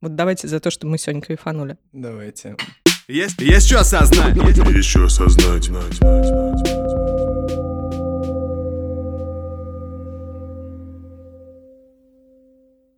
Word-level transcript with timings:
Вот 0.00 0.14
давайте 0.14 0.46
за 0.48 0.60
то, 0.60 0.70
что 0.70 0.86
мы 0.86 0.96
сегодня 0.98 1.22
кайфанули. 1.22 1.76
Давайте. 1.92 2.56
Есть, 3.08 3.40
есть 3.40 3.66
что 3.66 3.80
осознать. 3.80 4.36
Еще 4.36 5.04
осознать. 5.04 5.64
знать, 5.64 5.94
знать, 5.94 5.94
знать, 5.94 6.58
знать. 6.58 7.78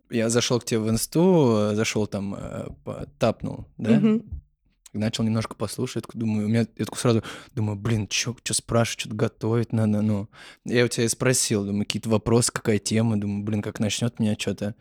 Я 0.09 0.29
зашел 0.29 0.59
к 0.59 0.65
тебе 0.65 0.79
в 0.81 0.89
инсту, 0.89 1.71
зашел 1.73 2.05
там, 2.05 2.35
э, 2.37 2.67
по- 2.83 3.05
тапнул, 3.17 3.65
да? 3.77 3.91
Мгм. 3.91 4.23
Начал 4.93 5.23
немножко 5.23 5.55
послушать, 5.55 6.03
думаю, 6.13 6.47
у 6.47 6.49
меня, 6.49 6.65
я 6.77 6.85
такой 6.85 6.99
сразу 6.99 7.23
думаю, 7.55 7.77
блин, 7.77 8.09
что 8.11 8.35
спрашивать, 8.43 8.99
что-то 9.01 9.15
готовить 9.15 9.71
надо, 9.71 10.01
ну. 10.01 10.27
Я 10.65 10.83
у 10.83 10.87
тебя 10.89 11.05
и 11.05 11.07
спросил, 11.07 11.63
думаю, 11.63 11.85
какие-то 11.85 12.09
вопросы, 12.09 12.51
какая 12.51 12.77
тема, 12.77 13.17
думаю, 13.17 13.43
блин, 13.43 13.61
как 13.61 13.79
начнет 13.79 14.19
меня 14.19 14.35
что-то. 14.37 14.75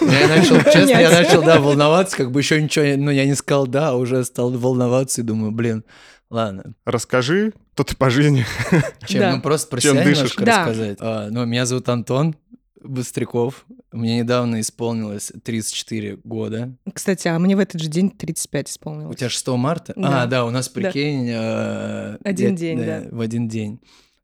Я 0.00 0.28
начал, 0.28 0.56
честно, 0.72 0.98
я 0.98 1.10
начал, 1.10 1.42
да, 1.42 1.60
волноваться, 1.60 2.16
как 2.16 2.30
бы 2.30 2.40
еще 2.40 2.60
ничего, 2.60 2.86
ну, 2.96 3.10
я 3.10 3.26
не 3.26 3.34
сказал 3.34 3.66
да, 3.66 3.90
а 3.90 3.94
уже 3.96 4.24
стал 4.24 4.50
волноваться 4.50 5.20
и 5.20 5.24
думаю, 5.24 5.52
блин, 5.52 5.84
ладно, 6.30 6.74
Расскажи, 6.86 7.52
кто 7.74 7.84
ты 7.84 7.96
по 7.96 8.08
жизни. 8.10 8.46
чем, 9.06 9.36
ну, 9.36 9.42
просто 9.42 9.70
про 9.70 9.80
себя 9.80 10.04
немножко 10.04 10.44
рассказать. 10.44 10.98
А, 11.00 11.28
ну, 11.30 11.44
меня 11.44 11.66
зовут 11.66 11.88
Антон 11.88 12.34
Быстряков, 12.82 13.66
мне 13.92 14.18
недавно 14.18 14.60
исполнилось 14.60 15.32
34 15.44 16.18
года. 16.24 16.74
Кстати, 16.92 17.28
а 17.28 17.38
мне 17.38 17.56
в 17.56 17.58
этот 17.58 17.80
же 17.80 17.88
день 17.88 18.10
35 18.10 18.66
У 18.66 18.70
исполнилось. 18.70 19.16
тебя 19.16 19.28
6 19.28 19.48
марта? 19.48 19.92
Да. 19.96 20.22
А, 20.22 20.26
да, 20.26 20.44
у 20.44 20.50
нас, 20.50 20.68
Да. 20.68 20.80
прикинь... 20.80 21.28
э, 21.30 22.16
Один 22.24 22.50
я- 22.52 22.56
день, 22.56 22.78
да. 22.84 23.04
В 23.10 23.20
один 23.20 23.48
день. 23.48 23.80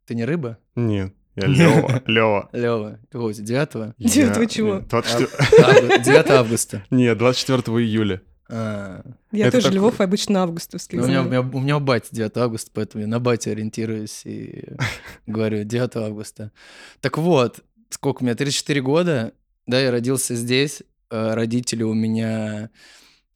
Ты 0.07 0.15
не 0.15 0.25
рыба? 0.25 0.59
Нет, 0.75 1.13
я 1.35 1.47
Лева. 1.49 2.03
Лева. 2.07 2.49
Лева, 2.53 2.99
какого 3.11 3.29
у 3.29 3.33
тебя, 3.33 3.45
9 3.67 3.95
Девятого 3.99 4.43
Я- 4.43 4.49
чего? 4.49 4.75
нет, 4.77 4.89
24 4.89 6.03
9 6.05 6.31
августа. 6.31 6.85
Нет, 6.91 7.19
24 7.19 7.79
июля. 7.85 8.23
А, 8.49 9.03
Я 9.33 9.51
тоже 9.51 9.65
такой- 9.65 9.77
Львов 9.79 10.01
обычно 10.01 10.43
августовский. 10.45 10.99
ну, 10.99 11.05
у, 11.05 11.09
меня, 11.09 11.23
у, 11.23 11.25
меня, 11.27 11.41
у 11.41 11.61
меня 11.61 11.77
у 11.79 11.81
бати 11.81 12.09
9 12.13 12.37
августа, 12.37 12.71
поэтому 12.73 13.03
я 13.03 13.09
на 13.09 13.19
бате 13.19 13.51
ориентируюсь 13.51 14.23
и 14.25 14.65
говорю 15.27 15.65
9 15.65 15.97
августа. 15.97 16.53
Так 17.01 17.19
вот, 17.19 17.61
сколько 17.91 18.23
у 18.23 18.25
меня, 18.25 18.35
34 18.35 18.81
года, 18.83 19.33
да, 19.67 19.81
я 19.81 19.91
родился 19.91 20.35
здесь, 20.35 20.83
э, 21.11 21.35
родители 21.35 21.83
у 21.83 21.95
меня 21.95 22.71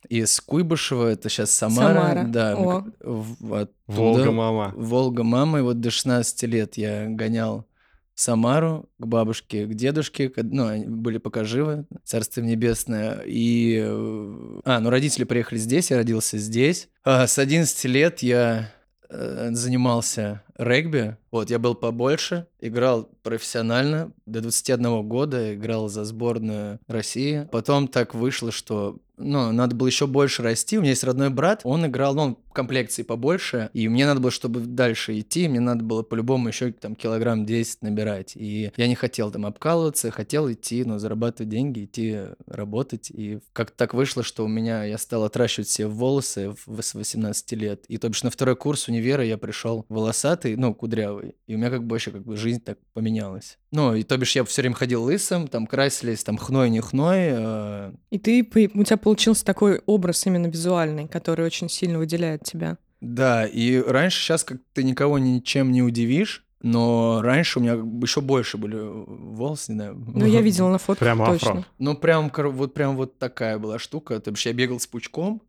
из 0.09 0.41
Куйбышева, 0.41 1.09
это 1.09 1.29
сейчас 1.29 1.51
Самара, 1.51 1.95
Самара. 1.95 2.25
да, 2.29 2.57
О. 2.57 2.85
в- 3.01 3.55
оттуда. 3.55 3.73
Волга, 3.87 4.31
мама. 4.33 4.73
Волга 4.77 5.23
мама, 5.25 5.59
и 5.59 5.63
вот 5.63 5.81
до 5.81 5.91
16 5.91 6.43
лет 6.45 6.77
я 6.77 7.07
гонял 7.07 7.67
в 8.15 8.21
Самару 8.21 8.89
к 8.99 9.07
бабушке, 9.07 9.67
к 9.67 9.75
дедушке, 9.75 10.29
к- 10.29 10.43
ну, 10.43 10.67
они 10.67 10.87
были 10.87 11.19
пока 11.19 11.45
живы, 11.45 11.87
царство 12.05 12.41
небесное, 12.41 13.21
и... 13.27 13.79
э, 13.83 14.61
А, 14.65 14.81
ну, 14.81 14.91
родители 14.91 15.25
приехали 15.25 15.59
здесь, 15.59 15.91
я 15.91 15.97
родился 15.99 16.39
здесь. 16.39 16.89
А, 17.05 17.27
с 17.27 17.39
11 17.39 17.85
лет 17.85 18.21
я 18.21 18.73
э, 19.09 19.49
занимался 19.53 20.43
регби, 20.61 21.17
вот, 21.31 21.51
я 21.51 21.59
был 21.59 21.75
побольше, 21.75 22.47
играл 22.61 23.09
профессионально, 23.23 24.13
до 24.27 24.41
21 24.41 25.09
года 25.09 25.55
играл 25.55 25.89
за 25.89 26.05
сборную 26.05 26.81
России. 26.87 27.49
Потом 27.51 27.89
так 27.89 28.15
вышло, 28.15 28.53
что 28.53 28.99
ну, 29.21 29.53
надо 29.53 29.77
было 29.77 29.87
еще 29.87 30.07
больше 30.07 30.43
расти. 30.43 30.79
У 30.79 30.81
меня 30.81 30.91
есть 30.91 31.05
родной 31.05 31.29
брат, 31.29 31.61
он 31.65 31.87
играл, 31.87 32.15
ну, 32.15 32.23
он 32.23 32.39
комплекции 32.53 33.03
побольше, 33.03 33.71
и 33.75 33.87
мне 33.89 34.07
надо 34.07 34.21
было, 34.21 34.31
чтобы 34.31 34.61
дальше 34.61 35.19
идти, 35.19 35.47
мне 35.47 35.61
надо 35.61 35.85
было 35.85 36.03
по-любому 36.03 36.49
еще 36.49 36.73
там 36.73 36.97
килограмм 36.97 37.45
10 37.47 37.83
набирать. 37.83 38.33
И 38.35 38.73
я 38.77 38.89
не 38.89 38.95
хотел 38.95 39.31
там 39.31 39.47
обкалываться, 39.47 40.11
хотел 40.11 40.51
идти, 40.51 40.85
ну, 40.85 40.99
зарабатывать 40.99 41.51
деньги, 41.51 41.85
идти 41.85 42.19
работать. 42.47 43.11
И 43.11 43.41
как-то 43.53 43.77
так 43.77 43.95
вышло, 43.95 44.23
что 44.23 44.45
у 44.45 44.49
меня, 44.49 44.85
я 44.85 44.99
стал 44.99 45.25
отращивать 45.25 45.69
себе 45.69 45.87
волосы 45.87 46.55
с 46.67 46.95
18 46.95 47.53
лет. 47.53 47.85
И 47.89 47.99
то 47.99 48.09
бишь 48.09 48.23
на 48.23 48.31
второй 48.31 48.57
курс 48.57 48.89
универа 48.89 49.25
я 49.25 49.37
пришел 49.37 49.85
волосатый, 49.89 50.50
ну, 50.57 50.75
кудрявый. 50.75 51.35
И 51.47 51.55
у 51.55 51.59
меня 51.59 51.71
как 51.71 51.85
бы 51.85 51.95
вообще 51.95 52.11
как 52.11 52.25
бы 52.25 52.37
жизнь 52.37 52.61
так 52.61 52.79
поменялась. 52.93 53.59
Ну, 53.71 53.95
и 53.95 54.03
то 54.03 54.17
бишь 54.17 54.37
я 54.37 54.45
все 54.45 54.63
время 54.63 54.75
ходил 54.75 55.03
лысым, 55.05 55.49
там 55.49 55.67
красились, 55.67 56.25
там 56.25 56.37
хной, 56.37 56.71
не 56.71 56.81
хной, 56.81 57.19
э, 57.31 57.93
И 58.11 58.19
ты, 58.19 58.43
у 58.75 58.85
тебя 58.85 58.97
получился 58.97 59.45
такой 59.45 59.81
образ 59.87 60.27
именно 60.27 60.47
визуальный, 60.47 61.09
который 61.09 61.45
очень 61.45 61.69
сильно 61.69 61.99
выделяет 61.99 62.45
тебя. 62.45 62.79
Да, 63.01 63.47
и 63.47 63.79
раньше, 63.81 64.21
сейчас 64.21 64.45
как 64.45 64.59
ты 64.75 64.83
никого 64.85 65.19
ничем 65.19 65.73
не 65.73 65.83
удивишь, 65.83 66.45
но 66.63 67.23
раньше 67.23 67.59
у 67.59 67.63
меня 67.63 67.73
еще 67.73 68.21
больше 68.21 68.59
были 68.59 68.77
волосы, 68.79 69.73
не 69.73 69.77
знаю. 69.77 70.05
Ну, 70.15 70.27
я 70.27 70.43
видела 70.43 70.69
на 70.69 70.79
фотках 70.79 70.99
Прямо 71.07 71.27
точно. 71.27 71.51
афро. 71.51 71.65
Ну, 71.79 71.97
прям, 71.97 72.31
вот 72.35 72.75
прям 72.75 72.97
вот 72.97 73.19
такая 73.19 73.59
была 73.59 73.79
штука. 73.79 74.21
То 74.21 74.31
бишь 74.31 74.45
я 74.45 74.53
бегал 74.53 74.79
с 74.79 74.87
пучком, 74.87 75.43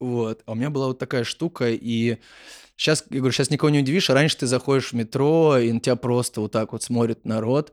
вот, 0.00 0.42
а 0.46 0.52
у 0.52 0.54
меня 0.56 0.68
была 0.68 0.88
вот 0.88 0.98
такая 0.98 1.22
штука, 1.22 1.70
и 1.70 2.18
сейчас, 2.76 3.04
я 3.10 3.18
говорю, 3.18 3.32
сейчас 3.32 3.50
никого 3.50 3.70
не 3.70 3.80
удивишь, 3.80 4.10
а 4.10 4.14
раньше 4.14 4.36
ты 4.38 4.46
заходишь 4.46 4.90
в 4.90 4.94
метро, 4.94 5.58
и 5.58 5.72
на 5.72 5.80
тебя 5.80 5.96
просто 5.96 6.40
вот 6.40 6.52
так 6.52 6.72
вот 6.72 6.82
смотрит 6.82 7.24
народ, 7.24 7.72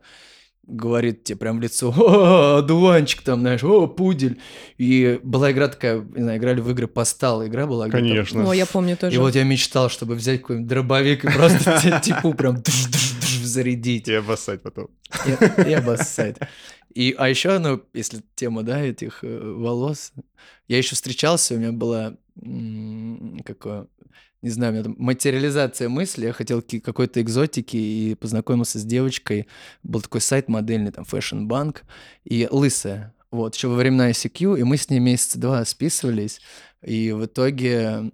говорит 0.64 1.24
тебе 1.24 1.38
прям 1.38 1.58
в 1.58 1.62
лицо, 1.62 1.90
о, 1.98 2.58
одуванчик 2.60 3.22
там, 3.24 3.40
знаешь, 3.40 3.64
о, 3.64 3.88
пудель. 3.88 4.40
И 4.78 5.20
была 5.24 5.52
игра 5.52 5.68
такая, 5.68 6.00
не 6.02 6.22
знаю, 6.22 6.38
играли 6.38 6.62
в 6.62 6.70
игры 6.70 6.88
постал, 6.88 7.46
игра 7.46 7.66
была. 7.66 7.88
где 7.88 7.98
там 7.98 8.08
Конечно. 8.08 8.50
О, 8.50 8.54
я 8.54 8.66
помню 8.68 8.96
тоже. 8.96 9.16
и 9.16 9.20
вот 9.20 9.34
я 9.36 9.44
мечтал, 9.44 9.90
чтобы 9.90 10.14
взять 10.16 10.42
какой-нибудь 10.42 10.68
дробовик 10.70 11.26
и 11.26 11.32
просто 11.32 12.00
типу 12.04 12.34
прям 12.36 12.58
дж-дж-дж 12.58 13.44
зарядить 13.46 14.04
Тебе 14.06 14.20
обоссать 14.20 14.62
потом. 14.62 14.90
и, 15.26 15.70
и 15.70 15.74
обоссать. 15.74 16.38
И, 16.94 17.16
а 17.18 17.30
еще, 17.30 17.58
ну, 17.60 17.82
если 17.94 18.22
тема, 18.36 18.62
да, 18.64 18.80
этих 18.82 19.24
э, 19.24 19.40
волос, 19.40 20.12
я 20.68 20.78
еще 20.78 20.96
встречался, 20.96 21.56
у 21.56 21.58
меня 21.58 21.72
была 21.72 22.16
м, 22.42 23.40
какое, 23.46 23.88
не 24.42 24.50
знаю, 24.50 24.72
у 24.72 24.74
меня 24.74 24.84
там 24.84 24.96
материализация 24.98 25.90
мысли, 25.90 26.26
я 26.26 26.34
хотел 26.34 26.62
какой-то 26.62 27.22
экзотики 27.22 27.78
и 27.78 28.16
познакомился 28.16 28.80
с 28.80 28.86
девочкой, 28.86 29.48
был 29.84 30.02
такой 30.02 30.22
сайт 30.22 30.48
модельный, 30.48 30.92
там, 30.92 31.06
Fashion 31.10 31.48
Bank, 31.48 31.80
и 32.24 32.48
лысая, 32.50 33.14
вот, 33.32 33.56
еще 33.56 33.68
во 33.68 33.76
времена 33.76 34.10
ICQ, 34.10 34.60
и 34.60 34.64
мы 34.64 34.78
с 34.78 34.90
ней 34.90 35.00
месяца 35.00 35.40
два 35.40 35.64
списывались, 35.66 36.40
и 36.84 37.12
в 37.12 37.26
итоге 37.26 38.12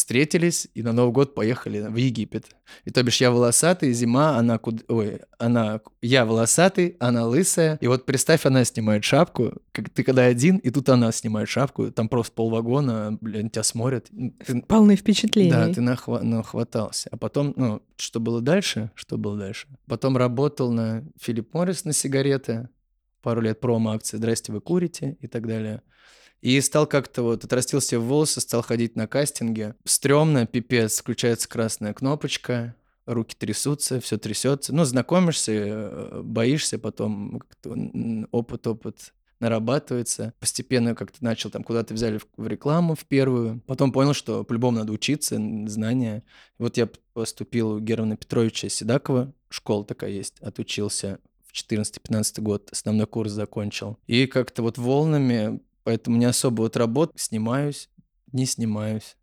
встретились 0.00 0.68
и 0.74 0.82
на 0.82 0.92
Новый 0.92 1.12
год 1.12 1.34
поехали 1.34 1.80
в 1.80 1.94
Египет. 1.96 2.46
И 2.84 2.90
то 2.90 3.02
бишь 3.02 3.20
я 3.20 3.30
волосатый, 3.30 3.92
зима, 3.92 4.36
она 4.38 4.58
куд... 4.58 4.84
Ой, 4.88 5.20
она... 5.38 5.80
Я 6.02 6.24
волосатый, 6.24 6.96
она 7.00 7.26
лысая. 7.26 7.76
И 7.80 7.86
вот 7.86 8.06
представь, 8.06 8.46
она 8.46 8.64
снимает 8.64 9.04
шапку, 9.04 9.52
как 9.72 9.90
ты 9.90 10.02
когда 10.02 10.24
один, 10.24 10.56
и 10.56 10.70
тут 10.70 10.88
она 10.88 11.12
снимает 11.12 11.48
шапку, 11.48 11.90
там 11.92 12.08
просто 12.08 12.32
полвагона, 12.34 13.18
блин, 13.20 13.50
тебя 13.50 13.62
смотрят. 13.62 14.08
Ты- 14.46 14.62
Полные 14.62 14.96
впечатлений. 14.96 15.50
Да, 15.50 15.72
ты 15.72 15.80
нахва- 15.80 16.22
нахватался. 16.22 17.08
А 17.12 17.16
потом, 17.16 17.52
ну, 17.56 17.82
что 17.96 18.20
было 18.20 18.40
дальше? 18.40 18.90
Что 18.94 19.18
было 19.18 19.36
дальше? 19.38 19.68
Потом 19.86 20.16
работал 20.16 20.72
на 20.72 21.04
Филипп 21.20 21.54
Моррис 21.54 21.84
на 21.84 21.92
сигареты, 21.92 22.68
пару 23.22 23.40
лет 23.42 23.60
промо-акции 23.60 24.16
«Здрасте, 24.16 24.50
вы 24.52 24.60
курите» 24.62 25.16
и 25.20 25.26
так 25.26 25.46
далее. 25.46 25.82
И 26.40 26.60
стал 26.60 26.86
как-то 26.86 27.22
вот, 27.22 27.44
отрастил 27.44 27.80
себе 27.80 27.98
волосы, 27.98 28.40
стал 28.40 28.62
ходить 28.62 28.96
на 28.96 29.06
кастинги. 29.06 29.74
Стремно, 29.84 30.46
пипец, 30.46 31.00
включается 31.00 31.48
красная 31.48 31.92
кнопочка, 31.92 32.74
руки 33.06 33.36
трясутся, 33.38 34.00
все 34.00 34.16
трясется. 34.18 34.74
Ну, 34.74 34.84
знакомишься, 34.84 35.52
э, 35.52 36.22
боишься, 36.22 36.78
потом 36.78 37.42
опыт-опыт 38.30 39.12
нарабатывается. 39.40 40.34
Постепенно 40.38 40.94
как-то 40.94 41.24
начал 41.24 41.50
там 41.50 41.64
куда-то 41.64 41.94
взяли 41.94 42.18
в, 42.18 42.26
в 42.36 42.46
рекламу 42.46 42.94
в 42.94 43.04
первую. 43.06 43.60
Потом 43.66 43.90
понял, 43.90 44.14
что 44.14 44.44
по-любому 44.44 44.78
надо 44.78 44.92
учиться, 44.92 45.36
знания. 45.66 46.22
Вот 46.58 46.76
я 46.76 46.88
поступил 47.14 47.72
у 47.72 47.80
Германа 47.80 48.16
Петровича 48.16 48.68
Седакова. 48.68 49.32
Школа 49.48 49.84
такая 49.84 50.10
есть. 50.10 50.38
Отучился 50.40 51.18
в 51.46 51.54
14-15 51.54 52.40
год. 52.42 52.68
Основной 52.70 53.06
курс 53.06 53.32
закончил. 53.32 53.98
И 54.06 54.26
как-то 54.26 54.62
вот 54.62 54.78
волнами, 54.78 55.60
поэтому 55.90 56.18
не 56.18 56.24
особо 56.24 56.62
вот 56.62 56.76
работ 56.76 57.10
снимаюсь, 57.16 57.90
не 58.30 58.46
снимаюсь. 58.46 59.16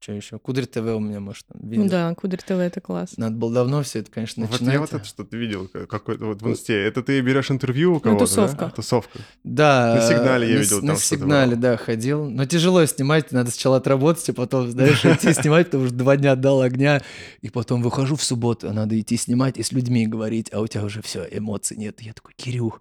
Что 0.00 0.12
еще? 0.12 0.38
Кудри 0.38 0.64
ТВ 0.64 0.78
у 0.78 1.00
меня, 1.00 1.18
может, 1.18 1.44
там 1.48 1.60
Ну 1.60 1.68
видел. 1.70 1.88
да, 1.88 2.14
Кудри 2.14 2.36
ТВ 2.38 2.50
это 2.52 2.80
класс. 2.80 3.14
Надо 3.16 3.34
было 3.34 3.52
давно 3.52 3.82
все 3.82 3.98
это, 3.98 4.12
конечно, 4.12 4.44
Вот 4.44 4.52
начинать. 4.52 4.74
я 4.74 4.80
вот 4.80 4.92
это 4.94 5.04
что-то 5.04 5.36
видел, 5.36 5.66
как- 5.66 5.88
какой-то 5.90 6.26
вот 6.26 6.40
в 6.40 6.48
инсте. 6.48 6.80
Это 6.84 7.02
ты 7.02 7.20
берешь 7.20 7.50
интервью 7.50 7.96
у 7.96 8.00
кого-то, 8.00 8.24
тусовка. 8.26 8.66
да? 8.66 8.70
Тусовка. 8.70 9.18
Да. 9.42 9.96
На 9.96 10.00
сигнале 10.08 10.48
я 10.50 10.54
на 10.54 10.60
видел 10.60 10.76
там 10.78 10.86
На 10.86 10.94
что-то 10.94 11.06
сигнале, 11.16 11.56
да, 11.56 11.76
ходил. 11.76 12.30
Но 12.30 12.44
тяжело 12.44 12.86
снимать, 12.86 13.32
надо 13.32 13.50
сначала 13.50 13.78
отработать, 13.78 14.28
а 14.30 14.34
потом, 14.34 14.70
знаешь, 14.70 15.04
идти 15.04 15.32
снимать, 15.32 15.66
потому 15.66 15.86
что 15.88 15.96
два 15.96 16.16
дня 16.16 16.32
отдал 16.32 16.60
огня, 16.62 17.02
и 17.40 17.50
потом 17.50 17.82
выхожу 17.82 18.14
в 18.14 18.22
субботу, 18.22 18.68
а 18.68 18.72
надо 18.72 18.98
идти 19.00 19.16
снимать 19.16 19.58
и 19.58 19.64
с 19.64 19.72
людьми 19.72 20.06
говорить, 20.06 20.48
а 20.52 20.60
у 20.60 20.66
тебя 20.68 20.84
уже 20.84 21.02
все, 21.02 21.26
эмоций 21.28 21.76
нет. 21.76 22.00
Я 22.02 22.12
такой, 22.12 22.34
Кирюх, 22.36 22.80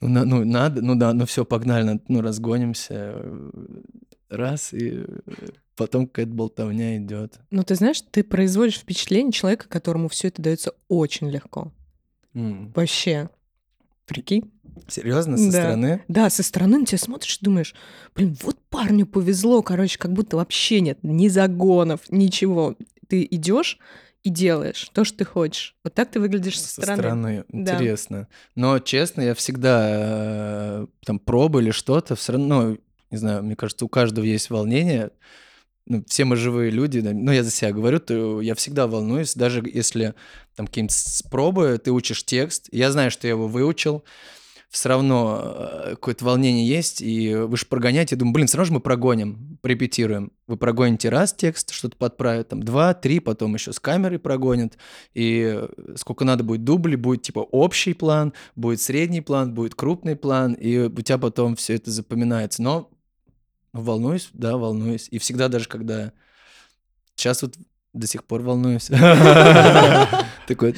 ну, 0.00 0.08
на- 0.08 0.24
ну 0.24 0.44
надо, 0.44 0.80
ну 0.80 0.94
да, 0.94 1.12
ну 1.12 1.26
все, 1.26 1.44
погнали, 1.44 2.00
ну 2.06 2.20
разгонимся. 2.20 3.16
Раз, 4.32 4.72
и 4.72 5.04
потом 5.76 6.06
какая-то 6.06 6.32
болтовня 6.32 6.96
идет. 6.96 7.34
Ну, 7.50 7.62
ты 7.64 7.74
знаешь, 7.74 8.00
ты 8.10 8.24
производишь 8.24 8.78
впечатление 8.78 9.30
человека, 9.32 9.66
которому 9.68 10.08
все 10.08 10.28
это 10.28 10.40
дается 10.40 10.72
очень 10.88 11.28
легко. 11.30 11.70
М. 12.34 12.72
Вообще. 12.74 13.28
Прикинь? 14.06 14.50
Серьезно, 14.88 15.36
со 15.36 15.44
Да. 15.50 15.50
стороны? 15.50 16.02
Да, 16.08 16.30
со 16.30 16.42
стороны 16.42 16.78
на 16.78 16.86
тебя 16.86 16.96
смотришь 16.98 17.38
и 17.40 17.44
думаешь, 17.44 17.74
блин, 18.14 18.36
вот 18.42 18.58
парню 18.70 19.06
повезло, 19.06 19.62
короче, 19.62 19.98
как 19.98 20.12
будто 20.14 20.38
вообще 20.38 20.80
нет 20.80 20.98
ни 21.02 21.28
загонов, 21.28 22.00
ничего. 22.10 22.74
Ты 23.08 23.26
идешь 23.30 23.78
и 24.22 24.30
делаешь 24.30 24.88
то, 24.94 25.04
что 25.04 25.18
ты 25.18 25.24
хочешь. 25.26 25.76
Вот 25.84 25.92
так 25.94 26.10
ты 26.10 26.20
выглядишь 26.20 26.58
со, 26.58 26.68
Со 26.68 26.72
стороны. 26.82 26.98
стороны. 27.02 27.44
Да. 27.50 27.74
Интересно. 27.74 28.28
Но, 28.54 28.78
честно, 28.78 29.20
я 29.20 29.34
всегда 29.34 29.88
э, 30.82 30.86
там 31.04 31.18
пробы 31.18 31.60
или 31.62 31.70
что-то, 31.70 32.16
все 32.16 32.32
равно, 32.32 32.62
ну, 32.70 32.78
не 33.12 33.18
знаю, 33.18 33.44
мне 33.44 33.54
кажется, 33.54 33.84
у 33.84 33.88
каждого 33.88 34.24
есть 34.24 34.50
волнение. 34.50 35.10
Ну, 35.86 36.02
все 36.08 36.24
мы 36.24 36.36
живые 36.36 36.70
люди, 36.70 37.00
да, 37.00 37.10
ну, 37.12 37.32
я 37.32 37.42
за 37.42 37.50
себя 37.50 37.72
говорю, 37.72 37.98
то 37.98 38.40
я 38.40 38.54
всегда 38.54 38.86
волнуюсь, 38.86 39.34
даже 39.34 39.62
если 39.64 40.14
там 40.54 40.66
какие-нибудь 40.66 40.94
с- 40.94 41.22
пробы, 41.24 41.80
ты 41.82 41.90
учишь 41.90 42.24
текст, 42.24 42.68
я 42.70 42.92
знаю, 42.92 43.10
что 43.10 43.26
я 43.26 43.32
его 43.32 43.48
выучил, 43.48 44.04
все 44.72 44.88
равно 44.88 45.42
э, 45.44 45.90
какое-то 45.90 46.24
волнение 46.24 46.66
есть, 46.66 47.02
и 47.02 47.34
вы 47.34 47.56
же 47.58 47.66
прогоняете, 47.66 48.16
думаю, 48.16 48.32
блин, 48.32 48.46
все 48.46 48.56
равно 48.56 48.68
же 48.68 48.72
мы 48.74 48.80
прогоним, 48.80 49.58
репетируем. 49.62 50.32
Вы 50.46 50.56
прогоните 50.56 51.10
раз 51.10 51.34
текст, 51.34 51.72
что-то 51.72 51.96
подправят, 51.98 52.48
там, 52.48 52.62
два, 52.62 52.94
три, 52.94 53.20
потом 53.20 53.52
еще 53.54 53.72
с 53.72 53.80
камерой 53.80 54.18
прогонят, 54.18 54.78
и 55.12 55.62
сколько 55.96 56.24
надо 56.24 56.42
будет 56.42 56.64
дублей, 56.64 56.96
будет 56.96 57.22
типа 57.22 57.40
общий 57.40 57.92
план, 57.92 58.32
будет 58.56 58.80
средний 58.80 59.20
план, 59.20 59.52
будет 59.52 59.74
крупный 59.74 60.16
план, 60.16 60.54
и 60.54 60.78
у 60.78 61.02
тебя 61.02 61.18
потом 61.18 61.54
все 61.56 61.74
это 61.74 61.90
запоминается. 61.90 62.62
Но 62.62 62.88
волнуюсь, 63.72 64.30
да, 64.32 64.56
волнуюсь. 64.56 65.08
И 65.10 65.18
всегда 65.18 65.48
даже 65.48 65.68
когда... 65.68 66.12
Сейчас 67.14 67.42
вот 67.42 67.54
до 67.92 68.06
сих 68.06 68.24
пор 68.24 68.42
волнуюсь. 68.42 68.86
Такой... 70.46 70.74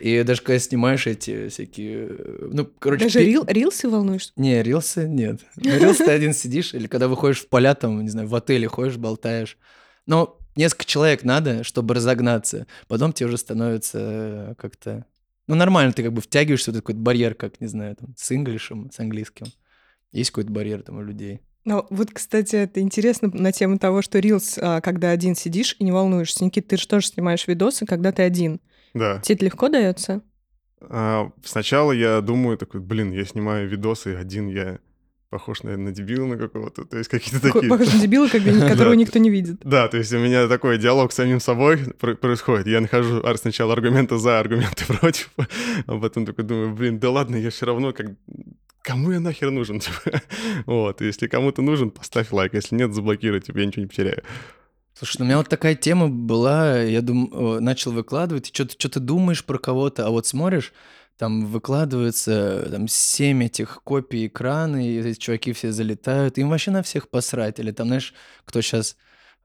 И 0.00 0.22
даже 0.24 0.42
когда 0.42 0.58
снимаешь 0.58 1.06
эти 1.06 1.48
всякие... 1.48 2.08
э, 2.08 2.48
Ну, 2.52 2.66
короче... 2.66 3.04
Даже 3.04 3.20
рилсы 3.22 3.88
волнуешься? 3.88 4.32
Не, 4.36 4.62
рилсы 4.62 5.06
нет. 5.08 5.40
Рилс 5.56 5.98
ты 5.98 6.10
один 6.10 6.34
сидишь, 6.34 6.74
или 6.74 6.88
когда 6.88 7.06
выходишь 7.08 7.42
в 7.42 7.48
поля, 7.48 7.74
там, 7.74 8.02
не 8.02 8.08
знаю, 8.08 8.26
в 8.26 8.34
отеле 8.34 8.66
ходишь, 8.66 8.96
болтаешь. 8.96 9.58
Но 10.06 10.38
несколько 10.56 10.84
человек 10.86 11.22
надо, 11.22 11.62
чтобы 11.62 11.94
разогнаться. 11.94 12.66
Потом 12.88 13.12
тебе 13.12 13.28
уже 13.28 13.38
становится 13.38 13.98
э, 14.00 14.54
как-то... 14.58 15.06
Ну, 15.46 15.54
нормально, 15.54 15.92
ты 15.92 16.02
как 16.02 16.12
бы 16.12 16.20
втягиваешься 16.20 16.70
в 16.70 16.74
этот 16.74 16.82
какой-то 16.82 17.00
барьер, 17.00 17.34
как, 17.34 17.60
не 17.60 17.66
знаю, 17.68 17.94
там, 17.96 18.14
с 18.16 18.32
инглишем, 18.32 18.90
с 18.90 18.98
английским. 18.98 19.46
Есть 20.10 20.30
какой-то 20.30 20.50
барьер 20.50 20.82
там 20.82 20.98
у 20.98 21.02
людей. 21.02 21.40
Ну, 21.64 21.86
вот, 21.90 22.10
кстати, 22.12 22.56
это 22.56 22.80
интересно 22.80 23.30
на 23.32 23.52
тему 23.52 23.78
того, 23.78 24.02
что 24.02 24.18
рилс, 24.18 24.58
а, 24.60 24.80
когда 24.80 25.10
один 25.10 25.36
сидишь 25.36 25.76
и 25.78 25.84
не 25.84 25.92
волнуешься. 25.92 26.44
Никит, 26.44 26.66
ты 26.66 26.76
же 26.76 26.88
тоже 26.88 27.06
снимаешь 27.06 27.46
видосы, 27.46 27.86
когда 27.86 28.10
ты 28.10 28.22
один. 28.22 28.60
Да. 28.94 29.20
Тебе 29.20 29.36
это 29.36 29.44
легко 29.44 29.68
дается? 29.68 30.22
А, 30.80 31.30
сначала 31.44 31.92
я 31.92 32.20
думаю 32.20 32.58
такой, 32.58 32.80
блин, 32.80 33.12
я 33.12 33.24
снимаю 33.24 33.68
видосы 33.68 34.16
один, 34.16 34.48
я 34.48 34.78
похож, 35.32 35.62
наверное, 35.62 35.86
на 35.86 35.92
дебила 35.92 36.26
на 36.26 36.36
какого-то. 36.36 36.84
То 36.84 36.98
есть 36.98 37.08
какие-то 37.08 37.40
такие... 37.40 37.68
Похож 37.70 37.90
на 37.90 38.00
дебила, 38.00 38.28
как 38.28 38.42
бы, 38.42 38.52
которого 38.68 38.92
никто 38.92 39.18
не 39.18 39.30
видит. 39.30 39.60
Да, 39.64 39.88
то 39.88 39.96
есть 39.96 40.12
у 40.12 40.18
меня 40.18 40.46
такой 40.46 40.76
диалог 40.76 41.10
с 41.10 41.14
самим 41.14 41.40
собой 41.40 41.78
пр- 41.98 42.16
происходит. 42.16 42.66
Я 42.66 42.82
нахожу 42.82 43.22
сначала 43.36 43.72
аргументы 43.72 44.18
за, 44.18 44.38
аргументы 44.38 44.84
против, 44.88 45.30
а 45.86 45.98
потом 45.98 46.26
такой 46.26 46.44
думаю, 46.44 46.74
блин, 46.74 46.98
да 46.98 47.10
ладно, 47.10 47.36
я 47.36 47.48
все 47.48 47.64
равно 47.64 47.94
как... 47.94 48.08
Кому 48.82 49.12
я 49.12 49.20
нахер 49.20 49.50
нужен? 49.50 49.80
Вот, 50.66 51.00
если 51.00 51.28
кому-то 51.28 51.62
нужен, 51.62 51.90
поставь 51.90 52.32
лайк, 52.32 52.54
если 52.54 52.76
нет, 52.76 52.92
заблокируй, 52.92 53.40
типа, 53.40 53.58
я 53.58 53.66
ничего 53.66 53.82
не 53.82 53.88
потеряю. 53.88 54.22
Слушай, 54.94 55.18
ну 55.18 55.24
у 55.24 55.28
меня 55.28 55.38
вот 55.38 55.48
такая 55.48 55.74
тема 55.74 56.08
была, 56.08 56.80
я 56.82 57.00
дум... 57.00 57.30
начал 57.60 57.92
выкладывать, 57.92 58.50
и 58.50 58.52
что 58.52 58.88
ты 58.88 59.00
думаешь 59.00 59.44
про 59.44 59.58
кого-то, 59.58 60.06
а 60.06 60.10
вот 60.10 60.26
смотришь, 60.26 60.72
там 61.16 61.46
выкладывается 61.46 62.68
там 62.70 62.88
семь 62.88 63.44
этих 63.44 63.82
копий 63.84 64.26
экрана, 64.26 64.84
и 64.84 64.98
эти 64.98 65.18
чуваки 65.18 65.52
все 65.52 65.70
залетают, 65.72 66.38
им 66.38 66.50
вообще 66.50 66.70
на 66.72 66.82
всех 66.82 67.08
посрать. 67.08 67.60
Или 67.60 67.70
там, 67.70 67.86
знаешь, 67.86 68.14
кто 68.44 68.60
сейчас 68.60 68.96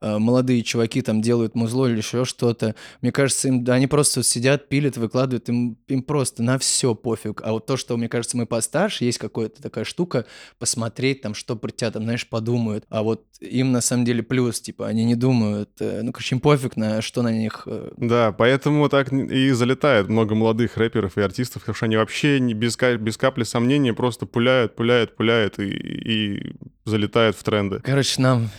молодые 0.01 0.63
чуваки 0.63 1.01
там 1.01 1.21
делают 1.21 1.55
музло 1.55 1.87
или 1.87 1.97
еще 1.97 2.25
что-то. 2.25 2.75
Мне 3.01 3.11
кажется, 3.11 3.47
им, 3.47 3.63
да, 3.63 3.75
они 3.75 3.87
просто 3.87 4.23
сидят, 4.23 4.69
пилят, 4.69 4.97
выкладывают, 4.97 5.49
им, 5.49 5.77
им 5.87 6.03
просто 6.03 6.43
на 6.43 6.57
все 6.59 6.95
пофиг. 6.95 7.41
А 7.43 7.51
вот 7.51 7.65
то, 7.65 7.77
что, 7.77 7.97
мне 7.97 8.09
кажется, 8.09 8.37
мы 8.37 8.45
постарше, 8.45 9.05
есть 9.05 9.17
какая-то 9.17 9.61
такая 9.61 9.83
штука, 9.83 10.25
посмотреть 10.59 11.21
там, 11.21 11.33
что 11.33 11.55
про 11.55 11.71
тебя 11.71 11.91
там, 11.91 12.03
знаешь, 12.03 12.27
подумают. 12.27 12.85
А 12.89 13.03
вот 13.03 13.25
им 13.39 13.71
на 13.71 13.81
самом 13.81 14.05
деле 14.05 14.23
плюс, 14.23 14.59
типа, 14.61 14.87
они 14.87 15.05
не 15.05 15.15
думают, 15.15 15.69
э, 15.79 16.01
ну, 16.01 16.11
короче, 16.11 16.35
им 16.35 16.41
пофиг 16.41 16.75
на 16.75 17.01
что 17.01 17.21
на 17.21 17.31
них... 17.31 17.63
э, 17.65 17.91
Да, 17.97 18.31
поэтому 18.31 18.89
так 18.89 19.11
и 19.13 19.51
залетает 19.51 20.07
много 20.09 20.35
молодых 20.35 20.77
рэперов 20.77 21.17
и 21.17 21.21
артистов, 21.21 21.61
потому 21.63 21.75
что 21.75 21.85
они 21.85 21.97
вообще 21.97 22.39
не 22.39 22.53
без, 22.53 22.77
без 22.77 23.17
капли 23.17 23.43
сомнения 23.43 23.93
просто 23.93 24.25
пуляют, 24.25 24.75
пуляют, 24.75 25.15
пуляют 25.15 25.59
и, 25.59 25.69
и 25.69 26.55
залетают 26.85 27.35
в 27.35 27.43
тренды. 27.43 27.79
Короче, 27.83 28.21
нам 28.21 28.49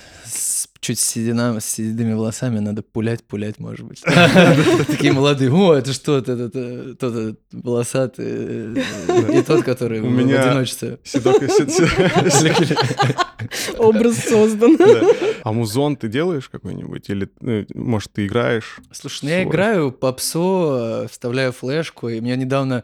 чуть 0.81 0.99
седина, 1.01 1.59
с 1.61 1.65
седыми 1.65 2.13
волосами 2.15 2.59
надо 2.61 2.83
пулять, 2.83 3.25
пулять, 3.25 3.59
может 3.59 3.85
быть. 3.87 4.01
Такие 4.87 5.13
молодые, 5.13 5.53
о, 5.53 5.75
это 5.75 5.93
что, 5.93 6.19
это 6.19 6.33
это- 6.33 6.95
тот 6.95 7.39
волосатый, 7.53 8.27
э, 8.29 9.39
и 9.39 9.43
тот, 9.43 9.65
который 9.65 10.01
У 10.01 10.07
в 10.09 10.11
меня- 10.11 10.43
одиночестве. 10.49 10.99
Седок- 11.05 11.49
сед- 11.51 11.71
сед- 11.73 12.79
Образ 13.79 14.17
создан. 14.25 14.77
Да. 14.77 15.03
А 15.45 15.53
музон 15.53 15.97
ты 15.97 16.09
делаешь 16.09 16.49
какой-нибудь? 16.49 17.09
Или, 17.11 17.29
ну, 17.41 17.65
может, 17.75 18.13
ты 18.13 18.27
играешь? 18.27 18.79
Слушай, 18.93 19.21
ну 19.25 19.29
я 19.31 19.43
играю 19.45 19.93
попсу, 19.93 21.03
э, 21.05 21.07
вставляю 21.11 21.53
флешку, 21.53 22.09
и 22.09 22.21
меня 22.21 22.37
недавно 22.37 22.75
э, 22.75 22.83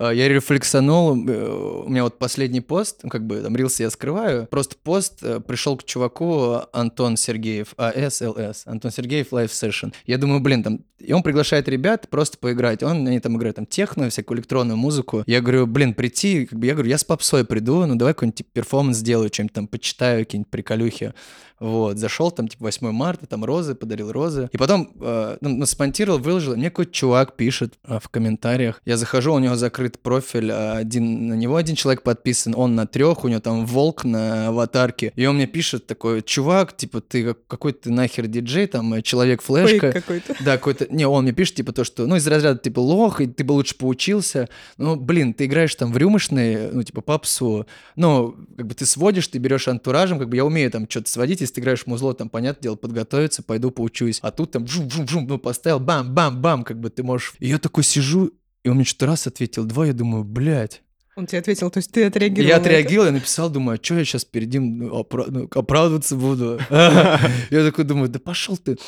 я 0.00 0.28
рефлексанул, 0.28 1.14
э, 1.14 1.82
у 1.86 1.88
меня 1.88 2.02
вот 2.02 2.18
последний 2.18 2.60
пост, 2.60 3.00
ну, 3.04 3.10
как 3.10 3.26
бы 3.26 3.40
там 3.40 3.54
рилсы 3.54 3.84
я 3.84 3.90
скрываю, 3.90 4.46
просто 4.46 4.76
пост 4.82 5.22
э, 5.22 5.40
пришел 5.40 5.76
к 5.76 5.84
чуваку 5.84 6.62
Антон 6.72 7.16
Сергеев, 7.16 7.74
АСЛС, 7.76 8.66
Антон 8.66 8.90
Сергеев 8.90 9.32
Live 9.32 9.50
Session. 9.50 9.92
Я 10.06 10.18
думаю, 10.18 10.40
блин, 10.40 10.62
там, 10.64 10.80
и 10.98 11.12
он 11.12 11.22
приглашает 11.22 11.68
ребят 11.68 12.08
просто 12.10 12.38
поиграть, 12.38 12.82
он, 12.82 13.06
они 13.06 13.20
там 13.20 13.36
играют 13.36 13.56
там 13.56 13.66
техно, 13.66 14.10
всякую 14.10 14.38
электронную 14.38 14.76
музыку. 14.76 15.22
Я 15.26 15.40
говорю, 15.40 15.66
блин, 15.66 15.94
прийти, 15.94 16.46
как 16.46 16.58
бы, 16.58 16.66
я 16.66 16.72
говорю, 16.72 16.90
я 16.90 16.98
с 16.98 17.04
попсой 17.04 17.44
приду, 17.44 17.86
ну 17.86 17.94
давай 17.94 18.14
какой-нибудь 18.14 18.38
типа, 18.38 18.50
перформанс 18.52 18.96
сделаю, 18.96 19.30
что-нибудь 19.32 19.54
там 19.54 19.68
почитаю, 19.68 20.24
какие-нибудь 20.24 20.50
приколюхи. 20.50 21.14
Вот, 21.60 21.98
зашел 21.98 22.30
там, 22.30 22.48
типа, 22.48 22.64
8 22.64 22.90
марта, 22.90 23.26
там 23.26 23.44
розы, 23.44 23.74
подарил 23.74 24.10
розы. 24.12 24.48
И 24.52 24.58
потом, 24.58 24.90
э, 25.00 25.36
ну, 25.40 25.48
ну, 25.50 25.66
смонтировал, 25.66 26.18
выложил, 26.18 26.56
мне 26.56 26.70
какой-то 26.70 26.92
чувак 26.92 27.36
пишет 27.36 27.74
э, 27.84 27.98
в 28.02 28.08
комментариях. 28.08 28.80
Я 28.84 28.96
захожу, 28.96 29.32
у 29.34 29.38
него 29.38 29.54
закрыт 29.54 29.98
профиль, 30.00 30.50
а 30.52 30.76
один, 30.78 31.28
на 31.28 31.34
него 31.34 31.56
один 31.56 31.76
человек 31.76 32.02
подписан, 32.02 32.54
он 32.56 32.74
на 32.74 32.86
трех, 32.86 33.24
у 33.24 33.28
него 33.28 33.40
там 33.40 33.66
волк 33.66 34.04
на 34.04 34.48
аватарке. 34.48 35.12
И 35.16 35.26
он 35.26 35.36
мне 35.36 35.46
пишет 35.46 35.86
такой, 35.86 36.22
чувак, 36.22 36.76
типа, 36.76 37.00
ты 37.00 37.24
как- 37.24 37.46
какой 37.46 37.72
ты 37.72 37.90
нахер 37.90 38.26
диджей, 38.26 38.66
там, 38.66 38.94
э, 38.94 39.02
человек-флешка. 39.02 39.92
Какой-то. 39.92 40.34
Да, 40.44 40.56
какой-то... 40.56 40.86
Не, 40.92 41.06
он 41.06 41.22
мне 41.24 41.32
пишет, 41.32 41.56
типа, 41.56 41.72
то, 41.72 41.84
что... 41.84 42.06
Ну, 42.06 42.16
из 42.16 42.26
разряда, 42.26 42.58
типа, 42.58 42.80
лох, 42.80 43.20
и 43.20 43.26
ты 43.26 43.44
бы 43.44 43.52
лучше 43.52 43.76
поучился. 43.76 44.48
Ну, 44.76 44.96
блин, 44.96 45.32
ты 45.34 45.46
играешь 45.46 45.74
там 45.74 45.92
в 45.92 45.96
рюмочные, 45.96 46.70
ну, 46.72 46.82
типа, 46.82 47.00
попсу. 47.00 47.66
Ну, 47.96 48.34
как 48.56 48.66
бы 48.66 48.74
ты 48.74 48.86
сводишь, 48.86 49.28
ты 49.28 49.38
берешь 49.38 49.68
антуражем, 49.68 50.18
как 50.18 50.28
бы 50.28 50.36
я 50.36 50.44
умею 50.44 50.70
там 50.70 50.88
что-то 50.88 51.10
сводить, 51.10 51.40
если 51.40 51.53
ты 51.54 51.60
играешь 51.60 51.84
в 51.84 51.86
музло, 51.86 52.14
там, 52.14 52.28
понятное 52.28 52.62
дело, 52.62 52.76
подготовиться, 52.76 53.42
пойду 53.42 53.70
поучусь. 53.70 54.18
А 54.22 54.30
тут 54.30 54.50
там 54.50 54.66
жум-жум-жум, 54.66 55.26
ну, 55.26 55.38
поставил, 55.38 55.80
бам-бам-бам, 55.80 56.64
как 56.64 56.80
бы 56.80 56.90
ты 56.90 57.02
можешь... 57.02 57.34
И 57.38 57.48
я 57.48 57.58
такой 57.58 57.84
сижу, 57.84 58.32
и 58.62 58.68
он 58.68 58.76
мне 58.76 58.84
что-то 58.84 59.06
раз 59.06 59.26
ответил, 59.26 59.64
два, 59.64 59.86
я 59.86 59.92
думаю, 59.92 60.24
блядь. 60.24 60.82
Он 61.16 61.26
тебе 61.26 61.38
ответил, 61.38 61.70
то 61.70 61.78
есть 61.78 61.92
ты 61.92 62.06
отреагировал 62.06 62.48
Я 62.48 62.56
отреагировал, 62.56 63.06
я 63.06 63.12
написал, 63.12 63.48
думаю, 63.48 63.78
а 63.80 63.84
что 63.84 63.94
я 63.94 64.04
сейчас 64.04 64.24
перед 64.24 64.52
ним 64.52 64.78
ну, 64.78 65.00
опра- 65.00 65.26
ну, 65.28 65.48
оправдываться 65.54 66.16
буду? 66.16 66.58
Я 66.70 67.64
такой 67.64 67.84
думаю, 67.84 68.08
да 68.08 68.18
пошел 68.18 68.56
ты. 68.56 68.78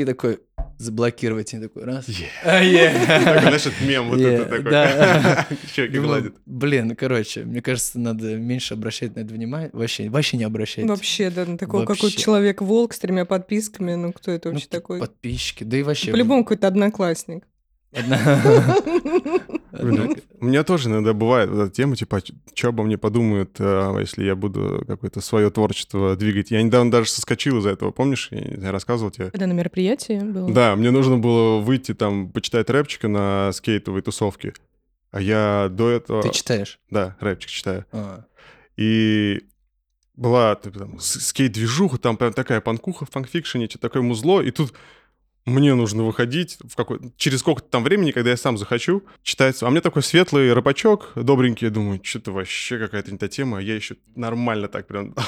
И 0.00 0.04
такой, 0.06 0.38
заблокировать. 0.78 1.52
И 1.52 1.60
такой, 1.60 1.84
раз. 1.84 2.06
А, 2.42 2.62
е. 2.62 2.90
Такой, 3.06 3.40
знаешь, 3.42 3.66
этот 3.66 3.80
мем 3.82 4.08
вот 4.08 4.18
Е, 4.18 4.28
это 4.28 4.44
такой. 4.46 4.70
да. 4.70 5.46
Щеки 5.74 5.98
гладит. 5.98 6.36
Блин, 6.46 6.88
ну, 6.88 6.96
короче, 6.96 7.44
мне 7.44 7.60
кажется, 7.60 7.98
надо 7.98 8.36
меньше 8.36 8.72
обращать 8.72 9.14
на 9.14 9.20
это 9.20 9.34
внимание. 9.34 9.68
Вообще, 9.74 10.08
вообще 10.08 10.38
не 10.38 10.44
обращать. 10.44 10.86
Вообще, 10.86 11.28
да, 11.28 11.44
на 11.44 11.58
такого 11.58 11.84
какой-то 11.84 12.16
человек-волк 12.16 12.94
с 12.94 12.98
тремя 12.98 13.26
подписками, 13.26 13.94
ну 13.94 14.14
кто 14.14 14.30
это 14.30 14.48
Ну, 14.48 14.54
вообще 14.54 14.68
такой? 14.68 15.00
Подписчики, 15.00 15.64
да 15.64 15.76
и 15.76 15.82
вообще. 15.82 16.12
По-любому 16.12 16.44
какой-то 16.44 16.66
одноклассник. 16.68 17.44
У 17.92 17.96
меня 20.44 20.62
тоже 20.62 20.88
иногда 20.88 21.12
бывает 21.12 21.50
эта 21.50 21.70
тема, 21.70 21.96
типа, 21.96 22.22
что 22.54 22.68
обо 22.68 22.84
мне 22.84 22.96
подумают, 22.98 23.56
э, 23.58 23.96
если 24.00 24.24
я 24.24 24.36
буду 24.36 24.84
какое-то 24.86 25.20
свое 25.20 25.50
творчество 25.50 26.16
двигать. 26.16 26.50
Я 26.52 26.62
недавно 26.62 26.90
даже 26.90 27.10
соскочил 27.10 27.58
из-за 27.58 27.70
этого, 27.70 27.90
помнишь? 27.90 28.28
Я, 28.30 28.70
рассказывал 28.70 29.10
тебе. 29.10 29.30
Когда 29.30 29.46
на 29.46 29.52
мероприятии 29.52 30.20
было? 30.20 30.52
Да, 30.52 30.76
мне 30.76 30.90
нужно 30.90 31.18
было 31.18 31.58
выйти 31.58 31.94
там, 31.94 32.30
почитать 32.30 32.70
рэпчика 32.70 33.08
на 33.08 33.50
скейтовой 33.52 34.02
тусовке. 34.02 34.52
А 35.10 35.20
я 35.20 35.68
до 35.70 35.90
этого... 35.90 36.22
Ты 36.22 36.30
читаешь? 36.30 36.78
Да, 36.90 37.16
рэпчик 37.18 37.50
читаю. 37.50 37.84
А. 37.90 38.24
И 38.76 39.42
была 40.14 40.54
там, 40.54 40.98
скейт-движуха, 41.00 41.98
там 41.98 42.16
прям 42.16 42.32
такая 42.32 42.60
панкуха 42.60 43.06
в 43.06 43.10
панкфикшене, 43.10 43.68
что 43.68 43.78
такое 43.78 44.02
музло, 44.02 44.40
и 44.42 44.50
тут 44.50 44.74
мне 45.46 45.74
нужно 45.74 46.04
выходить 46.04 46.58
в 46.62 46.76
какой 46.76 47.00
через 47.16 47.40
сколько-то 47.40 47.68
там 47.68 47.82
времени, 47.82 48.10
когда 48.10 48.30
я 48.30 48.36
сам 48.36 48.58
захочу, 48.58 49.02
читается. 49.22 49.66
А 49.66 49.70
мне 49.70 49.80
такой 49.80 50.02
светлый 50.02 50.52
рыбачок, 50.52 51.12
добренький, 51.14 51.66
я 51.66 51.70
думаю, 51.72 52.00
что-то 52.02 52.32
вообще 52.32 52.78
какая-то 52.78 53.10
не 53.10 53.18
та 53.18 53.28
тема, 53.28 53.58
а 53.58 53.60
я 53.60 53.74
еще 53.74 53.96
нормально 54.14 54.68
так 54.68 54.86
прям... 54.86 55.14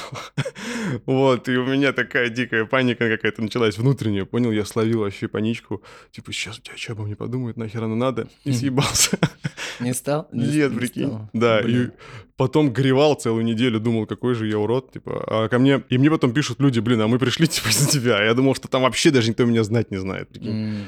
Вот, 1.06 1.48
и 1.48 1.56
у 1.56 1.64
меня 1.64 1.92
такая 1.92 2.28
дикая 2.28 2.64
паника 2.66 3.08
какая-то 3.08 3.40
началась 3.40 3.78
внутренняя, 3.78 4.24
понял? 4.24 4.50
Я 4.50 4.64
словил 4.64 5.00
вообще 5.00 5.28
паничку, 5.28 5.82
типа, 6.10 6.32
сейчас 6.32 6.58
у 6.58 6.62
тебя 6.62 6.76
что 6.76 6.92
обо 6.92 7.04
мне 7.04 7.16
подумают, 7.16 7.56
нахер 7.56 7.84
оно 7.84 7.94
надо, 7.94 8.28
и 8.44 8.52
съебался. 8.52 9.18
Не 9.80 9.94
стал? 9.94 10.28
Нет, 10.32 10.72
не 10.72 10.78
прикинь. 10.78 11.28
Да, 11.32 11.60
и 11.60 11.90
потом 12.36 12.72
горевал 12.72 13.14
целую 13.14 13.44
неделю, 13.44 13.80
думал, 13.80 14.06
какой 14.06 14.34
же 14.34 14.46
я 14.48 14.58
урод, 14.58 14.92
типа, 14.92 15.24
а 15.26 15.48
ко 15.48 15.58
мне, 15.58 15.82
и 15.88 15.98
мне 15.98 16.10
потом 16.10 16.32
пишут 16.32 16.60
люди, 16.60 16.80
блин, 16.80 17.00
а 17.00 17.08
мы 17.08 17.18
пришли, 17.18 17.46
типа, 17.46 17.68
из-за 17.68 17.88
тебя, 17.88 18.22
я 18.22 18.34
думал, 18.34 18.54
что 18.54 18.68
там 18.68 18.82
вообще 18.82 19.10
даже 19.10 19.30
никто 19.30 19.44
меня 19.44 19.62
знать 19.64 19.90
не 19.90 19.98
знает. 20.02 20.36
М. 20.36 20.84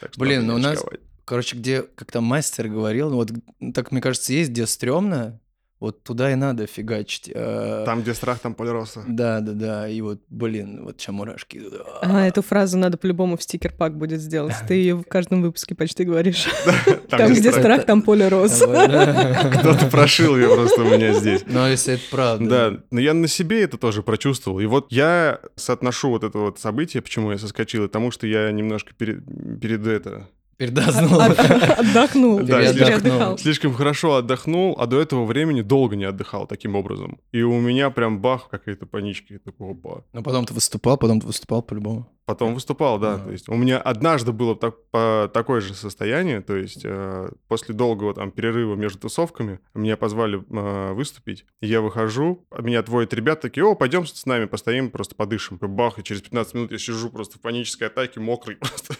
Так 0.00 0.12
что 0.12 0.20
Блин, 0.20 0.46
надо 0.46 0.52
ну 0.52 0.54
у 0.54 0.58
нас-. 0.58 0.84
Короче, 1.24 1.56
где, 1.56 1.82
как 1.82 2.10
там 2.10 2.24
мастер 2.24 2.68
говорил, 2.68 3.10
ну 3.10 3.16
вот 3.16 3.30
так, 3.74 3.92
мне 3.92 4.00
кажется, 4.00 4.32
есть, 4.32 4.50
где 4.50 4.66
стрёмно, 4.66 5.40
вот 5.80 6.02
туда 6.02 6.30
и 6.30 6.34
надо 6.34 6.66
фигачить. 6.66 7.32
А, 7.34 7.84
Там, 7.86 8.02
где 8.02 8.12
страх, 8.12 8.38
там 8.38 8.54
поле 8.54 8.70
роста. 8.70 9.02
Да, 9.08 9.40
да, 9.40 9.52
да. 9.52 9.88
И 9.88 10.02
вот, 10.02 10.20
блин, 10.28 10.84
вот 10.84 10.98
чем 10.98 11.14
мурашки. 11.14 11.62
А, 12.02 12.26
эту 12.26 12.42
фразу 12.42 12.76
надо 12.76 12.98
по-любому 12.98 13.38
в 13.38 13.42
стикер-пак 13.42 13.96
будет 13.96 14.20
сделать. 14.20 14.54
Ты 14.68 14.74
ее 14.74 14.96
в 14.96 15.04
каждом 15.04 15.40
выпуске 15.40 15.74
почти 15.74 16.04
говоришь. 16.04 16.46
Там, 17.08 17.32
где 17.32 17.50
страх. 17.50 17.84
там 17.86 18.02
поле 18.02 18.28
роз. 18.28 18.58
Кто-то 18.60 19.88
прошил 19.90 20.36
ее 20.36 20.54
просто 20.54 20.82
у 20.82 20.84
меня 20.84 21.14
здесь. 21.14 21.42
Но 21.46 21.66
если 21.66 21.94
это 21.94 22.02
правда. 22.10 22.48
Да, 22.48 22.80
но 22.90 23.00
я 23.00 23.14
на 23.14 23.26
себе 23.26 23.62
это 23.62 23.78
тоже 23.78 24.02
прочувствовал. 24.02 24.60
И 24.60 24.66
вот 24.66 24.86
я 24.92 25.40
соотношу 25.56 26.10
вот 26.10 26.24
это 26.24 26.38
вот 26.38 26.60
событие, 26.60 27.02
почему 27.02 27.32
я 27.32 27.38
соскочил, 27.38 27.86
и 27.86 27.88
тому, 27.88 28.10
что 28.10 28.26
я 28.26 28.52
немножко 28.52 28.92
перед, 28.94 29.24
перед 29.60 29.86
это... 29.86 30.28
Передазнул. 30.60 31.18
От- 31.18 31.38
Отдохнул. 31.40 32.40
Да, 32.40 33.36
слишком- 33.38 33.72
хорошо 33.72 34.16
отдохнул, 34.16 34.76
а 34.78 34.84
до 34.86 35.00
этого 35.00 35.24
времени 35.24 35.62
долго 35.62 35.96
не 35.96 36.04
отдыхал 36.04 36.46
таким 36.46 36.76
образом. 36.76 37.18
И 37.32 37.40
у 37.40 37.58
меня 37.60 37.88
прям 37.88 38.20
бах, 38.20 38.48
какая-то 38.50 38.84
паничка. 38.84 39.32
Я 39.32 39.38
такой, 39.38 39.70
опа. 39.72 40.04
Но 40.12 40.22
потом 40.22 40.44
ты 40.44 40.52
выступал, 40.52 40.98
потом 40.98 41.20
ты 41.22 41.26
выступал 41.26 41.62
по-любому. 41.62 42.06
Потом 42.26 42.54
выступал, 42.54 42.98
да. 42.98 43.18
То 43.18 43.30
есть 43.32 43.48
у 43.48 43.54
меня 43.56 43.78
однажды 43.78 44.32
было 44.32 44.54
так, 44.54 44.74
по- 44.90 45.30
такое 45.32 45.62
же 45.62 45.72
состояние. 45.74 46.42
То 46.42 46.54
есть 46.56 46.82
э, 46.84 47.30
после 47.48 47.74
долгого 47.74 48.12
там 48.14 48.30
перерыва 48.30 48.76
между 48.76 48.98
тусовками 49.00 49.60
меня 49.74 49.96
позвали 49.96 50.38
э, 50.50 50.92
выступить. 50.92 51.46
Я 51.62 51.80
выхожу, 51.80 52.46
меня 52.56 52.80
отводят 52.80 53.14
ребята 53.14 53.42
такие, 53.48 53.64
о, 53.64 53.74
пойдем 53.74 54.06
с 54.06 54.26
нами, 54.26 54.44
постоим, 54.44 54.90
просто 54.90 55.14
подышим. 55.14 55.56
И 55.60 55.66
Бах, 55.66 55.98
и 55.98 56.04
через 56.04 56.20
15 56.20 56.54
минут 56.54 56.70
я 56.72 56.78
сижу 56.78 57.08
просто 57.10 57.38
в 57.38 57.40
панической 57.40 57.88
атаке, 57.88 58.20
мокрый 58.20 58.56
просто. 58.60 58.94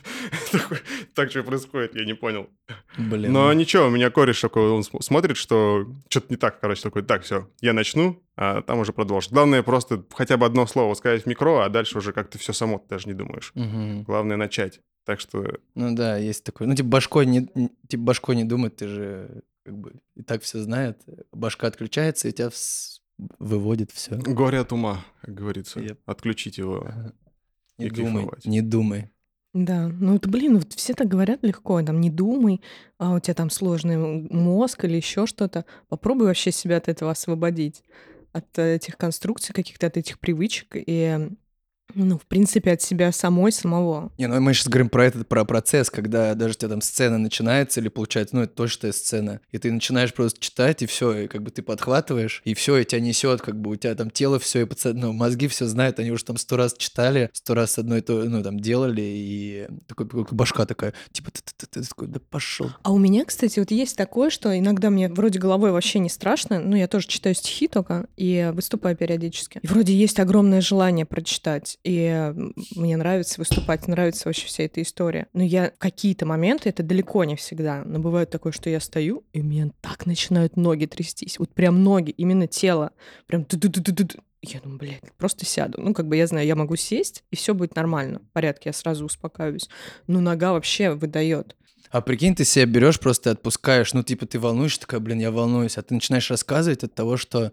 Так 1.15 1.31
что 1.31 1.43
происходит, 1.43 1.95
я 1.95 2.05
не 2.05 2.15
понял. 2.15 2.49
Блин. 2.99 3.33
Но 3.33 3.53
ничего, 3.53 3.87
у 3.87 3.91
меня 3.91 4.11
кореш 4.11 4.41
такой, 4.41 4.71
он 4.71 4.83
см- 4.83 5.03
смотрит, 5.03 5.37
что 5.37 5.87
что-то 6.09 6.27
не 6.31 6.37
так, 6.37 6.61
короче, 6.61 6.83
такой, 6.83 7.03
так, 7.03 7.23
все, 7.23 7.49
я 7.61 7.73
начну, 7.73 8.23
а 8.37 8.63
там 8.63 8.79
уже 8.79 8.93
продолжишь. 8.93 9.31
Главное 9.31 9.63
просто 9.63 10.05
хотя 10.15 10.37
бы 10.37 10.47
одно 10.47 10.67
слово 10.67 10.95
сказать 10.95 11.23
в 11.25 11.27
микро, 11.27 11.65
а 11.65 11.69
дальше 11.69 11.99
уже 11.99 12.13
как-то 12.13 12.39
все 12.39 12.53
само, 12.53 12.79
ты 12.79 12.89
даже 12.89 13.09
не 13.09 13.15
думаешь. 13.15 13.53
Мгм. 13.55 14.03
Главное 14.05 14.37
начать. 14.37 14.81
Так 15.05 15.19
что 15.21 15.45
Ну 15.75 15.95
да, 15.95 16.17
есть 16.19 16.45
такой. 16.45 16.67
Ну, 16.67 16.75
типа, 16.75 16.89
башкой 16.89 17.27
не, 17.27 17.49
типа, 17.89 18.03
башкой 18.03 18.37
не 18.37 18.45
думать, 18.45 18.77
ты 18.77 18.87
же 18.87 19.43
как 19.65 19.77
бы 19.77 19.93
и 20.15 20.23
так 20.23 20.43
все 20.43 20.59
знает. 20.61 21.01
Башка 21.33 21.67
отключается, 21.67 22.29
и 22.29 22.33
тебя 22.33 22.49
вс- 22.49 22.99
выводит 23.39 23.91
все. 23.91 24.15
горе 24.17 24.59
от 24.61 24.73
ума, 24.73 25.05
как 25.23 25.35
говорится. 25.35 25.81
Yep. 25.81 25.99
Отключить 26.07 26.59
его. 26.59 26.91
Не 27.79 27.87
И 27.87 27.91
думай, 27.91 28.13
кайфовать. 28.23 28.45
не 28.45 28.61
думай. 28.61 29.11
Да, 29.53 29.89
ну 29.89 30.15
это, 30.15 30.29
блин, 30.29 30.59
вот 30.59 30.73
все 30.75 30.95
так 30.95 31.09
говорят 31.09 31.43
легко, 31.43 31.83
там, 31.83 32.01
не 32.01 32.09
думай, 32.09 32.61
а 32.99 33.15
у 33.15 33.19
тебя 33.21 33.35
там 33.35 33.51
сложный 33.51 33.97
мозг 33.97 34.85
или 34.85 34.97
еще 34.97 35.27
что-то. 35.27 35.65
Попробуй 35.89 36.29
вообще 36.29 36.53
себя 36.53 36.77
от 36.77 36.89
этого 36.89 37.11
освободить, 37.11 37.83
от 38.33 38.47
э, 38.59 38.77
этих 38.77 38.97
конструкций 38.97 39.53
каких-то, 39.53 39.89
от 39.89 39.97
этих 39.97 40.21
привычек 40.21 40.69
и, 40.77 41.31
ну, 41.95 42.19
в 42.19 42.27
принципе, 42.27 42.73
от 42.73 42.83
себя 42.83 43.13
самой, 43.13 43.53
самого. 43.53 44.13
Не, 44.19 44.27
ну 44.27 44.41
мы 44.41 44.55
сейчас 44.55 44.69
говорим 44.69 44.89
про 44.89 45.07
этот, 45.07 45.29
про 45.29 45.45
процесс, 45.45 45.91
когда 45.91 46.35
даже 46.35 46.53
у 46.53 46.55
тебя 46.55 46.69
там 46.69 46.81
сцена 46.81 47.19
начинается 47.19 47.81
или 47.81 47.89
получается, 47.89 48.37
ну 48.37 48.43
это 48.43 48.55
точная 48.55 48.93
сцена, 48.93 49.41
и 49.51 49.59
ты 49.59 49.71
начинаешь 49.71 50.15
просто 50.15 50.41
читать, 50.41 50.83
и 50.83 50.87
все, 50.87 51.25
и 51.25 51.27
как 51.29 51.43
бы 51.43 51.51
ты 51.51 51.63
подхватываешь, 51.63 52.43
и 52.45 52.55
все, 52.55 52.79
и 52.79 52.85
тебя 52.85 53.01
несет, 53.01 53.43
как 53.43 53.61
бы 53.61 53.71
у 53.71 53.77
тебя 53.77 53.95
там 53.95 54.11
тело 54.11 54.39
все, 54.39 54.63
и 54.63 54.65
пацаны, 54.65 55.01
ну, 55.01 55.13
мозги 55.13 55.49
все 55.49 55.67
знают, 55.67 55.99
они 55.99 56.11
уже 56.11 56.25
там 56.25 56.37
сто 56.37 56.57
раз 56.57 56.75
читали, 56.77 57.31
сто 57.33 57.55
раз 57.55 57.79
одно 57.79 57.97
и 57.97 58.01
то, 58.01 58.23
ну 58.25 58.43
там 58.43 58.61
делали, 58.61 59.03
и 59.03 59.69
такой 59.87 60.09
как 60.09 60.35
башка 60.35 60.67
такая, 60.67 60.95
типа, 61.13 61.31
ты, 61.31 61.41
ты, 61.43 61.67
ты, 61.67 61.81
ты 61.81 61.89
такой, 61.89 62.09
да 62.09 62.21
пошел. 62.21 62.71
А 62.83 62.93
у 62.93 62.99
меня, 62.99 63.25
кстати, 63.25 63.59
вот 63.59 63.71
есть 63.71 63.97
такое, 63.97 64.31
что 64.31 64.57
иногда 64.57 64.91
мне 64.91 65.09
вроде 65.09 65.39
головой 65.39 65.73
вообще 65.73 65.99
не 65.99 66.09
страшно, 66.09 66.61
ну, 66.61 66.77
я 66.77 66.89
тоже 66.89 67.07
читаю 67.07 67.35
стихи 67.35 67.69
только 67.69 68.07
и 68.17 68.51
выступаю 68.53 68.97
периодически. 68.97 69.61
И 69.63 69.67
вроде 69.67 69.95
есть 69.95 70.21
огромное 70.21 70.61
желание 70.61 71.07
прочитать, 71.07 71.79
и 71.83 72.33
мне 72.77 72.97
нравится 72.97 73.41
выступать, 73.41 73.89
нравится 73.89 74.29
вообще 74.29 74.47
вся 74.47 74.65
эта 74.65 74.83
история. 74.83 75.27
Но 75.33 75.43
я 75.43 75.73
какие-то 75.79 76.27
моменты, 76.27 76.69
это 76.69 76.83
далеко 76.83 77.25
не 77.25 77.37
всегда, 77.37 77.83
но 77.85 77.99
бывает 77.99 78.31
такое, 78.31 78.53
что 78.53 78.69
я 78.71 78.81
стою, 78.81 79.25
и 79.33 79.41
у 79.41 79.45
меня 79.45 79.71
так 79.81 80.07
начинают 80.07 80.57
ноги 80.57 80.87
трястись, 80.87 81.39
вот 81.39 81.53
прям 81.55 81.83
ноги, 81.83 82.11
именно 82.11 82.47
тело, 82.47 82.93
прям. 83.27 83.47
Я 84.43 84.61
думаю, 84.61 84.79
блядь, 84.79 85.13
просто 85.19 85.45
сяду. 85.45 85.83
Ну, 85.83 85.93
как 85.93 86.09
бы 86.09 86.17
я 86.17 86.27
знаю, 86.27 86.47
я 86.47 86.57
могу 86.57 86.75
сесть, 86.77 87.25
и 87.31 87.37
все 87.37 87.53
будет 87.53 87.77
нормально, 87.77 88.21
в 88.21 88.33
порядке, 88.33 88.71
я 88.71 88.73
сразу 88.73 89.05
успокаиваюсь. 89.05 89.69
Но 90.07 90.21
нога 90.21 90.53
вообще 90.53 90.93
выдает. 90.93 91.57
А 91.91 92.01
прикинь, 92.01 92.35
ты 92.35 92.45
себя 92.45 92.67
берешь, 92.67 93.01
просто 93.01 93.33
отпускаешь, 93.33 93.93
ну, 93.93 94.03
типа, 94.03 94.25
ты 94.25 94.39
волнуешься, 94.39 94.81
такая, 94.81 95.01
блин, 95.01 95.19
я 95.19 95.31
волнуюсь, 95.31 95.77
а 95.77 95.83
ты 95.83 95.93
начинаешь 95.93 96.31
рассказывать 96.31 96.85
от 96.85 96.95
того, 96.95 97.17
что, 97.17 97.53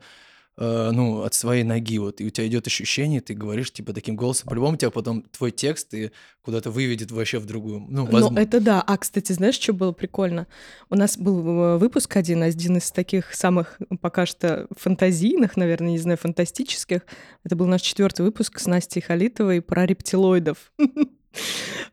э, 0.57 0.91
ну, 0.91 1.21
от 1.21 1.33
своей 1.33 1.63
ноги, 1.63 1.99
вот, 1.99 2.19
и 2.19 2.25
у 2.25 2.29
тебя 2.29 2.47
идет 2.47 2.67
ощущение, 2.67 3.21
ты 3.21 3.33
говоришь, 3.33 3.71
типа, 3.71 3.93
таким 3.93 4.15
голосом, 4.15 4.49
по-любому 4.49 4.77
тебя 4.77 4.91
потом 4.91 5.21
твой 5.21 5.51
текст 5.51 5.93
и 5.93 6.11
куда-то 6.41 6.71
выведет 6.71 7.11
вообще 7.11 7.39
в 7.39 7.45
другую, 7.45 7.81
ну, 7.81 8.05
Ну, 8.05 8.05
возможно. 8.05 8.39
это 8.39 8.59
да. 8.59 8.81
А, 8.81 8.97
кстати, 8.97 9.31
знаешь, 9.33 9.55
что 9.55 9.73
было 9.73 9.91
прикольно? 9.91 10.47
У 10.89 10.95
нас 10.95 11.17
был 11.17 11.39
э, 11.39 11.77
выпуск 11.77 12.15
один, 12.15 12.43
один 12.43 12.77
из 12.77 12.91
таких 12.91 13.33
самых 13.33 13.77
ну, 13.89 13.97
пока 13.97 14.25
что 14.25 14.67
фантазийных, 14.77 15.57
наверное, 15.57 15.91
не 15.91 15.99
знаю, 15.99 16.17
фантастических. 16.17 17.01
Это 17.43 17.55
был 17.55 17.65
наш 17.67 17.81
четвертый 17.81 18.21
выпуск 18.21 18.59
с 18.59 18.65
Настей 18.65 19.01
Халитовой 19.01 19.61
про 19.61 19.85
рептилоидов. 19.85 20.71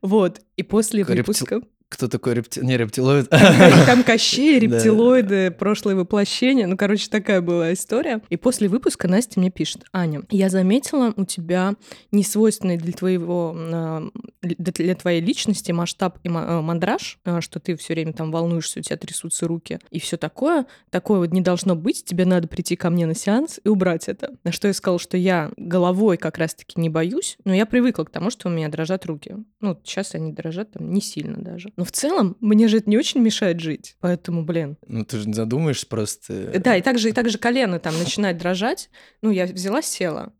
Вот. 0.00 0.40
И 0.56 0.62
после 0.62 1.04
выпуска... 1.04 1.60
Кто 1.88 2.08
такой 2.08 2.34
репти... 2.34 2.58
Не, 2.58 2.76
рептилоид. 2.76 3.28
Там 3.28 4.02
Кощей, 4.04 4.58
рептилоиды, 4.58 5.50
прошлое 5.52 5.94
воплощение. 5.94 6.66
Ну, 6.66 6.76
короче, 6.76 7.08
такая 7.08 7.40
была 7.40 7.72
история. 7.72 8.20
И 8.30 8.36
после 8.36 8.68
выпуска 8.68 9.06
Настя 9.06 9.38
мне 9.38 9.50
пишет, 9.50 9.84
Аня, 9.92 10.22
я 10.30 10.48
заметила 10.48 11.12
у 11.16 11.24
тебя 11.24 11.74
несвойственный 12.10 12.76
для 12.78 12.92
твоего, 12.92 13.54
э, 13.56 14.10
для 14.42 14.94
твоей 14.96 15.20
личности 15.20 15.70
масштаб 15.70 16.18
и 16.24 16.28
э, 16.28 16.30
мандраж, 16.30 17.18
э, 17.24 17.40
что 17.40 17.60
ты 17.60 17.76
все 17.76 17.94
время 17.94 18.12
там 18.12 18.32
волнуешься, 18.32 18.80
у 18.80 18.82
тебя 18.82 18.96
трясутся 18.96 19.46
руки 19.46 19.78
и 19.90 20.00
все 20.00 20.16
такое. 20.16 20.66
Такое 20.90 21.20
вот 21.20 21.32
не 21.32 21.42
должно 21.42 21.76
быть, 21.76 22.04
тебе 22.04 22.24
надо 22.24 22.48
прийти 22.48 22.74
ко 22.74 22.90
мне 22.90 23.06
на 23.06 23.14
сеанс 23.14 23.60
и 23.62 23.68
убрать 23.68 24.08
это. 24.08 24.34
На 24.42 24.50
что 24.50 24.66
я 24.66 24.74
сказала, 24.74 24.98
что 24.98 25.16
я 25.16 25.52
головой 25.56 26.16
как 26.16 26.38
раз-таки 26.38 26.80
не 26.80 26.88
боюсь, 26.88 27.36
но 27.44 27.54
я 27.54 27.66
привыкла 27.66 28.04
к 28.04 28.10
тому, 28.10 28.30
что 28.30 28.48
у 28.48 28.50
меня 28.50 28.68
дрожат 28.68 29.06
руки. 29.06 29.36
Ну, 29.60 29.78
сейчас 29.84 30.14
они 30.14 30.32
дрожат 30.32 30.72
там 30.72 30.92
не 30.92 31.00
сильно 31.00 31.36
даже. 31.36 31.72
Но 31.76 31.83
в 31.84 31.92
целом 31.92 32.36
мне 32.40 32.68
же 32.68 32.78
это 32.78 32.90
не 32.90 32.96
очень 32.96 33.20
мешает 33.20 33.60
жить. 33.60 33.96
Поэтому, 34.00 34.44
блин. 34.44 34.76
Ну, 34.86 35.04
ты 35.04 35.18
же 35.18 35.28
не 35.28 35.34
задумаешься 35.34 35.86
просто. 35.86 36.58
Да, 36.60 36.76
и 36.76 36.82
также, 36.82 37.10
и 37.10 37.12
также 37.12 37.38
колено 37.38 37.78
там 37.78 37.98
начинает 37.98 38.38
дрожать. 38.38 38.90
Ну, 39.22 39.30
я 39.30 39.46
взяла, 39.46 39.82
села. 39.82 40.32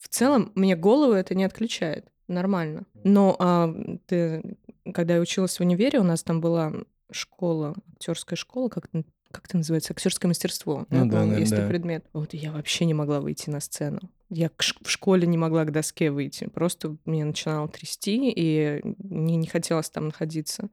В 0.00 0.08
целом, 0.08 0.52
мне 0.54 0.76
голову 0.76 1.12
это 1.12 1.34
не 1.34 1.44
отключает. 1.44 2.06
Нормально. 2.28 2.86
Но 3.04 3.36
а, 3.38 3.74
ты, 4.06 4.56
когда 4.94 5.14
я 5.14 5.20
училась 5.20 5.58
в 5.58 5.60
универе, 5.60 5.98
у 5.98 6.04
нас 6.04 6.22
там 6.22 6.40
была 6.40 6.72
школа, 7.10 7.74
актерская 7.94 8.36
школа, 8.36 8.68
как, 8.68 8.88
как 9.30 9.46
это 9.46 9.56
называется, 9.56 9.92
актерское 9.92 10.28
мастерство. 10.28 10.86
Ну 10.90 11.06
да, 11.06 11.26
да, 11.26 11.36
есть 11.36 11.50
да. 11.50 11.66
предмет. 11.66 12.04
Вот 12.12 12.32
я 12.32 12.52
вообще 12.52 12.84
не 12.84 12.94
могла 12.94 13.20
выйти 13.20 13.50
на 13.50 13.60
сцену. 13.60 14.00
Я 14.30 14.50
в 14.58 14.88
школе 14.90 15.26
не 15.26 15.36
могла 15.36 15.64
к 15.64 15.72
доске 15.72 16.10
выйти. 16.10 16.48
Просто 16.54 16.96
меня 17.04 17.24
начинало 17.24 17.68
трясти, 17.68 18.32
и 18.34 18.80
мне 18.98 19.36
не 19.36 19.46
хотелось 19.48 19.90
там 19.90 20.06
находиться. 20.06 20.68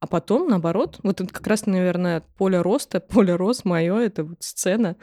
А 0.00 0.06
потом, 0.06 0.48
наоборот, 0.48 0.98
вот 1.02 1.20
это 1.20 1.32
как 1.32 1.46
раз, 1.46 1.66
наверное, 1.66 2.22
поле 2.36 2.60
роста, 2.60 3.00
поле 3.08 3.34
рост 3.34 3.64
мое, 3.64 3.98
это 3.98 4.24
вот 4.24 4.38
сцена. 4.40 4.96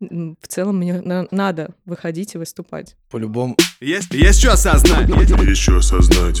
В 0.00 0.46
целом 0.46 0.76
мне 0.78 1.00
на- 1.00 1.26
надо 1.32 1.74
выходить 1.84 2.36
и 2.36 2.38
выступать. 2.38 2.96
По-любому. 3.10 3.56
Есть, 3.80 4.14
есть 4.14 4.38
что 4.40 4.52
осознать. 4.52 5.08
Еще 5.08 5.76
осознать. 5.76 6.40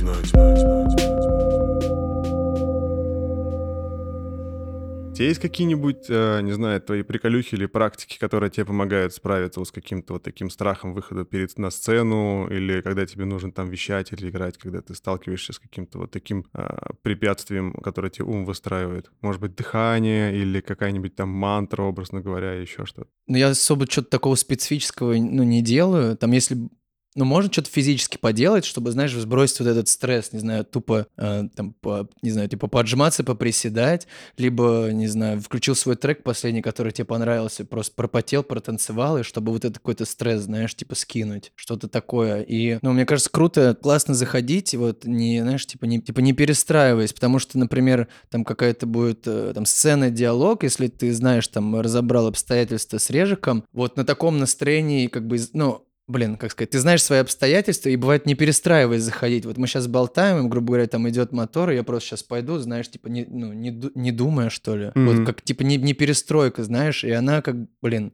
Тебя 5.18 5.28
есть 5.28 5.40
какие-нибудь, 5.40 6.06
э, 6.08 6.40
не 6.42 6.52
знаю, 6.52 6.80
твои 6.80 7.02
приколюхи 7.02 7.54
или 7.54 7.66
практики, 7.66 8.18
которые 8.18 8.50
тебе 8.50 8.64
помогают 8.64 9.12
справиться 9.12 9.60
вот 9.60 9.68
с 9.68 9.72
каким-то 9.72 10.14
вот 10.14 10.22
таким 10.22 10.48
страхом 10.48 10.94
выхода 10.94 11.24
перед 11.24 11.48
на 11.58 11.70
сцену, 11.70 12.46
или 12.48 12.80
когда 12.82 13.06
тебе 13.06 13.24
нужно 13.24 13.50
там 13.50 13.68
вещать 13.68 14.12
или 14.12 14.28
играть, 14.28 14.58
когда 14.58 14.80
ты 14.80 14.94
сталкиваешься 14.94 15.52
с 15.52 15.58
каким-то 15.58 15.98
вот 15.98 16.10
таким 16.10 16.44
э, 16.54 16.68
препятствием, 17.02 17.72
которое 17.72 18.10
тебе 18.10 18.26
ум 18.26 18.44
выстраивает? 18.44 19.10
Может 19.22 19.40
быть, 19.40 19.56
дыхание 19.56 20.36
или 20.36 20.60
какая-нибудь 20.60 21.16
там 21.16 21.30
мантра, 21.30 21.82
образно 21.82 22.20
говоря, 22.20 22.52
еще 22.52 22.86
что-то? 22.86 23.08
Ну, 23.26 23.36
я 23.36 23.48
особо 23.48 23.86
что-то 23.86 24.10
такого 24.10 24.36
специфического 24.36 25.14
ну, 25.14 25.42
не 25.42 25.62
делаю. 25.62 26.16
Там, 26.16 26.32
если 26.32 26.68
ну, 27.14 27.24
можно 27.24 27.50
что-то 27.50 27.70
физически 27.70 28.16
поделать, 28.16 28.64
чтобы, 28.64 28.90
знаешь, 28.92 29.12
сбросить 29.12 29.60
вот 29.60 29.68
этот 29.68 29.88
стресс, 29.88 30.32
не 30.32 30.38
знаю, 30.38 30.64
тупо, 30.64 31.06
э, 31.16 31.48
там, 31.56 31.72
по, 31.72 32.08
не 32.22 32.30
знаю, 32.30 32.48
типа 32.48 32.68
поджиматься, 32.68 33.24
поприседать, 33.24 34.06
либо, 34.36 34.90
не 34.92 35.08
знаю, 35.08 35.40
включил 35.40 35.74
свой 35.74 35.96
трек 35.96 36.22
последний, 36.22 36.62
который 36.62 36.92
тебе 36.92 37.06
понравился, 37.06 37.64
просто 37.64 37.94
пропотел, 37.94 38.42
протанцевал, 38.42 39.18
и 39.18 39.22
чтобы 39.22 39.52
вот 39.52 39.64
этот 39.64 39.78
какой-то 39.78 40.04
стресс, 40.04 40.42
знаешь, 40.42 40.74
типа 40.74 40.94
скинуть, 40.94 41.52
что-то 41.54 41.88
такое. 41.88 42.42
И, 42.42 42.78
ну, 42.82 42.92
мне 42.92 43.06
кажется, 43.06 43.30
круто, 43.30 43.76
классно 43.80 44.14
заходить, 44.14 44.74
и 44.74 44.76
вот 44.76 45.04
не, 45.04 45.40
знаешь, 45.40 45.66
типа 45.66 45.86
не, 45.86 46.00
типа 46.00 46.20
не 46.20 46.34
перестраиваясь, 46.34 47.12
потому 47.12 47.38
что, 47.38 47.58
например, 47.58 48.08
там 48.30 48.44
какая-то 48.44 48.86
будет 48.86 49.26
э, 49.26 49.52
там 49.54 49.64
сцена, 49.66 50.10
диалог, 50.10 50.62
если 50.62 50.88
ты 50.88 51.12
знаешь, 51.12 51.48
там, 51.48 51.80
разобрал 51.80 52.26
обстоятельства 52.26 52.98
с 52.98 53.10
Режиком, 53.10 53.64
вот 53.72 53.96
на 53.96 54.04
таком 54.04 54.38
настроении, 54.38 55.06
как 55.06 55.26
бы, 55.26 55.38
ну, 55.52 55.87
блин, 56.08 56.36
как 56.36 56.52
сказать, 56.52 56.70
ты 56.70 56.78
знаешь 56.80 57.02
свои 57.02 57.20
обстоятельства, 57.20 57.90
и 57.90 57.96
бывает 57.96 58.26
не 58.26 58.34
перестраиваясь 58.34 59.02
заходить. 59.02 59.44
Вот 59.44 59.58
мы 59.58 59.66
сейчас 59.66 59.86
болтаем, 59.86 60.44
и, 60.44 60.48
грубо 60.48 60.68
говоря, 60.68 60.86
там 60.86 61.08
идет 61.08 61.32
мотор, 61.32 61.70
и 61.70 61.76
я 61.76 61.84
просто 61.84 62.08
сейчас 62.08 62.22
пойду, 62.22 62.58
знаешь, 62.58 62.90
типа, 62.90 63.08
не, 63.08 63.26
ну, 63.26 63.52
не, 63.52 63.70
не 63.94 64.10
думая, 64.10 64.48
что 64.48 64.74
ли. 64.74 64.86
Mm-hmm. 64.86 65.04
Вот 65.04 65.26
как, 65.26 65.42
типа, 65.42 65.62
не, 65.62 65.76
не 65.76 65.92
перестройка, 65.92 66.64
знаешь, 66.64 67.04
и 67.04 67.10
она 67.10 67.42
как, 67.42 67.56
блин, 67.82 68.12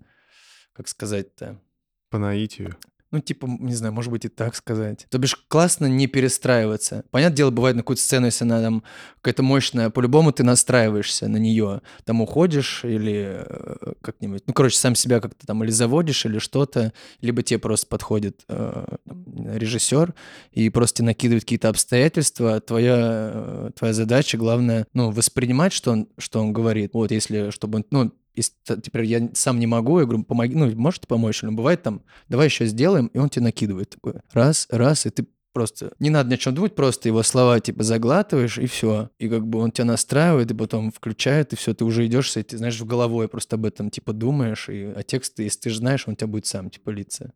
как 0.74 0.88
сказать-то? 0.88 1.60
По 2.10 2.18
наитию. 2.18 2.76
Ну, 3.14 3.21
типа, 3.21 3.47
не 3.47 3.76
знаю, 3.76 3.94
может 3.94 4.11
быть 4.11 4.25
и 4.25 4.28
так 4.28 4.56
сказать. 4.56 5.06
То 5.09 5.18
бишь, 5.18 5.37
классно 5.47 5.87
не 5.87 6.09
перестраиваться. 6.09 7.04
Понятное 7.12 7.37
дело, 7.37 7.50
бывает 7.50 7.76
на 7.76 7.83
какую-то 7.83 8.02
сцену, 8.02 8.26
если 8.26 8.42
она 8.42 8.61
там 8.61 8.83
какая-то 9.23 9.44
мощная, 9.44 9.88
по-любому 9.88 10.33
ты 10.33 10.42
настраиваешься 10.42 11.28
на 11.28 11.37
нее. 11.37 11.83
Там 12.04 12.23
уходишь 12.23 12.85
или 12.85 13.44
э, 13.47 13.92
как-нибудь, 14.00 14.42
ну, 14.49 14.52
короче, 14.52 14.76
сам 14.78 14.97
себя 14.97 15.21
как-то 15.21 15.47
там 15.47 15.62
или 15.62 15.71
заводишь, 15.71 16.26
или 16.26 16.40
что-то, 16.40 16.92
либо 17.21 17.44
тебе 17.44 17.61
просто 17.61 17.87
подходит 17.87 18.42
э, 18.49 18.97
режиссер 19.06 20.12
и 20.50 20.68
просто 20.71 21.04
накидывает 21.04 21.44
какие-то 21.44 21.68
обстоятельства. 21.68 22.61
Твоя, 22.61 23.30
э, 23.33 23.71
твоя 23.78 23.94
задача, 23.94 24.37
главное, 24.38 24.88
ну, 24.92 25.12
воспринимать, 25.12 25.73
что 25.73 25.92
он, 25.92 26.09
что 26.18 26.40
он 26.40 26.52
говорит. 26.52 26.94
Вот, 26.94 27.12
если, 27.12 27.50
чтобы 27.50 27.76
он, 27.76 27.85
ну, 27.92 28.12
если 28.34 28.54
теперь 28.80 29.04
я 29.04 29.30
сам 29.34 29.58
не 29.58 29.66
могу, 29.66 29.98
я 29.98 30.06
говорю, 30.06 30.24
помоги, 30.24 30.54
ну, 30.54 30.70
можете 30.76 31.06
помочь? 31.06 31.42
Но 31.42 31.52
бывает 31.52 31.82
там, 31.82 32.02
давай 32.28 32.46
еще 32.46 32.66
сделаем, 32.66 33.06
и 33.08 33.18
он 33.18 33.28
тебе 33.28 33.44
накидывает 33.44 33.90
такое. 33.90 34.22
Раз, 34.32 34.66
раз, 34.70 35.06
и 35.06 35.10
ты 35.10 35.26
просто 35.54 35.92
не 36.00 36.10
надо 36.10 36.30
ни 36.30 36.34
о 36.34 36.36
чем 36.36 36.54
думать, 36.54 36.74
просто 36.74 37.08
его 37.08 37.22
слова 37.22 37.60
типа 37.60 37.84
заглатываешь 37.84 38.58
и 38.58 38.66
все. 38.66 39.10
И 39.18 39.28
как 39.28 39.46
бы 39.46 39.60
он 39.60 39.70
тебя 39.70 39.86
настраивает, 39.86 40.50
и 40.50 40.54
потом 40.54 40.90
включает, 40.90 41.52
и 41.52 41.56
все, 41.56 41.72
ты 41.72 41.84
уже 41.84 42.04
идешь 42.06 42.32
с 42.32 42.36
этим, 42.36 42.58
знаешь, 42.58 42.78
в 42.78 42.84
головой 42.84 43.28
просто 43.28 43.56
об 43.56 43.64
этом 43.64 43.88
типа 43.90 44.12
думаешь, 44.12 44.68
и 44.68 44.92
а 44.94 45.02
текст, 45.02 45.38
если 45.38 45.60
ты 45.60 45.70
же 45.70 45.78
знаешь, 45.78 46.06
он 46.06 46.16
тебя 46.16 46.26
будет 46.26 46.46
сам 46.46 46.68
типа 46.68 46.90
литься. 46.90 47.32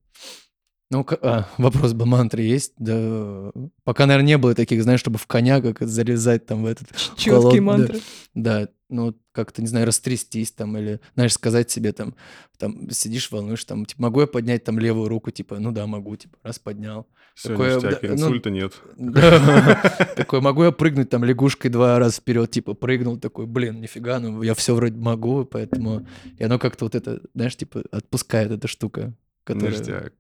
Ну, 0.91 1.07
а, 1.21 1.47
вопрос 1.59 1.93
бы 1.93 2.07
мантры 2.07 2.43
есть? 2.43 2.73
Да, 2.79 3.53
пока, 3.85 4.07
наверное, 4.07 4.27
не 4.27 4.39
было 4.39 4.55
таких, 4.55 4.83
знаешь, 4.83 5.01
чтобы 5.01 5.19
в 5.19 5.27
коня 5.27 5.61
как 5.61 5.81
залезать 5.81 6.47
там 6.47 6.63
в 6.63 6.67
этот... 6.67 6.89
Четкие 7.17 7.61
мантры. 7.61 8.01
Да, 8.35 8.61
да, 8.61 8.69
ну, 8.89 9.15
как-то, 9.33 9.61
не 9.61 9.69
знаю, 9.69 9.87
растрястись 9.87 10.51
там 10.51 10.79
или, 10.79 11.01
знаешь, 11.15 11.35
сказать 11.35 11.71
себе 11.71 11.93
там, 11.93 12.15
там, 12.57 12.91
сидишь, 12.91 13.31
волнуешь, 13.31 13.65
там, 13.65 13.85
типа, 13.85 14.01
могу 14.01 14.23
я 14.23 14.27
поднять 14.27 14.65
там 14.65 14.79
левую 14.79 15.09
руку, 15.09 15.31
типа, 15.31 15.59
ну 15.59 15.73
да, 15.73 15.87
могу, 15.87 16.17
типа, 16.17 16.39
раз 16.43 16.59
поднял. 16.59 17.07
Все, 17.35 17.51
Такое, 17.51 17.75
ништяк, 17.77 18.01
да, 18.01 18.09
инсульта 18.09 18.49
ну, 18.49 18.55
нет. 18.57 18.83
Такой, 20.17 20.41
могу 20.41 20.65
я 20.65 20.73
прыгнуть 20.73 21.11
там 21.11 21.23
лягушкой 21.23 21.71
два 21.71 21.99
раза 21.99 22.17
вперед, 22.17 22.51
типа, 22.51 22.73
прыгнул, 22.73 23.19
такой, 23.19 23.47
блин, 23.47 23.81
нифига, 23.83 24.21
ну, 24.21 24.43
я 24.43 24.55
все 24.55 24.75
вроде 24.75 24.97
могу, 24.97 25.45
поэтому... 25.45 26.07
И 26.39 26.45
оно 26.45 26.59
как-то 26.59 26.87
вот 26.87 26.95
это, 26.95 27.21
знаешь, 27.35 27.57
типа, 27.57 27.85
отпускает 27.91 28.51
эта 28.51 28.69
штука, 28.69 29.13
которая... 29.45 29.79
Ништяк. 29.79 30.15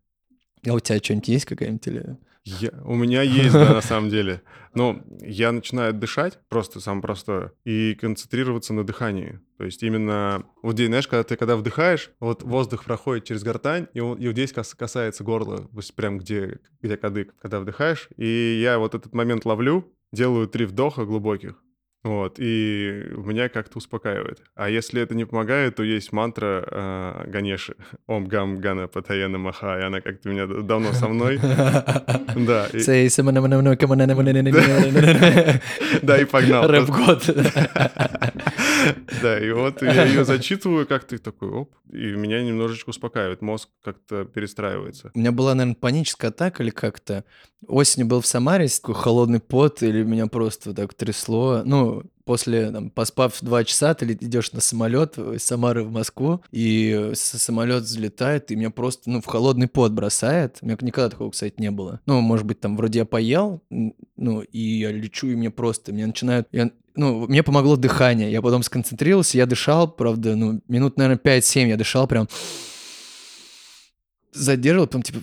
А 0.66 0.72
у 0.72 0.80
тебя 0.80 0.98
что-нибудь 0.98 1.28
есть 1.28 1.44
какая-нибудь 1.44 1.86
или... 1.86 2.16
Я, 2.44 2.70
у 2.84 2.94
меня 2.94 3.20
есть, 3.20 3.52
да, 3.52 3.74
на 3.74 3.82
самом 3.82 4.08
деле. 4.08 4.42
Но 4.72 5.02
я 5.20 5.52
начинаю 5.52 5.92
дышать, 5.92 6.38
просто 6.48 6.80
сам 6.80 7.02
простое, 7.02 7.52
и 7.64 7.94
концентрироваться 8.00 8.72
на 8.72 8.84
дыхании. 8.84 9.40
То 9.58 9.64
есть 9.64 9.82
именно, 9.82 10.46
вот 10.62 10.74
здесь, 10.74 10.86
знаешь, 10.86 11.08
когда 11.08 11.24
ты 11.24 11.36
когда 11.36 11.56
вдыхаешь, 11.56 12.10
вот 12.20 12.42
воздух 12.42 12.84
проходит 12.84 13.24
через 13.24 13.42
гортань, 13.42 13.88
и, 13.92 14.00
он, 14.00 14.18
и 14.18 14.26
вот 14.26 14.32
здесь 14.32 14.52
касается 14.52 15.24
горла, 15.24 15.68
вот 15.72 15.92
прям 15.94 16.18
где, 16.18 16.58
где 16.80 16.96
кадык, 16.96 17.34
когда 17.38 17.60
вдыхаешь. 17.60 18.08
И 18.16 18.60
я 18.62 18.78
вот 18.78 18.94
этот 18.94 19.12
момент 19.12 19.44
ловлю, 19.44 19.92
делаю 20.12 20.48
три 20.48 20.64
вдоха 20.64 21.04
глубоких, 21.04 21.62
вот, 22.08 22.36
и 22.38 23.04
меня 23.16 23.50
как-то 23.50 23.76
успокаивает. 23.76 24.40
А 24.54 24.70
если 24.70 25.02
это 25.02 25.14
не 25.14 25.26
помогает, 25.26 25.76
то 25.76 25.82
есть 25.82 26.10
мантра 26.10 26.64
э, 26.66 27.24
Ганеши. 27.26 27.74
Ом 28.06 28.26
гам 28.26 28.56
гана 28.56 28.88
патаяна 28.88 29.36
маха, 29.36 29.78
и 29.78 29.82
она 29.82 30.00
как-то 30.00 30.30
меня 30.30 30.46
давно 30.46 30.94
со 30.94 31.06
мной. 31.08 31.38
Да. 31.38 32.68
Да, 36.02 36.18
и 36.18 36.24
погнал. 36.24 36.66
Рэп-год. 36.66 37.28
Да, 39.22 39.38
и 39.38 39.50
вот 39.52 39.82
я 39.82 40.04
ее 40.04 40.24
зачитываю 40.24 40.86
как-то 40.86 41.16
и 41.16 41.18
такой, 41.18 41.48
оп, 41.50 41.74
и 41.90 42.12
меня 42.12 42.42
немножечко 42.42 42.90
успокаивает, 42.90 43.42
мозг 43.42 43.68
как-то 43.82 44.24
перестраивается. 44.24 45.10
У 45.14 45.18
меня 45.18 45.32
была, 45.32 45.54
наверное, 45.54 45.78
паническая 45.78 46.30
атака 46.30 46.62
или 46.62 46.70
как-то. 46.70 47.24
Осенью 47.66 48.08
был 48.08 48.20
в 48.20 48.26
Самаре, 48.26 48.68
такой 48.68 48.94
холодный 48.94 49.40
пот, 49.40 49.82
или 49.82 50.02
меня 50.02 50.26
просто 50.26 50.74
так 50.74 50.94
трясло. 50.94 51.62
Ну, 51.64 52.04
после, 52.28 52.70
там, 52.70 52.90
поспав 52.90 53.38
два 53.40 53.64
часа, 53.64 53.94
ты 53.94 54.04
идешь 54.04 54.52
на 54.52 54.60
самолет 54.60 55.16
из 55.16 55.44
Самары 55.44 55.82
в 55.82 55.90
Москву, 55.90 56.42
и 56.52 57.12
самолет 57.14 57.84
взлетает, 57.84 58.50
и 58.50 58.56
меня 58.56 58.68
просто, 58.68 59.08
ну, 59.08 59.22
в 59.22 59.24
холодный 59.24 59.66
пот 59.66 59.92
бросает. 59.92 60.58
У 60.60 60.66
меня 60.66 60.76
никогда 60.82 61.08
такого, 61.08 61.30
кстати, 61.30 61.54
не 61.56 61.70
было. 61.70 62.00
Ну, 62.04 62.20
может 62.20 62.44
быть, 62.44 62.60
там, 62.60 62.76
вроде 62.76 62.98
я 62.98 63.04
поел, 63.06 63.62
ну, 63.70 64.42
и 64.42 64.60
я 64.60 64.92
лечу, 64.92 65.28
и 65.28 65.36
мне 65.36 65.50
просто, 65.50 65.94
мне 65.94 66.06
начинают, 66.06 66.48
я, 66.52 66.70
ну, 66.94 67.26
мне 67.26 67.42
помогло 67.42 67.76
дыхание. 67.76 68.30
Я 68.30 68.42
потом 68.42 68.62
сконцентрировался, 68.62 69.38
я 69.38 69.46
дышал, 69.46 69.90
правда, 69.90 70.36
ну, 70.36 70.60
минут, 70.68 70.98
наверное, 70.98 71.18
5-7 71.18 71.68
я 71.68 71.78
дышал 71.78 72.06
прям 72.06 72.28
задерживал, 74.34 74.86
потом, 74.86 75.02
типа, 75.02 75.20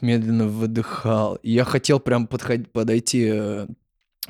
медленно 0.00 0.46
выдыхал. 0.46 1.34
И 1.42 1.50
я 1.50 1.64
хотел 1.64 1.98
прям 1.98 2.28
подходить, 2.28 2.70
подойти 2.70 3.28
э, 3.28 3.66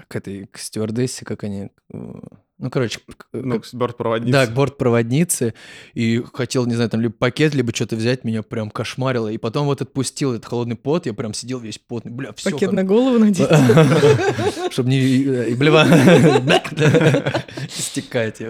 к 0.09 0.17
этой, 0.17 0.47
к 0.47 0.59
стюардессе, 0.59 1.25
как 1.25 1.45
они... 1.45 1.71
Э, 1.93 2.21
ну, 2.59 2.71
короче... 2.71 3.01
Ну, 3.33 3.61
к 3.61 3.67
бортпроводнице. 3.75 4.33
Да, 4.33 4.47
к 4.47 4.55
бортпроводнице. 4.55 5.53
И 5.95 6.23
хотел, 6.33 6.65
не 6.67 6.75
знаю, 6.75 6.89
там, 6.91 7.01
либо 7.01 7.13
пакет, 7.13 7.55
либо 7.55 7.75
что-то 7.75 7.97
взять, 7.97 8.25
меня 8.25 8.43
прям 8.43 8.71
кошмарило. 8.71 9.29
И 9.29 9.37
потом 9.37 9.67
вот 9.67 9.83
отпустил 9.83 10.33
этот 10.33 10.47
холодный 10.47 10.77
пот, 10.77 11.07
я 11.07 11.13
прям 11.13 11.35
сидел 11.35 11.59
весь 11.59 11.79
потный. 11.79 12.13
Бля, 12.13 12.33
все. 12.33 12.51
Пакет 12.51 12.73
на 12.73 12.85
голову 12.85 13.19
надеть. 13.19 13.49
Чтобы 14.71 14.91
не... 14.91 14.99
И 15.01 15.55
блева... 15.55 15.87
Стекать. 17.69 18.41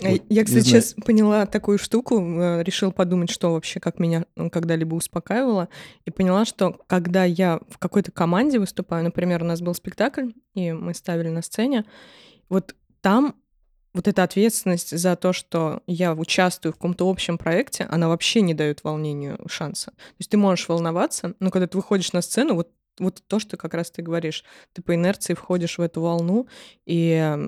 Вот, 0.00 0.22
я, 0.28 0.44
кстати, 0.44 0.64
сейчас 0.64 0.94
поняла 1.04 1.46
такую 1.46 1.78
штуку, 1.78 2.20
э, 2.20 2.62
решил 2.62 2.92
подумать, 2.92 3.30
что 3.30 3.52
вообще, 3.52 3.80
как 3.80 3.98
меня 3.98 4.24
когда-либо 4.50 4.94
успокаивало, 4.94 5.68
и 6.04 6.10
поняла, 6.10 6.44
что 6.44 6.80
когда 6.86 7.24
я 7.24 7.60
в 7.68 7.78
какой-то 7.78 8.10
команде 8.10 8.58
выступаю, 8.58 9.04
например, 9.04 9.42
у 9.42 9.46
нас 9.46 9.60
был 9.60 9.74
спектакль, 9.74 10.30
и 10.54 10.72
мы 10.72 10.94
ставили 10.94 11.28
на 11.28 11.42
сцене, 11.42 11.84
вот 12.48 12.74
там 13.00 13.34
вот 13.94 14.08
эта 14.08 14.22
ответственность 14.22 14.96
за 14.96 15.16
то, 15.16 15.32
что 15.32 15.82
я 15.86 16.14
участвую 16.14 16.72
в 16.72 16.76
каком-то 16.76 17.08
общем 17.08 17.36
проекте, 17.36 17.84
она 17.90 18.08
вообще 18.08 18.40
не 18.40 18.54
дает 18.54 18.84
волнению 18.84 19.38
шанса. 19.48 19.90
То 19.90 20.16
есть 20.18 20.30
ты 20.30 20.36
можешь 20.36 20.68
волноваться, 20.68 21.34
но 21.40 21.50
когда 21.50 21.66
ты 21.66 21.76
выходишь 21.76 22.12
на 22.12 22.22
сцену, 22.22 22.54
вот 22.54 22.70
вот 22.98 23.22
то, 23.26 23.38
что 23.38 23.56
как 23.56 23.72
раз 23.72 23.90
ты 23.90 24.02
говоришь, 24.02 24.44
ты 24.74 24.82
по 24.82 24.94
инерции 24.94 25.32
входишь 25.34 25.78
в 25.78 25.80
эту 25.80 26.02
волну, 26.02 26.46
и 26.84 27.38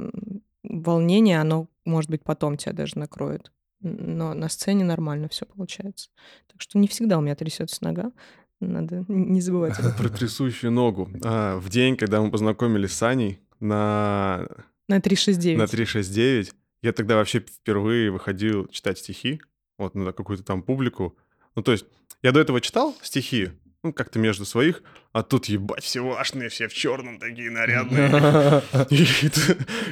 волнение, 0.65 1.41
оно, 1.41 1.69
может 1.85 2.11
быть, 2.11 2.23
потом 2.25 2.57
тебя 2.57 2.73
даже 2.73 2.99
накроет. 2.99 3.53
Но 3.81 4.35
на 4.35 4.49
сцене 4.49 4.85
нормально 4.85 5.29
все 5.29 5.45
получается. 5.45 6.11
Так 6.51 6.61
что 6.61 6.79
не 6.79 6.89
всегда 6.89 7.19
у 7.19 7.21
меня 7.21 7.35
трясется 7.35 7.85
нога. 7.85 8.13
Надо 8.61 9.05
не 9.09 9.41
забывать. 9.43 9.77
Про 9.97 10.09
трясущую 10.09 10.73
ногу. 10.73 11.11
А, 11.23 11.59
в 11.59 11.69
день, 11.69 11.97
когда 11.97 12.21
мы 12.21 12.31
познакомились 12.31 12.93
с 12.93 13.03
Аней 13.03 13.41
на... 13.61 14.49
На 14.89 15.01
369. 15.01 15.59
На 15.59 15.67
369. 15.67 16.53
Я 16.83 16.93
тогда 16.93 17.17
вообще 17.17 17.41
впервые 17.41 18.11
выходил 18.11 18.67
читать 18.69 18.99
стихи, 18.99 19.41
вот 19.79 19.95
на 19.95 20.13
какую-то 20.13 20.45
там 20.45 20.63
публику. 20.63 21.17
Ну, 21.55 21.63
то 21.63 21.73
есть, 21.73 21.87
я 22.23 22.33
до 22.33 22.41
этого 22.41 22.61
читал 22.61 22.95
стихи, 23.03 23.51
ну, 23.85 23.93
как-то 23.93 24.19
между 24.19 24.45
своих, 24.45 24.83
а 25.13 25.23
тут, 25.23 25.45
ебать, 25.47 25.85
все 25.85 26.01
важные, 26.01 26.49
все 26.49 26.67
в 26.69 26.75
черном 26.75 27.19
такие 27.21 27.51
нарядные. 27.51 28.63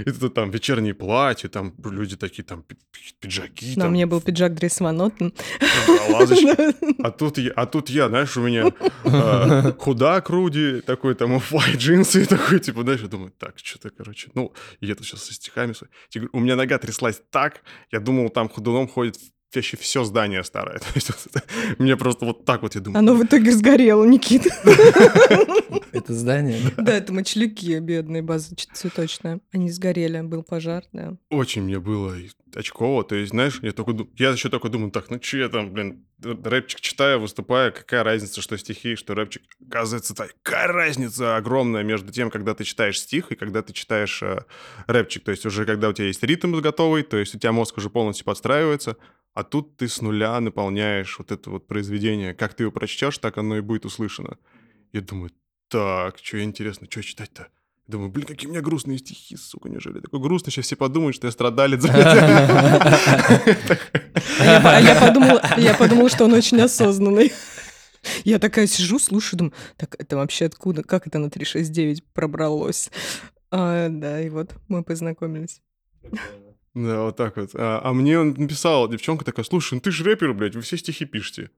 И 0.06 0.10
тут- 0.10 0.34
там 0.34 0.50
вечерние 0.50 0.94
платья, 0.94 1.48
там 1.48 1.74
люди 1.84 2.16
такие, 2.16 2.42
там 2.42 2.62
пи- 2.62 2.74
пи- 2.90 3.14
пиджаки, 3.20 3.74
На 3.76 3.88
мне 3.88 4.06
был 4.06 4.20
пиджак 4.20 4.54
Дрис 4.54 4.80
Ван 4.80 4.96
Нотен. 4.96 5.32
лазочки. 6.10 6.72
А 7.04 7.10
тут, 7.10 7.38
я, 7.38 7.50
а 7.56 7.66
тут 7.66 7.90
я, 7.90 8.08
знаешь, 8.08 8.36
у 8.36 8.42
меня 8.42 8.72
э, 9.04 9.72
худак 9.78 10.30
Руди, 10.30 10.80
такой 10.82 11.14
там 11.14 11.34
оффлайт 11.34 11.76
джинсы, 11.76 12.24
такой, 12.28 12.60
типа, 12.60 12.82
знаешь, 12.82 13.00
я 13.00 13.08
думаю, 13.08 13.32
так, 13.38 13.54
что-то, 13.58 13.90
короче, 13.90 14.30
ну, 14.34 14.52
я 14.80 14.94
тут 14.94 15.04
сейчас 15.06 15.24
со 15.24 15.34
стихами. 15.34 15.74
говорю, 16.14 16.30
У 16.32 16.38
меня 16.40 16.54
нога 16.56 16.78
тряслась 16.78 17.20
так, 17.30 17.62
я 17.90 17.98
думал, 18.00 18.28
там 18.30 18.48
ходуном 18.48 18.86
ходит 18.88 19.18
вообще 19.56 19.76
все 19.76 20.04
здание 20.04 20.44
старое. 20.44 20.78
То 20.78 20.86
есть 20.94 21.08
вот 21.08 21.36
это- 21.36 21.44
мне 21.78 21.96
просто 21.96 22.24
вот 22.26 22.44
так 22.44 22.62
вот, 22.62 22.74
я 22.74 22.80
думаю, 22.80 22.98
Оно 22.98 23.14
в 23.14 23.24
итоге 23.24 23.52
сгорело, 23.52 24.04
Никита. 24.04 24.50
Это 25.92 26.14
здание? 26.14 26.58
Да, 26.78 26.92
это 26.92 27.12
мочлюки 27.12 27.78
бедные, 27.78 28.22
база 28.22 28.54
цветочная. 28.72 29.40
Они 29.52 29.70
сгорели, 29.70 30.20
был 30.22 30.42
пожар, 30.42 30.84
да. 30.92 31.16
очень 31.30 31.62
мне 31.62 31.78
было 31.78 32.16
очково. 32.54 33.04
То 33.04 33.14
есть, 33.14 33.30
знаешь, 33.30 33.58
я 33.62 33.72
только 33.72 34.06
я 34.16 34.30
еще 34.30 34.48
такой 34.48 34.70
думаю, 34.70 34.90
так, 34.90 35.10
ну 35.10 35.18
что 35.22 35.38
я 35.38 35.48
там, 35.48 35.72
блин, 35.72 36.04
рэпчик 36.22 36.80
читаю, 36.80 37.20
выступаю, 37.20 37.72
какая 37.72 38.04
разница, 38.04 38.40
что 38.40 38.56
стихи, 38.56 38.96
что 38.96 39.14
рэпчик. 39.14 39.42
Оказывается, 39.66 40.14
такая 40.14 40.68
разница 40.68 41.36
огромная 41.36 41.82
между 41.82 42.12
тем, 42.12 42.30
когда 42.30 42.54
ты 42.54 42.64
читаешь 42.64 43.00
стих 43.00 43.32
и 43.32 43.36
когда 43.36 43.62
ты 43.62 43.72
читаешь 43.72 44.22
э, 44.22 44.44
рэпчик. 44.86 45.24
То 45.24 45.30
есть 45.30 45.46
уже 45.46 45.64
когда 45.64 45.88
у 45.88 45.92
тебя 45.92 46.06
есть 46.06 46.22
ритм 46.22 46.52
готовый, 46.52 47.02
то 47.02 47.16
есть 47.16 47.34
у 47.34 47.38
тебя 47.38 47.52
мозг 47.52 47.78
уже 47.78 47.90
полностью 47.90 48.24
подстраивается, 48.24 48.96
а 49.34 49.44
тут 49.44 49.76
ты 49.76 49.88
с 49.88 50.00
нуля 50.00 50.38
наполняешь 50.40 51.18
вот 51.18 51.32
это 51.32 51.50
вот 51.50 51.66
произведение. 51.66 52.34
Как 52.34 52.54
ты 52.54 52.64
его 52.64 52.72
прочтешь, 52.72 53.18
так 53.18 53.38
оно 53.38 53.56
и 53.56 53.60
будет 53.60 53.84
услышано. 53.84 54.36
Я 54.92 55.00
думаю, 55.00 55.30
так, 55.68 56.18
что 56.18 56.42
интересно, 56.42 56.86
что 56.90 57.02
читать-то? 57.02 57.48
Думаю, 57.86 58.10
блин, 58.10 58.26
какие 58.26 58.48
у 58.48 58.52
меня 58.52 58.60
грустные 58.60 58.98
стихи, 58.98 59.36
сука, 59.36 59.68
неужели 59.68 60.00
такой 60.00 60.20
грустный? 60.20 60.52
Сейчас 60.52 60.66
все 60.66 60.76
подумают, 60.76 61.16
что 61.16 61.26
я 61.26 61.32
страдалец. 61.32 61.84
Я, 64.38 64.60
а 64.64 64.80
я 64.80 65.00
подумала, 65.00 65.42
я 65.56 65.74
подумала, 65.74 66.08
что 66.08 66.24
он 66.24 66.32
очень 66.32 66.60
осознанный. 66.60 67.32
Я 68.24 68.38
такая 68.38 68.66
сижу, 68.66 68.98
слушаю, 68.98 69.38
думаю, 69.38 69.54
так 69.76 69.94
это 69.98 70.16
вообще 70.16 70.46
откуда, 70.46 70.82
как 70.82 71.06
это 71.06 71.18
на 71.18 71.30
369 71.30 72.04
пробралось? 72.12 72.90
А, 73.50 73.88
да, 73.88 74.20
и 74.20 74.28
вот 74.28 74.54
мы 74.68 74.82
познакомились. 74.82 75.60
Да, 76.74 77.02
вот 77.02 77.16
так 77.16 77.36
вот. 77.36 77.50
А, 77.54 77.80
а 77.82 77.92
мне 77.92 78.18
он 78.18 78.34
написал, 78.36 78.88
девчонка 78.88 79.24
такая, 79.24 79.44
слушай, 79.44 79.74
ну 79.74 79.80
ты 79.80 79.90
же 79.90 80.04
рэпер, 80.04 80.32
блядь, 80.32 80.54
вы 80.54 80.62
все 80.62 80.76
стихи 80.76 81.04
пишете. 81.04 81.50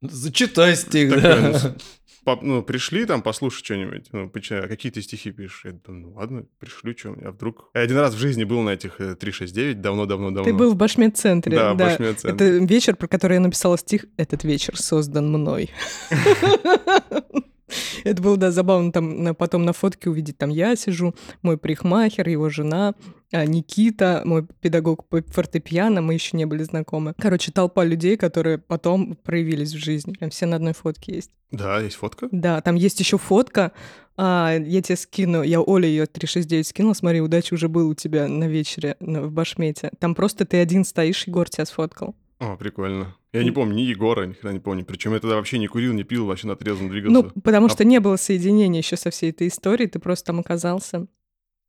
Зачитай 0.00 0.76
стих, 0.76 1.12
Такая, 1.12 1.40
ну, 1.40 1.52
да. 1.52 1.58
с- 1.58 1.76
по- 2.24 2.38
ну, 2.40 2.62
пришли 2.62 3.04
там 3.04 3.20
послушать 3.20 3.64
что-нибудь, 3.64 4.06
ну, 4.12 4.30
а 4.32 4.68
какие 4.68 4.92
ты 4.92 5.02
стихи 5.02 5.32
пишешь? 5.32 5.64
Я 5.64 5.72
думаю, 5.72 6.02
ну 6.06 6.12
ладно, 6.14 6.46
пришлю, 6.60 6.96
что 6.96 7.16
а 7.24 7.32
вдруг... 7.32 7.70
Я 7.74 7.80
один 7.80 7.98
раз 7.98 8.14
в 8.14 8.18
жизни 8.18 8.44
был 8.44 8.62
на 8.62 8.70
этих 8.70 9.00
э, 9.00 9.16
369, 9.16 9.80
давно-давно-давно. 9.80 10.44
Ты 10.44 10.56
был 10.56 10.72
в 10.72 10.76
Башмет-центре. 10.76 11.56
Да, 11.56 11.74
в 11.74 11.76
Башмет-центре. 11.76 12.32
Это 12.58 12.64
вечер, 12.64 12.94
про 12.96 13.08
который 13.08 13.34
я 13.34 13.40
написала 13.40 13.76
стих. 13.76 14.06
Этот 14.16 14.44
вечер 14.44 14.78
создан 14.78 15.32
мной. 15.32 15.70
Это 18.04 18.22
было, 18.22 18.36
да, 18.36 18.50
забавно 18.50 18.92
там 18.92 19.34
потом 19.34 19.64
на 19.64 19.72
фотке 19.72 20.10
увидеть, 20.10 20.38
там 20.38 20.50
я 20.50 20.76
сижу, 20.76 21.14
мой 21.42 21.58
парикмахер, 21.58 22.28
его 22.28 22.48
жена, 22.48 22.94
а, 23.30 23.44
Никита, 23.44 24.22
мой 24.24 24.46
педагог 24.60 25.06
по 25.06 25.22
фортепиано, 25.22 26.00
мы 26.00 26.14
еще 26.14 26.36
не 26.36 26.46
были 26.46 26.62
знакомы. 26.62 27.14
Короче, 27.18 27.52
толпа 27.52 27.84
людей, 27.84 28.16
которые 28.16 28.58
потом 28.58 29.16
проявились 29.16 29.74
в 29.74 29.78
жизни. 29.78 30.12
Прям 30.12 30.30
все 30.30 30.46
на 30.46 30.56
одной 30.56 30.72
фотке 30.72 31.16
есть. 31.16 31.30
Да, 31.50 31.78
есть 31.80 31.96
фотка? 31.96 32.28
Да, 32.30 32.60
там 32.62 32.74
есть 32.74 33.00
еще 33.00 33.18
фотка. 33.18 33.72
А, 34.16 34.56
я 34.58 34.82
тебе 34.82 34.96
скину, 34.96 35.42
я 35.42 35.60
Оле 35.60 35.88
ее 35.88 36.06
369 36.06 36.66
скинула. 36.66 36.94
Смотри, 36.94 37.20
удачи 37.20 37.52
уже 37.52 37.68
был 37.68 37.88
у 37.88 37.94
тебя 37.94 38.28
на 38.28 38.44
вечере 38.44 38.96
в 39.00 39.30
Башмете. 39.30 39.90
Там 39.98 40.14
просто 40.14 40.46
ты 40.46 40.56
один 40.56 40.84
стоишь, 40.84 41.26
Егор 41.26 41.48
тебя 41.48 41.66
сфоткал. 41.66 42.14
О, 42.38 42.56
прикольно. 42.56 43.16
Я 43.32 43.42
не 43.42 43.50
помню 43.50 43.74
ни 43.74 43.80
Егора, 43.82 44.24
ни 44.26 44.32
хрена 44.32 44.52
не 44.54 44.60
помню. 44.60 44.84
Причем 44.84 45.12
я 45.12 45.18
тогда 45.18 45.36
вообще 45.36 45.58
не 45.58 45.66
курил, 45.66 45.92
не 45.92 46.04
пил, 46.04 46.26
вообще 46.26 46.46
на 46.46 46.54
трезвом 46.56 46.88
двигался. 46.88 47.12
Ну, 47.34 47.40
потому 47.42 47.66
А- 47.66 47.68
что 47.68 47.84
не 47.84 47.98
было 48.00 48.16
соединения 48.16 48.80
еще 48.80 48.96
со 48.96 49.10
всей 49.10 49.30
этой 49.30 49.48
историей, 49.48 49.88
ты 49.88 49.98
просто 49.98 50.26
там 50.26 50.40
оказался. 50.40 51.06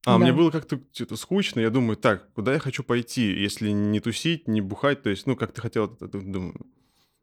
А, 0.06 0.18
мне 0.18 0.32
Да. 0.32 0.38
было 0.38 0.52
как-то 0.52 0.80
что-то 0.94 1.16
скучно. 1.18 1.60
Я 1.60 1.70
думаю, 1.72 1.98
так, 1.98 2.32
куда 2.34 2.54
я 2.54 2.60
хочу 2.60 2.84
пойти, 2.84 3.34
если 3.34 3.72
не 3.72 4.00
тусить, 4.00 4.48
не 4.48 4.62
бухать, 4.62 5.02
то 5.02 5.10
есть, 5.10 5.26
ну, 5.28 5.36
как 5.36 5.52
ты 5.52 5.62
хотел, 5.62 5.88
думаю. 6.00 6.56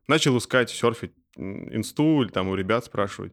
Начал 0.08 0.36
искать, 0.38 0.68
серфить, 0.70 1.12
инсту 1.36 2.22
или 2.22 2.28
там 2.30 2.48
у 2.48 2.54
ребят 2.54 2.84
спрашивать. 2.84 3.32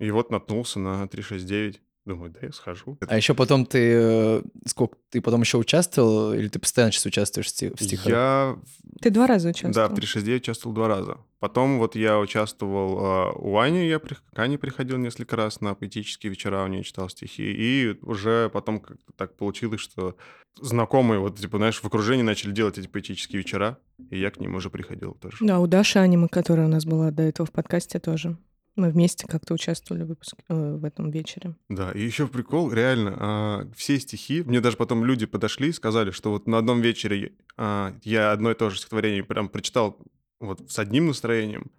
И 0.00 0.10
вот 0.10 0.30
наткнулся 0.30 0.78
на 0.78 1.08
369. 1.08 1.80
Думаю, 2.08 2.30
да, 2.30 2.38
я 2.46 2.52
схожу. 2.52 2.96
А 3.06 3.16
еще 3.18 3.34
потом 3.34 3.66
ты... 3.66 3.78
э, 3.92 4.42
Сколько? 4.64 4.96
Ты 5.10 5.20
потом 5.20 5.42
еще 5.42 5.58
участвовал? 5.58 6.32
Или 6.32 6.48
ты 6.48 6.58
постоянно 6.58 6.90
сейчас 6.90 7.04
участвуешь 7.04 7.48
в 7.48 7.50
сти- 7.50 7.70
в 7.76 7.82
стихах? 7.82 8.06
Я, 8.06 8.56
Ты 9.02 9.10
два 9.10 9.26
раза 9.26 9.48
да, 9.48 9.50
участвовал. 9.50 9.88
в 9.90 9.94
369 9.94 10.40
участвовал 10.42 10.74
два 10.74 10.88
раза. 10.88 11.18
Потом 11.38 11.78
вот 11.78 11.96
я 11.96 12.18
участвовал 12.18 12.98
а, 12.98 13.32
у 13.32 13.58
Ани, 13.58 13.86
я 13.86 13.98
при... 13.98 14.14
к 14.14 14.38
Ане 14.38 14.56
приходил 14.56 14.96
несколько 14.96 15.36
раз 15.36 15.60
на 15.60 15.74
поэтические 15.74 16.30
вечера, 16.30 16.64
у 16.64 16.68
нее 16.68 16.82
читал 16.82 17.10
стихи. 17.10 17.42
И 17.42 17.98
уже 18.00 18.48
потом 18.54 18.80
как-то 18.80 19.12
так 19.14 19.36
получилось, 19.36 19.82
что 19.82 20.16
знакомые, 20.62 21.20
вот, 21.20 21.38
типа, 21.38 21.58
знаешь, 21.58 21.78
в 21.78 21.84
окружении 21.84 22.22
начали 22.22 22.52
делать 22.52 22.78
эти 22.78 22.86
поэтические 22.86 23.42
вечера, 23.42 23.78
и 24.10 24.18
я 24.18 24.30
к 24.30 24.40
ним 24.40 24.54
уже 24.54 24.70
приходил 24.70 25.12
тоже. 25.12 25.36
Да, 25.40 25.60
у 25.60 25.66
Даши 25.66 25.98
Анимы, 25.98 26.28
которая 26.28 26.66
у 26.66 26.70
нас 26.70 26.86
была 26.86 27.10
до 27.10 27.22
этого 27.22 27.46
в 27.46 27.52
подкасте 27.52 27.98
тоже. 28.00 28.38
Мы 28.78 28.90
вместе 28.90 29.26
как-то 29.26 29.54
участвовали 29.54 30.04
в, 30.04 30.06
выпуске, 30.06 30.36
э, 30.48 30.76
в 30.76 30.84
этом 30.84 31.10
вечере. 31.10 31.56
Да, 31.68 31.90
и 31.90 32.00
еще 32.00 32.28
прикол, 32.28 32.72
реально, 32.72 33.16
а, 33.18 33.70
все 33.74 33.98
стихи, 33.98 34.42
мне 34.44 34.60
даже 34.60 34.76
потом 34.76 35.04
люди 35.04 35.26
подошли, 35.26 35.72
сказали, 35.72 36.12
что 36.12 36.30
вот 36.30 36.46
на 36.46 36.58
одном 36.58 36.80
вечере 36.80 37.32
а, 37.56 37.92
я 38.04 38.30
одно 38.30 38.52
и 38.52 38.54
то 38.54 38.70
же 38.70 38.76
стихотворение 38.76 39.24
прям 39.24 39.48
прочитал 39.48 39.98
вот 40.38 40.70
с 40.70 40.78
одним 40.78 41.08
настроением, 41.08 41.72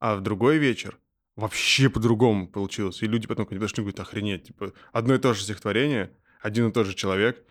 а 0.00 0.16
в 0.16 0.22
другой 0.22 0.58
вечер 0.58 0.98
вообще 1.36 1.88
по-другому 1.88 2.48
получилось. 2.48 3.00
И 3.00 3.06
люди 3.06 3.28
потом 3.28 3.46
ко 3.46 3.52
мне 3.52 3.60
подошли 3.60 3.82
и 3.82 3.84
говорят, 3.84 4.00
охренеть, 4.00 4.48
типа, 4.48 4.72
одно 4.92 5.14
и 5.14 5.18
то 5.18 5.34
же 5.34 5.44
стихотворение, 5.44 6.10
один 6.42 6.66
и 6.66 6.72
тот 6.72 6.84
же 6.84 6.94
человек, 6.94 7.44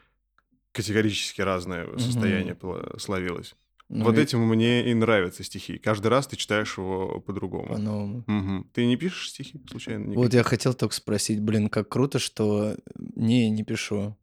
категорически 0.73 1.39
разное 1.39 1.97
состояние 1.97 2.53
пла- 2.53 2.99
словилось. 2.99 3.55
Ну, 3.89 4.05
вот 4.05 4.17
и 4.17 4.21
этим 4.21 4.41
мне 4.47 4.89
и 4.91 4.93
нравятся 4.93 5.43
стихи. 5.43 5.79
Каждый 5.79 6.07
раз 6.07 6.27
ты 6.27 6.35
читаешь 6.35 6.77
его 6.77 7.19
по-другому. 7.21 7.69
По-новому. 7.73 8.23
Мгм. 8.27 8.69
Ты 8.71 8.85
не 8.85 8.95
пишешь 8.97 9.31
стихи 9.31 9.59
случайно? 9.69 10.05
Вот 10.13 10.25
никакие? 10.25 10.37
я 10.37 10.43
хотел 10.43 10.73
только 10.75 10.93
спросить, 10.93 11.41
блин, 11.41 11.69
как 11.69 11.89
круто, 11.89 12.19
что 12.19 12.75
не, 12.95 13.49
не 13.49 13.63
пишу. 13.63 14.15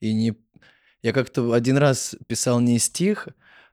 И 0.00 0.12
не... 0.12 0.34
Я 1.02 1.12
как-то 1.14 1.52
один 1.54 1.78
раз 1.78 2.14
писал 2.26 2.60
не 2.60 2.78
стих, 2.78 3.28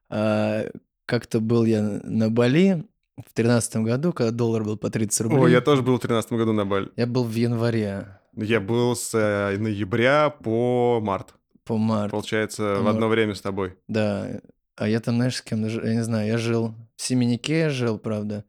а 0.09 0.67
как-то 1.05 1.41
был 1.41 1.65
я 1.65 1.81
на 1.81 2.29
Бали 2.29 2.85
в 3.17 3.33
тринадцатом 3.33 3.83
году, 3.83 4.13
когда 4.13 4.31
доллар 4.31 4.63
был 4.63 4.77
по 4.77 4.89
30 4.89 5.21
рублей. 5.21 5.39
О, 5.39 5.47
я 5.47 5.59
тоже 5.59 5.81
был 5.81 5.97
в 5.97 5.99
13 5.99 6.31
году 6.31 6.53
на 6.53 6.65
Бали. 6.65 6.89
Я 6.95 7.07
был 7.07 7.25
в 7.25 7.33
январе 7.33 8.19
Я 8.35 8.61
был 8.61 8.95
с 8.95 9.13
э, 9.13 9.57
ноября 9.57 10.29
по 10.29 11.01
март. 11.01 11.33
по 11.65 11.77
март. 11.77 12.11
Получается, 12.11 12.75
в 12.75 12.83
По 12.83 12.89
одно 12.91 13.01
март. 13.07 13.11
время 13.11 13.35
с 13.35 13.41
тобой. 13.41 13.77
Да. 13.89 14.39
А 14.81 14.87
я 14.87 14.99
там, 14.99 15.17
знаешь, 15.17 15.35
с 15.35 15.41
кем 15.43 15.63
я 15.63 15.93
не 15.93 16.03
знаю, 16.03 16.27
я 16.27 16.39
жил 16.39 16.73
в 16.95 17.03
Семеннике, 17.03 17.69
жил, 17.69 17.99
правда. 17.99 18.45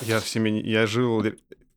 Я 0.00 0.18
в 0.18 0.26
Семени... 0.26 0.58
я 0.58 0.84
жил 0.84 1.22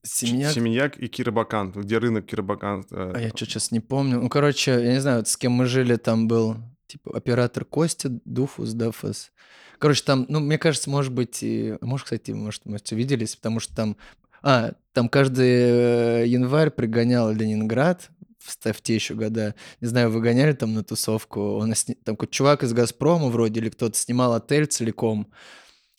Семенняк, 0.01 0.51
Семеньяк 0.51 0.97
и 0.97 1.07
Киробакан, 1.07 1.71
где 1.71 1.99
рынок 1.99 2.25
Киробакан. 2.25 2.83
э, 2.89 3.11
а 3.13 3.19
я 3.19 3.29
что 3.29 3.45
сейчас 3.45 3.69
не 3.69 3.79
помню. 3.79 4.19
Ну, 4.19 4.27
короче, 4.27 4.71
я 4.71 4.93
не 4.93 4.99
знаю, 4.99 5.17
вот 5.17 5.27
с 5.27 5.37
кем 5.37 5.51
мы 5.51 5.67
жили, 5.67 5.95
там 5.95 6.27
был, 6.27 6.55
типа, 6.87 7.15
оператор 7.15 7.65
Костя, 7.65 8.09
Дуфус, 8.25 8.73
Дафас. 8.73 9.31
Короче, 9.77 10.01
там, 10.03 10.25
ну, 10.27 10.39
мне 10.39 10.57
кажется, 10.57 10.89
может 10.89 11.13
быть, 11.13 11.43
и... 11.43 11.77
может, 11.81 12.05
кстати, 12.05 12.31
может, 12.31 12.65
мы 12.65 12.79
все 12.83 12.95
виделись, 12.95 13.35
потому 13.35 13.59
что 13.59 13.75
там... 13.75 13.95
А, 14.41 14.71
там 14.93 15.07
каждый 15.07 15.45
э, 15.45 16.25
январь 16.25 16.71
пригонял 16.71 17.31
Ленинград, 17.31 18.09
в, 18.49 18.81
те 18.81 18.95
еще 18.95 19.15
года. 19.15 19.55
Не 19.81 19.87
знаю, 19.87 20.09
выгоняли 20.09 20.53
там 20.53 20.73
на 20.73 20.83
тусовку. 20.83 21.57
Он 21.57 21.73
Там 22.03 22.15
какой-то 22.15 22.33
чувак 22.33 22.63
из 22.63 22.73
«Газпрома» 22.73 23.27
вроде, 23.29 23.59
или 23.59 23.69
кто-то 23.69 23.97
снимал 23.97 24.33
отель 24.33 24.65
целиком. 24.65 25.31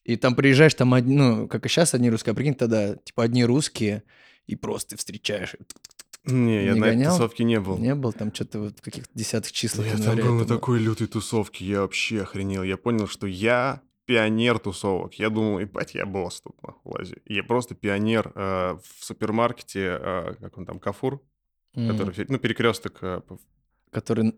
И 0.05 0.17
там 0.17 0.35
приезжаешь, 0.35 0.75
там, 0.75 0.95
одни, 0.95 1.17
ну, 1.17 1.49
как 1.49 1.67
и 1.67 1.69
сейчас 1.69 1.95
одни 1.95 2.11
русские, 2.11 2.33
а 2.33 2.35
прикинь, 2.35 2.55
тогда, 2.55 2.97
типа, 2.97 3.25
одни 3.25 3.45
русские, 3.45 4.03
и 4.47 4.57
просто 4.57 4.97
встречаешь. 4.97 5.55
Не, 6.25 6.65
я 6.65 6.75
Не 6.75 6.81
на 6.81 6.85
этой 6.87 6.97
гонял? 6.97 7.13
тусовке 7.13 7.45
не 7.45 7.61
был. 7.61 7.79
Не 7.79 7.95
был 7.95 8.13
там 8.13 8.35
что-то 8.35 8.61
вот 8.61 8.79
в 8.79 8.83
каких-то 8.83 9.11
десятых 9.15 9.53
числах 9.53 9.87
Я 9.87 9.97
там 9.97 10.17
был 10.17 10.35
на 10.35 10.45
такой 10.45 10.79
лютой 10.79 11.07
тусовке, 11.07 11.65
я 11.65 11.81
вообще 11.81 12.23
охренел. 12.23 12.63
Я 12.63 12.77
понял, 12.77 13.07
что 13.07 13.27
я 13.27 13.81
пионер 14.05 14.59
тусовок. 14.59 15.15
Я 15.15 15.31
думал, 15.31 15.61
ебать, 15.61 15.95
я 15.95 16.05
босс 16.05 16.41
тут 16.41 16.61
нахуй 16.63 16.93
лази. 16.93 17.17
Я 17.27 17.45
просто 17.45 17.75
пионер 17.75 18.33
э, 18.35 18.77
в 18.83 19.05
супермаркете, 19.05 19.99
э, 20.01 20.35
как 20.41 20.59
он 20.59 20.67
там, 20.67 20.81
Кафур, 20.81 21.23
М, 21.75 21.89
который, 21.89 22.27
ну, 22.29 22.39
перекресток, 22.39 22.99
э, 23.03 23.21
Который... 23.91 24.35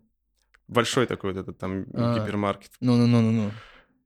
большой 0.68 1.06
такой 1.06 1.32
вот 1.32 1.40
этот 1.40 1.58
там 1.58 1.86
А. 1.94 2.18
гипермаркет. 2.18 2.72
Ну-ну-ну-ну-ну. 2.80 3.50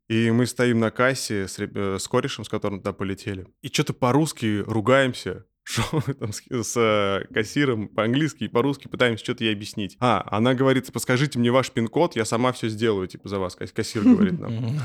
И 0.09 0.31
мы 0.31 0.47
стоим 0.47 0.79
на 0.79 0.91
кассе 0.91 1.49
с, 1.49 1.59
с 1.59 2.09
корешем, 2.09 2.45
с 2.45 2.49
которым 2.49 2.79
туда 2.79 2.93
полетели. 2.93 3.47
И 3.63 3.69
что-то 3.69 3.93
по-русски 3.93 4.63
ругаемся. 4.67 5.45
Мы 5.93 6.15
там 6.15 6.33
с, 6.33 6.43
с, 6.49 6.77
э, 6.77 7.27
кассиром 7.35 7.89
по-английски 7.89 8.45
и 8.45 8.49
по-русски 8.49 8.89
пытаемся 8.89 9.25
что-то 9.25 9.45
ей 9.45 9.53
объяснить. 9.53 9.97
А, 10.01 10.27
она 10.31 10.55
говорит, 10.55 10.85
типа, 10.85 10.99
скажите 11.01 11.39
мне 11.39 11.51
ваш 11.51 11.71
пин-код, 11.73 12.17
я 12.17 12.25
сама 12.25 12.53
все 12.53 12.69
сделаю, 12.69 13.09
типа, 13.09 13.29
за 13.29 13.39
вас. 13.39 13.57
Касс- 13.57 13.73
Кассир 13.73 14.03
говорит 14.03 14.39
нам. 14.39 14.79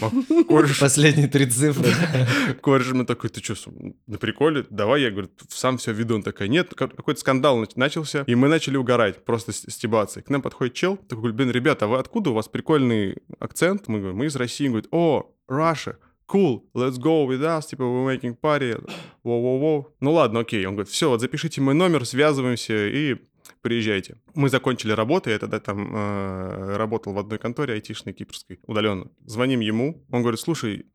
Последние 0.80 1.28
три 1.28 1.46
цифры. 1.46 1.90
кореш 2.60 2.92
мы 2.92 3.04
такой, 3.04 3.30
ты 3.30 3.42
что, 3.42 3.72
на 4.06 4.18
приколе? 4.18 4.64
Давай, 4.70 5.02
я, 5.02 5.10
говорю, 5.10 5.30
сам 5.48 5.78
все 5.78 5.92
веду. 5.92 6.14
Он 6.14 6.22
такой, 6.22 6.48
нет, 6.48 6.74
ка- 6.74 6.88
какой-то 6.88 7.20
скандал 7.20 7.58
нач- 7.60 7.72
начался, 7.76 8.22
и 8.26 8.34
мы 8.34 8.48
начали 8.48 8.76
угорать, 8.76 9.24
просто 9.24 9.52
стебаться. 9.52 10.20
И 10.20 10.22
к 10.22 10.30
нам 10.30 10.42
подходит 10.42 10.74
чел, 10.74 10.96
такой, 10.96 11.32
блин, 11.32 11.50
ребята, 11.50 11.86
а 11.86 11.88
вы 11.88 11.98
откуда? 11.98 12.30
У 12.30 12.34
вас 12.34 12.48
прикольный 12.48 13.16
акцент. 13.38 13.88
Мы 13.88 13.98
говорим, 13.98 14.18
мы 14.18 14.26
из 14.26 14.36
России. 14.36 14.66
Он 14.66 14.72
говорит, 14.72 14.88
о, 14.92 15.32
Russia, 15.48 15.96
cool, 16.30 16.62
let's 16.74 16.98
go 16.98 17.26
with 17.26 17.42
us, 17.42 17.66
типа, 17.66 17.82
we're 17.82 18.06
making 18.06 18.36
party, 18.40 18.76
воу-воу-воу. 19.24 19.86
Ну 20.00 20.12
ладно, 20.12 20.40
окей. 20.40 20.64
Он 20.66 20.74
говорит, 20.74 20.92
все, 20.92 21.08
вот 21.08 21.20
запишите 21.20 21.60
мой 21.60 21.74
номер, 21.74 22.04
связываемся 22.06 22.88
и 22.88 23.16
приезжайте. 23.62 24.20
Мы 24.34 24.48
закончили 24.48 24.92
работу, 24.92 25.30
я 25.30 25.38
тогда 25.38 25.58
там 25.60 25.94
э, 25.94 26.76
работал 26.76 27.12
в 27.12 27.18
одной 27.18 27.38
конторе 27.38 27.74
айтишной 27.74 28.14
кипрской, 28.14 28.60
удаленно. 28.66 29.10
Звоним 29.24 29.60
ему, 29.60 30.04
он 30.10 30.22
говорит, 30.22 30.40
слушай, 30.40 30.86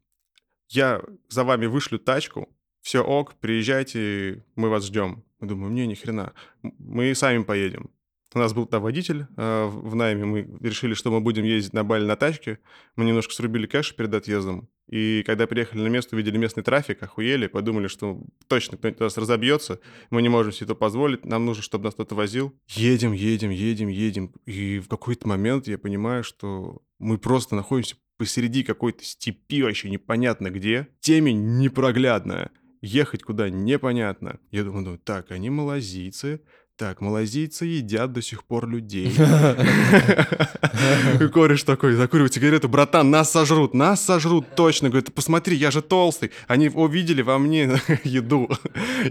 я 0.69 1.01
за 1.29 1.43
вами 1.43 1.67
вышлю 1.67 1.99
тачку, 1.99 2.49
все 2.81 3.01
ок, 3.01 3.35
приезжайте, 3.39 4.45
мы 4.55 4.69
вас 4.69 4.85
ждем. 4.85 5.23
Мы 5.39 5.47
думаем, 5.47 5.75
не, 5.75 5.85
ни 5.85 5.95
хрена, 5.95 6.33
мы 6.61 7.13
сами 7.13 7.43
поедем. 7.43 7.89
У 8.35 8.39
нас 8.39 8.53
был 8.53 8.65
там 8.65 8.83
водитель 8.83 9.27
э, 9.37 9.65
в 9.65 9.95
найме, 9.95 10.25
мы 10.25 10.57
решили, 10.59 10.93
что 10.93 11.09
мы 11.09 11.21
будем 11.21 11.45
ездить 11.45 11.71
на 11.71 11.85
Бали 11.85 12.03
на 12.03 12.17
тачке. 12.17 12.59
Мы 12.97 13.05
немножко 13.05 13.33
срубили 13.33 13.65
кэш 13.65 13.95
перед 13.95 14.13
отъездом. 14.13 14.67
И 14.89 15.23
когда 15.25 15.47
приехали 15.47 15.81
на 15.81 15.87
место, 15.87 16.17
увидели 16.17 16.37
местный 16.37 16.61
трафик, 16.61 17.01
охуели, 17.01 17.47
подумали, 17.47 17.87
что 17.87 18.21
точно 18.49 18.77
кто-нибудь 18.77 18.99
нас 18.99 19.17
разобьется, 19.17 19.79
мы 20.09 20.21
не 20.21 20.27
можем 20.27 20.51
себе 20.51 20.65
это 20.65 20.75
позволить, 20.75 21.23
нам 21.23 21.45
нужно, 21.45 21.63
чтобы 21.63 21.85
нас 21.85 21.93
кто-то 21.93 22.13
возил. 22.13 22.53
Едем, 22.67 23.13
едем, 23.13 23.51
едем, 23.51 23.87
едем. 23.87 24.33
И 24.45 24.79
в 24.79 24.89
какой-то 24.89 25.29
момент 25.29 25.69
я 25.69 25.77
понимаю, 25.77 26.25
что 26.25 26.81
мы 26.99 27.17
просто 27.17 27.55
находимся 27.55 27.95
посреди 28.17 28.63
какой-то 28.63 29.05
степи 29.05 29.63
вообще 29.63 29.89
непонятно 29.89 30.49
где. 30.49 30.89
Темень 30.99 31.57
непроглядная. 31.57 32.51
Ехать 32.81 33.23
куда 33.23 33.49
непонятно. 33.49 34.39
Я 34.51 34.65
думаю, 34.65 34.83
ну, 34.83 34.97
так, 34.97 35.31
они 35.31 35.49
малазийцы, 35.49 36.41
так, 36.77 36.99
малазийцы 36.99 37.65
едят 37.65 38.11
до 38.11 38.21
сих 38.21 38.43
пор 38.43 38.67
людей. 38.67 39.15
Кореш 41.33 41.63
такой, 41.63 41.93
закуривает 41.93 42.33
сигарету, 42.33 42.67
братан, 42.67 43.09
нас 43.09 43.31
сожрут, 43.31 43.73
нас 43.73 44.03
сожрут 44.03 44.55
точно. 44.55 44.89
Говорит, 44.89 45.13
посмотри, 45.13 45.55
я 45.55 45.71
же 45.71 45.81
толстый. 45.81 46.31
Они 46.47 46.67
увидели 46.67 47.21
во 47.21 47.39
мне 47.39 47.79
еду. 48.03 48.49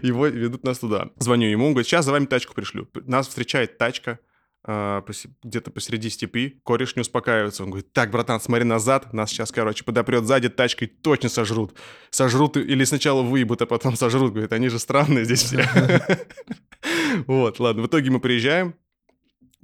Его 0.03 0.27
ведут 0.27 0.65
нас 0.65 0.79
туда. 0.79 1.09
Звоню 1.19 1.49
ему, 1.49 1.67
он 1.67 1.73
говорит, 1.73 1.87
сейчас 1.87 2.05
за 2.05 2.13
вами 2.13 2.27
тачку 2.27 2.55
пришлю. 2.55 2.87
Нас 3.07 3.29
встречает 3.29 3.79
тачка, 3.79 4.19
а, 4.67 5.05
где-то 5.43 5.71
посреди 5.71 6.11
степи. 6.11 6.61
Кореш 6.65 6.97
не 6.97 7.01
успокаивается. 7.01 7.65
Он 7.65 7.71
говорит, 7.71 7.93
так, 7.93 8.11
братан, 8.11 8.41
смотри 8.41 8.65
назад. 8.65 9.13
Нас 9.13 9.31
сейчас, 9.31 9.53
короче, 9.53 9.85
подопрет 9.85 10.25
сзади 10.25 10.49
тачкой, 10.49 10.89
точно 10.89 11.29
сожрут. 11.29 11.75
Сожрут 12.11 12.57
или 12.57 12.85
сначала 12.85 13.23
выебут, 13.23 13.63
а 13.63 13.67
потом 13.67 13.97
сожрут. 13.97 14.33
Говорит, 14.33 14.53
они 14.53 14.69
же 14.69 14.79
странные 14.79 15.25
здесь 15.25 15.43
все. 15.43 15.67
Вот, 17.27 17.61
ладно. 17.61 17.83
В 17.83 17.87
итоге 17.87 18.11
мы 18.11 18.21
приезжаем, 18.21 18.75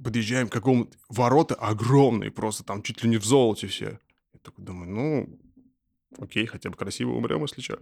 подъезжаем 0.03 0.47
к 0.47 0.53
какому-то... 0.53 0.97
Ворота 1.09 1.55
огромные 1.55 2.31
просто, 2.31 2.63
там 2.63 2.81
чуть 2.81 3.03
ли 3.03 3.09
не 3.09 3.17
в 3.17 3.25
золоте 3.25 3.67
все. 3.67 3.99
Я 4.33 4.39
такой 4.41 4.65
думаю, 4.65 4.89
ну, 4.89 5.39
окей, 6.17 6.45
хотя 6.45 6.69
бы 6.69 6.77
красиво 6.77 7.11
умрем, 7.11 7.41
если 7.41 7.61
что. 7.61 7.79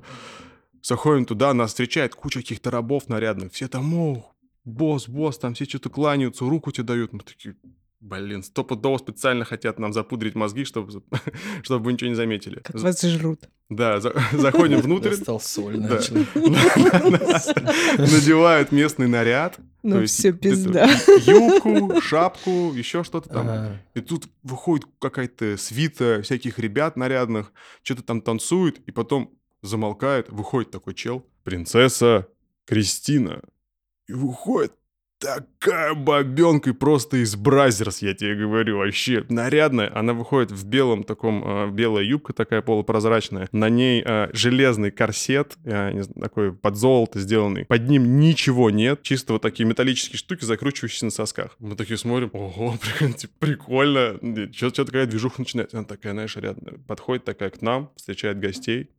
Заходим 0.82 1.25
туда, 1.25 1.53
нас 1.53 1.71
встречает 1.71 2.15
куча 2.15 2.39
каких-то 2.39 2.71
рабов 2.71 3.10
нарядных. 3.10 3.51
Все 3.53 3.67
там, 3.67 3.93
о, 3.93 4.32
босс, 4.63 5.08
босс, 5.08 5.38
там 5.38 5.53
все 5.53 5.65
что-то 5.65 5.89
кланяются, 5.89 6.45
руку 6.45 6.71
тебе 6.71 6.86
дают. 6.86 7.13
Мы 7.13 7.19
такие, 7.19 7.55
блин, 8.01 8.43
стопудово 8.43 8.97
специально 8.97 9.43
хотят 9.45 9.79
нам 9.79 9.93
запудрить 9.93 10.35
мозги, 10.35 10.63
чтобы, 10.65 11.03
чтобы 11.63 11.83
вы 11.85 11.93
ничего 11.93 12.09
не 12.09 12.15
заметили. 12.15 12.59
Как 12.63 12.75
вас 12.75 13.01
жрут. 13.01 13.49
Да, 13.69 13.99
за- 13.99 14.13
заходим 14.33 14.81
внутрь, 14.81 15.09
Достал 15.09 15.39
соль, 15.39 15.77
Да. 15.79 15.99
надевают 17.97 18.71
местный 18.71 19.07
наряд. 19.07 19.55
то 19.57 19.62
Ну 19.83 20.01
есть 20.01 20.15
все, 20.17 20.31
пизда. 20.33 20.89
Юбку, 21.25 22.01
шапку, 22.01 22.73
еще 22.73 23.03
что-то 23.03 23.29
там. 23.29 23.77
И 23.93 24.01
тут 24.01 24.27
выходит 24.43 24.85
какая-то 24.99 25.57
свита 25.57 26.21
всяких 26.23 26.59
ребят 26.59 26.95
нарядных, 26.97 27.51
что-то 27.83 28.03
там 28.03 28.21
танцует, 28.21 28.79
и 28.88 28.91
потом 28.91 29.31
замолкает, 29.62 30.29
выходит 30.29 30.71
такой 30.71 30.93
чел. 30.93 31.25
Принцесса 31.43 32.27
Кристина. 32.65 33.41
И 34.07 34.13
выходит 34.13 34.73
такая 35.19 35.93
бабенка, 35.93 36.73
просто 36.73 37.17
из 37.17 37.36
бразерс, 37.36 38.01
я 38.01 38.13
тебе 38.13 38.36
говорю, 38.36 38.77
вообще 38.77 39.25
нарядная. 39.29 39.91
Она 39.93 40.13
выходит 40.13 40.51
в 40.51 40.65
белом 40.65 41.03
таком, 41.03 41.43
э, 41.45 41.71
белая 41.71 42.03
юбка 42.05 42.34
такая 42.34 42.62
полупрозрачная. 42.62 43.49
На 43.51 43.69
ней 43.69 44.01
э, 44.03 44.29
железный 44.34 44.91
корсет, 44.91 45.58
э, 45.65 45.91
не 45.91 46.03
знаю, 46.03 46.21
такой 46.21 46.53
под 46.53 46.75
золото 46.77 47.19
сделанный. 47.19 47.65
Под 47.65 47.88
ним 47.89 48.19
ничего 48.19 48.69
нет, 48.69 49.03
чисто 49.03 49.34
вот 49.34 49.41
такие 49.41 49.67
металлические 49.67 50.17
штуки, 50.17 50.45
закручивающиеся 50.45 51.05
на 51.05 51.12
сосках. 51.12 51.55
Мы 51.60 51.75
такие 51.75 51.97
смотрим, 51.97 52.29
ого, 52.34 52.77
прикольно, 52.82 53.13
типа, 53.13 53.34
прикольно. 53.39 54.19
Что-то 54.53 54.86
такая 54.86 55.05
движуха 55.05 55.41
начинается. 55.41 55.77
Она 55.77 55.86
такая, 55.86 56.13
знаешь, 56.13 56.36
рядом 56.38 56.82
подходит 56.88 57.25
такая 57.25 57.49
к 57.49 57.62
нам, 57.62 57.91
встречает 57.95 58.39
гостей 58.39 58.89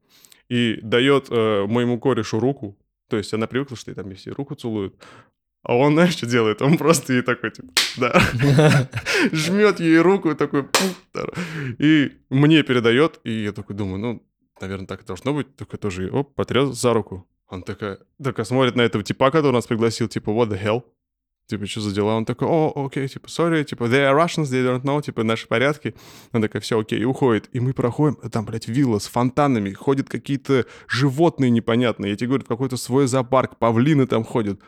и 0.51 0.79
дает 0.83 1.29
э, 1.31 1.67
моему 1.67 1.99
корешу 1.99 2.41
руку. 2.41 2.77
То 3.09 3.17
есть 3.17 3.33
она 3.33 3.47
привыкла, 3.47 3.77
что 3.77 3.91
ей 3.91 3.95
там 3.95 4.15
все 4.15 4.31
руку 4.31 4.55
целуют. 4.55 4.95
А 5.63 5.77
он, 5.77 5.93
знаешь, 5.93 6.13
что 6.13 6.27
делает? 6.27 6.63
Он 6.63 6.79
просто 6.79 7.13
ей 7.13 7.23
такой, 7.23 7.51
типа, 7.51 7.69
да, 7.99 8.23
жмет 9.33 9.79
ей 9.81 9.99
руку 9.99 10.35
такой, 10.35 10.67
и 11.79 12.13
мне 12.31 12.63
передает, 12.63 13.21
и 13.25 13.45
я 13.45 13.53
такой 13.53 13.77
думаю, 13.77 13.99
ну, 13.99 14.27
наверное, 14.61 14.87
так 14.87 15.03
и 15.03 15.07
должно 15.07 15.35
быть. 15.35 15.55
Такой 15.57 15.79
тоже, 15.79 16.11
оп, 16.11 16.35
потряс 16.35 16.71
за 16.71 16.95
руку. 16.95 17.27
Он 17.49 17.63
такая, 17.63 17.99
такая 18.23 18.47
смотрит 18.47 18.77
на 18.77 18.83
этого 18.83 19.05
типа, 19.05 19.31
который 19.31 19.53
нас 19.53 19.67
пригласил, 19.67 20.09
типа, 20.09 20.31
what 20.31 20.49
the 20.49 20.63
hell? 20.63 20.85
Типа, 21.47 21.67
что 21.67 21.81
за 21.81 21.93
дела? 21.93 22.15
Он 22.15 22.25
такой, 22.25 22.47
о, 22.47 22.87
окей, 22.87 23.09
типа, 23.09 23.27
sorry, 23.27 23.65
типа, 23.65 23.85
they 23.85 24.09
are 24.09 24.17
Russians, 24.17 24.45
they 24.45 24.65
don't 24.65 24.83
know, 24.83 25.03
типа, 25.03 25.25
наши 25.25 25.49
порядки. 25.49 25.97
Она 26.31 26.43
такая, 26.43 26.63
все, 26.63 26.79
окей, 26.79 27.01
и 27.01 27.05
уходит. 27.05 27.49
И 27.53 27.59
мы 27.59 27.73
проходим, 27.73 28.19
а 28.23 28.31
там, 28.31 28.47
блядь, 28.47 28.69
вилла 28.69 29.01
с 29.01 29.09
фонтанами, 29.09 29.73
ходят 29.73 30.09
какие-то 30.09 30.67
животные 30.89 31.51
непонятные. 31.51 32.11
Я 32.13 32.17
тебе 32.17 32.29
говорю, 32.29 32.45
какой-то 32.45 32.77
свой 32.77 33.09
зоопарк, 33.09 33.59
павлины 33.59 34.07
там 34.07 34.23
ходят. 34.23 34.61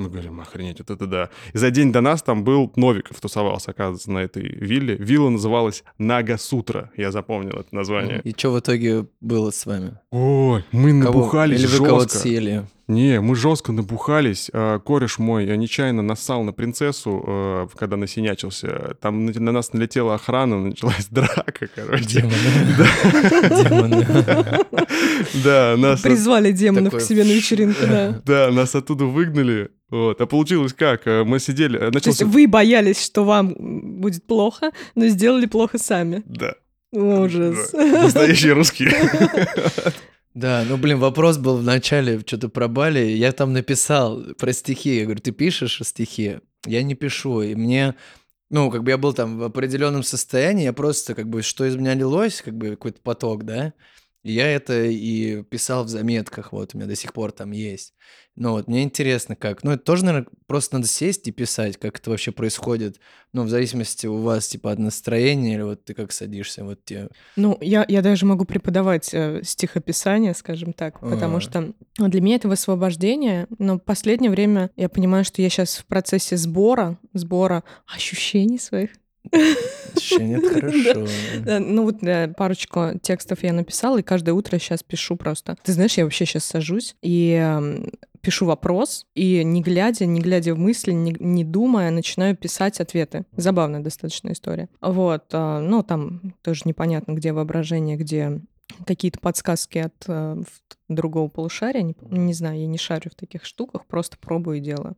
Мы 0.00 0.08
говорим, 0.08 0.40
охренеть, 0.40 0.78
вот 0.78 0.88
это 0.90 1.06
да. 1.06 1.28
И 1.52 1.58
за 1.58 1.70
день 1.70 1.92
до 1.92 2.00
нас 2.00 2.22
там 2.22 2.42
был 2.42 2.72
Новиков, 2.76 3.20
тусовался, 3.20 3.72
оказывается, 3.72 4.10
на 4.10 4.18
этой 4.20 4.42
вилле. 4.42 4.96
Вилла 4.96 5.28
называлась 5.28 5.84
Нага 5.98 6.38
Сутра, 6.38 6.90
я 6.96 7.10
запомнил 7.12 7.52
это 7.58 7.74
название. 7.74 8.22
И 8.24 8.30
что 8.30 8.52
в 8.52 8.58
итоге 8.60 9.06
было 9.20 9.50
с 9.50 9.66
вами? 9.66 9.98
Ой, 10.10 10.64
мы 10.72 10.90
Кого- 11.02 11.18
набухались 11.18 11.60
Или 11.60 11.66
вы 11.66 11.84
кого-то 11.86 12.04
жестко. 12.04 12.18
съели? 12.18 12.66
Не, 12.90 13.20
мы 13.20 13.36
жестко 13.36 13.70
набухались. 13.70 14.50
А, 14.52 14.80
Кореш 14.80 15.20
мой 15.20 15.48
а, 15.48 15.54
нечаянно 15.54 16.02
нассал 16.02 16.42
на 16.42 16.52
принцессу, 16.52 17.22
э, 17.24 17.68
когда 17.78 17.96
насинячился. 17.96 18.96
Там 19.00 19.26
на, 19.26 19.32
на 19.32 19.52
нас 19.52 19.72
налетела 19.72 20.16
охрана, 20.16 20.58
началась 20.58 21.06
драка, 21.10 21.68
короче. 21.72 22.04
Демоны. 22.04 22.34
Демоны. 24.04 24.66
Да, 25.44 25.76
нас... 25.76 26.00
Призвали 26.00 26.50
демонов 26.50 26.92
Такое 26.92 27.00
к 27.00 27.08
себе 27.08 27.24
на 27.24 27.28
вечеринку, 27.28 27.86
да. 27.86 28.20
Да, 28.24 28.50
нас 28.50 28.74
оттуда 28.74 29.04
выгнали. 29.04 29.70
Вот. 29.90 30.20
А 30.20 30.26
получилось 30.26 30.72
как? 30.72 31.06
Э, 31.06 31.22
Мы 31.24 31.38
сидели... 31.38 31.76
э, 31.76 31.90
То 31.90 31.96
есть 31.98 32.06
Начался... 32.06 32.26
вы 32.26 32.48
боялись, 32.48 33.04
что 33.04 33.24
вам 33.24 33.54
будет 34.00 34.26
плохо, 34.26 34.72
но 34.96 35.06
сделали 35.06 35.46
плохо 35.46 35.78
сами. 35.78 36.22
Да. 36.26 36.54
Ужас. 36.90 37.70
Да. 37.72 38.02
Настоящие 38.02 38.54
русские. 38.54 38.92
Да, 40.34 40.64
ну, 40.68 40.76
блин, 40.76 40.98
вопрос 40.98 41.38
был 41.38 41.56
в 41.56 41.64
начале 41.64 42.20
что-то 42.20 42.48
про 42.48 42.68
Бали. 42.68 43.00
Я 43.00 43.32
там 43.32 43.52
написал 43.52 44.22
про 44.38 44.52
стихи. 44.52 44.98
Я 44.98 45.04
говорю, 45.04 45.20
ты 45.20 45.32
пишешь 45.32 45.80
стихи? 45.82 46.38
Я 46.64 46.82
не 46.82 46.94
пишу. 46.94 47.42
И 47.42 47.56
мне, 47.56 47.96
ну, 48.48 48.70
как 48.70 48.84
бы 48.84 48.90
я 48.90 48.98
был 48.98 49.12
там 49.12 49.38
в 49.38 49.42
определенном 49.42 50.04
состоянии, 50.04 50.64
я 50.64 50.72
просто, 50.72 51.14
как 51.14 51.28
бы, 51.28 51.42
что 51.42 51.64
из 51.64 51.74
меня 51.74 51.94
лилось, 51.94 52.42
как 52.42 52.54
бы 52.54 52.70
какой-то 52.70 53.00
поток, 53.02 53.44
да? 53.44 53.72
Я 54.22 54.46
это 54.48 54.84
и 54.84 55.42
писал 55.44 55.84
в 55.84 55.88
заметках, 55.88 56.52
вот, 56.52 56.74
у 56.74 56.78
меня 56.78 56.86
до 56.86 56.94
сих 56.94 57.12
пор 57.12 57.32
там 57.32 57.52
есть. 57.52 57.94
Ну, 58.36 58.52
вот, 58.52 58.68
мне 58.68 58.82
интересно, 58.82 59.34
как. 59.34 59.64
Ну, 59.64 59.72
это 59.72 59.82
тоже, 59.82 60.04
наверное, 60.04 60.28
просто 60.46 60.76
надо 60.76 60.88
сесть 60.88 61.26
и 61.28 61.32
писать, 61.32 61.78
как 61.78 61.98
это 61.98 62.10
вообще 62.10 62.30
происходит. 62.30 63.00
Ну, 63.32 63.42
в 63.44 63.48
зависимости 63.48 64.06
у 64.06 64.18
вас, 64.18 64.48
типа, 64.48 64.72
от 64.72 64.78
настроения, 64.78 65.54
или 65.54 65.62
вот 65.62 65.84
ты 65.84 65.94
как 65.94 66.12
садишься, 66.12 66.64
вот 66.64 66.84
тебе... 66.84 67.08
Ну, 67.36 67.56
я, 67.60 67.84
я 67.88 68.02
даже 68.02 68.26
могу 68.26 68.44
преподавать 68.44 69.10
э, 69.12 69.40
стихописание, 69.42 70.34
скажем 70.34 70.72
так, 70.72 71.00
потому 71.00 71.38
А. 71.38 71.40
что 71.40 71.72
для 71.98 72.20
меня 72.20 72.36
это 72.36 72.48
высвобождение, 72.48 73.46
но 73.58 73.76
в 73.76 73.80
последнее 73.80 74.30
время 74.30 74.70
я 74.76 74.88
понимаю, 74.88 75.24
что 75.24 75.42
я 75.42 75.48
сейчас 75.48 75.76
в 75.76 75.86
процессе 75.86 76.36
сбора, 76.36 76.98
сбора 77.14 77.64
ощущений 77.86 78.58
своих, 78.58 78.90
Ощущение 79.32 80.38
это 80.38 80.54
хорошо. 80.54 81.06
Ну 81.60 81.84
вот 81.84 82.02
э, 82.02 82.32
парочку 82.36 82.98
текстов 83.02 83.42
я 83.42 83.52
написала, 83.52 83.98
и 83.98 84.02
каждое 84.02 84.32
утро 84.32 84.58
сейчас 84.58 84.82
пишу 84.82 85.16
просто. 85.16 85.56
Ты 85.62 85.72
знаешь, 85.72 85.94
я 85.94 86.04
вообще 86.04 86.26
сейчас 86.26 86.44
сажусь 86.44 86.96
и 87.02 87.32
эм, 87.32 87.90
пишу 88.20 88.46
вопрос, 88.46 89.06
и 89.14 89.42
не 89.44 89.62
глядя, 89.62 90.06
не 90.06 90.20
глядя 90.20 90.54
в 90.54 90.58
мысли, 90.58 90.92
не, 90.92 91.14
не 91.18 91.44
думая, 91.44 91.90
начинаю 91.90 92.36
писать 92.36 92.80
ответы. 92.80 93.24
Забавная 93.36 93.80
достаточно 93.80 94.32
история. 94.32 94.68
Вот, 94.80 95.24
а, 95.32 95.60
ну 95.60 95.82
там 95.82 96.34
тоже 96.42 96.62
непонятно, 96.64 97.12
где 97.12 97.32
воображение, 97.32 97.96
где 97.96 98.40
какие-то 98.86 99.18
подсказки 99.20 99.78
от 99.78 99.94
э, 100.06 100.42
другого 100.94 101.28
полушария. 101.28 101.82
Не, 101.82 101.94
не 102.10 102.34
знаю, 102.34 102.60
я 102.60 102.66
не 102.66 102.78
шарю 102.78 103.10
в 103.10 103.14
таких 103.14 103.44
штуках, 103.44 103.86
просто 103.86 104.16
пробую 104.18 104.58
и 104.58 104.60
делаю. 104.60 104.96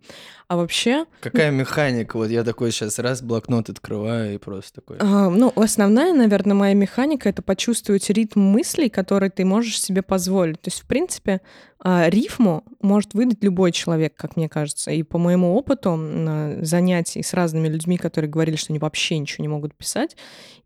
А 0.48 0.56
вообще, 0.56 1.06
Какая 1.20 1.50
механика? 1.50 2.16
Вот 2.16 2.30
я 2.30 2.44
такой 2.44 2.72
сейчас 2.72 2.98
раз 2.98 3.22
блокнот 3.22 3.68
открываю 3.68 4.34
и 4.34 4.38
просто 4.38 4.80
такой. 4.80 4.96
А, 5.00 5.30
Ну, 5.30 5.52
основная, 5.56 6.12
наверное, 6.12 6.54
моя 6.54 6.74
механика— 6.74 7.28
это 7.30 7.42
почувствовать 7.42 8.08
ритм 8.10 8.40
мыслей, 8.40 8.88
который 8.88 9.30
ты 9.30 9.44
можешь 9.44 9.80
себе 9.80 10.02
позволить. 10.02 10.60
То 10.60 10.68
есть, 10.68 10.82
в 10.82 10.86
принципе, 10.86 11.40
а, 11.84 12.08
рифму 12.08 12.64
может 12.80 13.12
выдать 13.14 13.42
любой 13.42 13.72
человек, 13.72 14.14
как 14.14 14.36
мне 14.36 14.48
кажется. 14.48 14.92
И 14.92 15.02
по 15.02 15.18
моему 15.18 15.54
опыту 15.56 15.98
а, 15.98 16.58
занятий 16.62 17.22
с 17.22 17.34
разными 17.34 17.66
людьми, 17.66 17.98
которые 17.98 18.30
говорили, 18.30 18.54
что 18.56 18.72
они 18.72 18.78
вообще 18.78 19.18
ничего 19.18 19.42
не 19.42 19.48
могут 19.48 19.74
писать, 19.74 20.16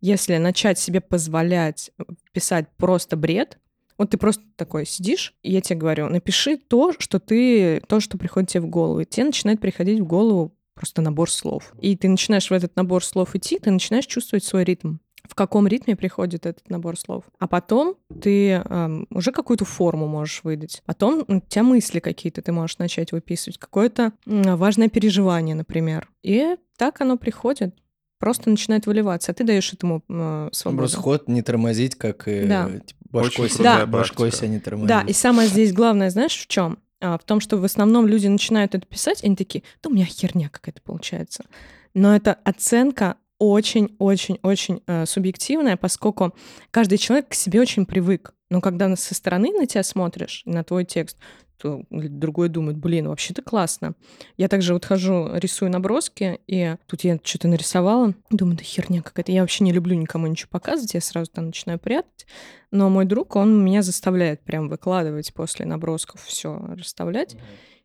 если 0.03 0.37
начать 0.37 0.79
себе 0.79 1.01
позволять 1.01 1.91
писать 2.33 2.67
просто 2.77 3.17
бред, 3.17 3.59
вот 3.99 4.11
ты 4.11 4.19
просто 4.19 4.45
такой 4.57 4.87
сидишь, 4.87 5.35
и 5.43 5.53
я 5.53 5.61
тебе 5.61 5.79
говорю, 5.79 6.09
напиши 6.09 6.57
то, 6.59 6.93
что 6.99 7.19
ты, 7.19 7.81
то, 7.89 8.01
что 8.01 8.19
приходит 8.19 8.51
тебе 8.51 8.63
в 8.63 8.69
голову. 8.69 9.01
И 9.01 9.05
тебе 9.05 9.27
начинает 9.27 9.61
приходить 9.61 10.01
в 10.01 10.07
голову 10.07 10.55
просто 10.75 11.03
набор 11.03 11.31
слов. 11.31 11.73
И 11.81 11.97
ты 11.97 12.09
начинаешь 12.09 12.51
в 12.51 12.53
этот 12.53 12.77
набор 12.77 13.05
слов 13.05 13.35
идти, 13.35 13.59
ты 13.59 13.71
начинаешь 13.71 14.07
чувствовать 14.07 14.45
свой 14.45 14.65
ритм. 14.65 14.99
В 15.25 15.35
каком 15.35 15.67
ритме 15.67 15.97
приходит 15.97 16.47
этот 16.47 16.69
набор 16.71 16.97
слов. 16.97 17.25
А 17.41 17.49
потом 17.49 17.97
ты 18.23 18.51
эм, 18.53 19.09
уже 19.11 19.33
какую-то 19.33 19.65
форму 19.65 20.07
можешь 20.07 20.45
выдать. 20.45 20.83
Потом 20.87 21.25
у 21.27 21.41
тебя 21.41 21.65
мысли 21.65 21.99
какие-то 21.99 22.43
ты 22.43 22.53
можешь 22.53 22.79
начать 22.79 23.11
выписывать. 23.11 23.59
Какое-то 23.59 24.13
важное 24.25 24.89
переживание, 24.89 25.57
например. 25.57 26.09
И 26.23 26.57
так 26.77 27.01
оно 27.01 27.17
приходит. 27.17 27.75
Просто 28.19 28.49
начинает 28.51 28.87
выливаться, 28.87 29.33
а 29.33 29.35
ты 29.35 29.45
даешь 29.45 29.73
этому 29.73 30.03
э, 30.09 30.49
свободу. 30.53 30.79
Просто 30.83 30.99
ход 30.99 31.29
не 31.29 31.43
тормозить, 31.43 31.95
как 31.97 32.27
и 32.29 32.45
Да. 32.47 32.71
типа, 32.71 33.01
башкой, 33.11 33.45
Очень 33.47 33.55
себя, 33.55 33.71
крутая 33.71 33.87
башкой 33.87 34.33
себя 34.33 34.49
не 34.49 34.61
тормозить. 34.61 34.89
Да, 34.89 35.03
и 35.03 35.13
самое 35.13 35.49
здесь 35.49 35.73
главное, 35.73 36.11
знаешь, 36.11 36.37
в 36.37 36.47
чем? 36.47 36.79
В 37.01 37.21
том, 37.27 37.41
что 37.41 37.59
в 37.59 37.65
основном 37.65 38.07
люди 38.07 38.27
начинают 38.27 38.75
это 38.75 38.87
писать, 38.87 39.23
и 39.23 39.27
они 39.27 39.37
такие, 39.37 39.63
да 39.83 39.91
у 39.91 39.93
меня 39.93 40.07
херня 40.07 40.49
какая-то 40.49 40.81
получается. 40.81 41.45
Но 41.93 42.17
это 42.17 42.33
оценка 42.43 43.17
очень-очень-очень 43.39 44.83
э, 44.87 45.07
субъективная, 45.07 45.77
поскольку 45.77 46.35
каждый 46.71 46.99
человек 46.99 47.29
к 47.29 47.35
себе 47.35 47.61
очень 47.61 47.87
привык. 47.87 48.35
Но 48.49 48.61
когда 48.61 48.95
со 48.97 49.15
стороны 49.15 49.53
на 49.53 49.67
тебя 49.67 49.83
смотришь, 49.83 50.43
на 50.47 50.65
твой 50.65 50.85
текст, 50.85 51.19
другой 51.63 52.49
думает, 52.49 52.77
блин, 52.77 53.09
вообще-то 53.09 53.43
классно. 53.43 53.95
Я 54.37 54.49
также 54.49 54.75
вот 54.75 54.85
хожу, 54.85 55.31
рисую 55.35 55.71
наброски, 55.71 56.41
и 56.47 56.77
тут 56.87 57.03
я 57.05 57.19
что-то 57.23 57.49
нарисовала, 57.49 58.15
думаю, 58.31 58.57
да 58.57 58.65
херня 58.65 59.03
какая-то. 59.03 59.33
Я 59.33 59.41
вообще 59.43 59.65
не 59.65 59.73
люблю 59.73 59.97
никому 59.97 60.27
ничего 60.27 60.49
показывать, 60.51 60.95
я 60.95 61.01
сразу 61.01 61.31
там 61.31 61.47
начинаю 61.47 61.79
прятать. 61.79 62.27
Но 62.71 62.91
мой 62.91 63.05
друг, 63.05 63.37
он 63.37 63.65
меня 63.65 63.83
заставляет 63.83 64.43
прям 64.43 64.69
выкладывать 64.69 65.33
после 65.35 65.67
набросков 65.67 66.23
все 66.23 66.57
расставлять. 66.77 67.37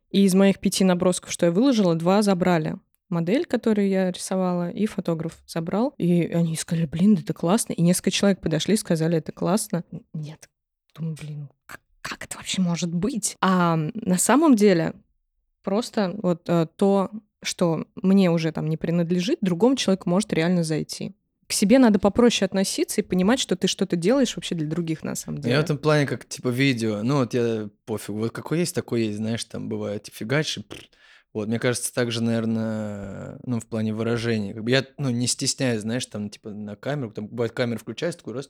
И 0.09 0.23
из 0.23 0.35
моих 0.35 0.59
пяти 0.59 0.83
набросков, 0.83 1.31
что 1.31 1.45
я 1.45 1.51
выложила, 1.51 1.95
два 1.95 2.21
забрали. 2.21 2.75
Модель, 3.09 3.45
которую 3.45 3.89
я 3.89 4.09
рисовала, 4.11 4.69
и 4.69 4.85
фотограф 4.85 5.37
забрал. 5.45 5.93
И 5.97 6.27
они 6.27 6.55
сказали, 6.55 6.85
блин, 6.85 7.15
да 7.15 7.21
это 7.21 7.33
классно. 7.33 7.73
И 7.73 7.81
несколько 7.81 8.11
человек 8.11 8.39
подошли 8.39 8.75
и 8.75 8.77
сказали, 8.77 9.17
это 9.17 9.31
классно. 9.31 9.83
Нет. 10.13 10.49
Думаю, 10.95 11.17
блин, 11.21 11.49
как, 12.01 12.23
это 12.25 12.37
вообще 12.37 12.61
может 12.61 12.93
быть? 12.93 13.37
А 13.41 13.75
на 13.75 14.17
самом 14.17 14.55
деле 14.55 14.93
просто 15.63 16.15
вот 16.21 16.47
э, 16.47 16.67
то, 16.75 17.11
что 17.43 17.85
мне 17.95 18.31
уже 18.31 18.51
там 18.51 18.67
не 18.69 18.77
принадлежит, 18.77 19.39
другому 19.41 19.75
человеку 19.75 20.09
может 20.09 20.33
реально 20.33 20.63
зайти. 20.63 21.15
К 21.47 21.53
себе 21.53 21.79
надо 21.79 21.99
попроще 21.99 22.45
относиться 22.45 23.01
и 23.01 23.03
понимать, 23.03 23.39
что 23.39 23.57
ты 23.57 23.67
что-то 23.67 23.97
делаешь 23.97 24.35
вообще 24.35 24.55
для 24.55 24.67
других 24.67 25.03
на 25.03 25.15
самом 25.15 25.41
деле. 25.41 25.55
Я 25.55 25.61
в 25.61 25.63
этом 25.65 25.77
плане 25.77 26.07
как, 26.07 26.25
типа, 26.25 26.47
видео. 26.47 27.03
Ну, 27.03 27.17
вот 27.17 27.33
я 27.33 27.69
пофиг. 27.85 28.09
Вот 28.09 28.31
какой 28.31 28.59
есть, 28.59 28.73
такой 28.73 29.03
есть, 29.03 29.17
знаешь, 29.17 29.43
там 29.43 29.67
бывает, 29.67 30.07
и 30.07 30.11
пф. 30.11 30.47
Вот, 31.33 31.47
мне 31.47 31.59
кажется, 31.59 31.93
также, 31.93 32.23
наверное, 32.23 33.39
ну, 33.45 33.59
в 33.59 33.65
плане 33.65 33.93
выражения. 33.93 34.53
Как 34.53 34.63
бы 34.63 34.71
я, 34.71 34.85
ну, 34.97 35.09
не 35.09 35.27
стесняюсь, 35.27 35.81
знаешь, 35.81 36.05
там, 36.05 36.29
типа, 36.29 36.51
на 36.51 36.75
камеру, 36.75 37.11
там, 37.11 37.27
бывает, 37.27 37.51
камера 37.51 37.77
включается, 37.77 38.19
такой 38.19 38.33
раз, 38.33 38.49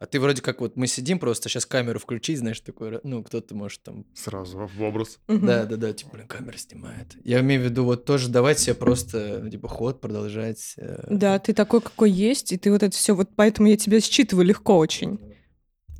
а 0.00 0.06
ты 0.06 0.20
вроде 0.20 0.42
как 0.42 0.60
вот 0.60 0.76
мы 0.76 0.86
сидим 0.86 1.18
просто, 1.18 1.48
сейчас 1.48 1.66
камеру 1.66 1.98
включить, 1.98 2.38
знаешь, 2.38 2.60
такой, 2.60 3.00
ну, 3.04 3.22
кто-то 3.22 3.54
может 3.54 3.82
там 3.82 4.04
Сразу 4.14 4.66
в 4.66 4.82
образ. 4.82 5.18
Да, 5.28 5.64
да, 5.64 5.76
да, 5.76 5.92
типа, 5.92 6.10
блин, 6.14 6.26
камера 6.28 6.56
снимает. 6.56 7.16
Я 7.24 7.40
имею 7.40 7.60
в 7.62 7.64
виду 7.64 7.84
вот 7.84 8.04
тоже 8.04 8.28
давать 8.28 8.58
себе 8.58 8.74
просто, 8.74 9.40
ну, 9.42 9.50
типа, 9.50 9.68
ход 9.68 10.00
продолжать. 10.00 10.74
э, 10.76 11.04
Да, 11.10 11.38
ты 11.38 11.54
такой, 11.54 11.80
какой 11.80 12.10
есть, 12.10 12.52
и 12.52 12.58
ты 12.58 12.70
вот 12.70 12.82
это 12.82 12.94
все, 12.96 13.14
вот 13.14 13.30
поэтому 13.36 13.68
я 13.68 13.76
тебя 13.76 14.00
считываю 14.00 14.44
легко 14.46 14.76
очень. 14.76 15.18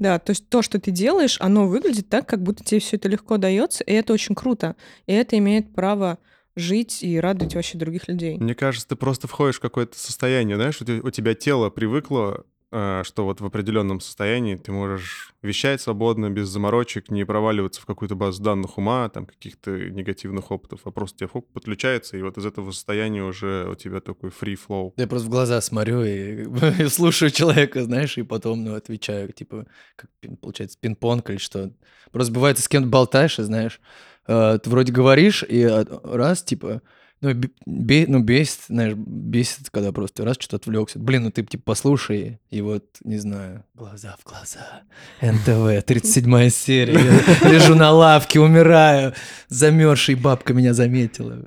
Да, 0.00 0.18
то 0.18 0.30
есть 0.30 0.48
то, 0.48 0.60
что 0.60 0.80
ты 0.80 0.90
делаешь, 0.90 1.36
оно 1.40 1.68
выглядит 1.68 2.08
так, 2.08 2.28
как 2.28 2.42
будто 2.42 2.64
тебе 2.64 2.80
все 2.80 2.96
это 2.96 3.08
легко 3.08 3.36
дается, 3.36 3.84
и 3.84 3.92
это 3.92 4.12
очень 4.12 4.34
круто. 4.34 4.74
И 5.06 5.12
это 5.12 5.38
имеет 5.38 5.72
право 5.72 6.18
жить 6.56 7.02
и 7.04 7.18
радовать 7.20 7.54
вообще 7.54 7.78
других 7.78 8.08
людей. 8.08 8.36
Мне 8.38 8.54
кажется, 8.56 8.88
ты 8.88 8.96
просто 8.96 9.28
входишь 9.28 9.56
в 9.56 9.60
какое-то 9.60 9.96
состояние, 9.98 10.56
знаешь, 10.56 10.80
у 10.80 10.84
те- 10.84 11.00
у 11.00 11.10
тебя 11.10 11.34
тело 11.34 11.70
привыкло, 11.70 12.44
что 12.74 13.24
вот 13.24 13.40
в 13.40 13.46
определенном 13.46 14.00
состоянии 14.00 14.56
ты 14.56 14.72
можешь 14.72 15.32
вещать 15.42 15.80
свободно, 15.80 16.28
без 16.30 16.48
заморочек, 16.48 17.10
не 17.10 17.24
проваливаться 17.24 17.80
в 17.80 17.86
какую-то 17.86 18.16
базу 18.16 18.42
данных 18.42 18.78
ума, 18.78 19.08
там 19.08 19.26
каких-то 19.26 19.70
негативных 19.90 20.50
опытов, 20.50 20.80
а 20.84 20.90
просто 20.90 21.18
тебе 21.18 21.28
хоп, 21.28 21.46
подключается, 21.52 22.16
и 22.16 22.22
вот 22.22 22.36
из 22.36 22.46
этого 22.46 22.72
состояния 22.72 23.22
уже 23.22 23.68
у 23.70 23.74
тебя 23.76 24.00
такой 24.00 24.30
free 24.30 24.58
flow. 24.58 24.92
Я 24.96 25.06
просто 25.06 25.28
в 25.28 25.30
глаза 25.30 25.60
смотрю 25.60 26.02
и, 26.02 26.46
и 26.82 26.88
слушаю 26.88 27.30
человека, 27.30 27.84
знаешь, 27.84 28.18
и 28.18 28.22
потом, 28.22 28.64
ну, 28.64 28.74
отвечаю, 28.74 29.32
типа, 29.32 29.66
как, 29.94 30.10
получается, 30.40 30.76
пинг-понг 30.80 31.30
или 31.30 31.36
что. 31.36 31.72
Просто 32.10 32.32
бывает, 32.32 32.58
с 32.58 32.66
кем-то 32.66 32.88
болтаешь, 32.88 33.38
и 33.38 33.42
знаешь, 33.42 33.80
э, 34.26 34.58
ты 34.62 34.68
вроде 34.68 34.92
говоришь, 34.92 35.44
и 35.46 35.60
э, 35.60 35.84
раз, 36.02 36.42
типа, 36.42 36.82
ну, 37.24 37.32
бе- 37.64 38.04
ну, 38.06 38.20
бесит, 38.20 38.60
знаешь, 38.68 38.94
бесит, 38.94 39.70
когда 39.70 39.92
просто 39.92 40.24
раз 40.24 40.36
что-то 40.38 40.56
отвлекся. 40.56 40.98
Блин, 40.98 41.24
ну 41.24 41.30
ты, 41.30 41.42
типа, 41.42 41.62
послушай, 41.64 42.38
и 42.50 42.60
вот, 42.60 42.84
не 43.02 43.16
знаю, 43.16 43.64
глаза 43.74 44.14
в 44.20 44.28
глаза, 44.28 44.82
НТВ, 45.22 45.84
37 45.86 46.50
серия, 46.50 47.00
я 47.42 47.50
лежу 47.50 47.74
на 47.74 47.90
лавке, 47.92 48.40
умираю, 48.40 49.14
замерзший 49.48 50.16
бабка 50.16 50.52
меня 50.52 50.74
заметила. 50.74 51.42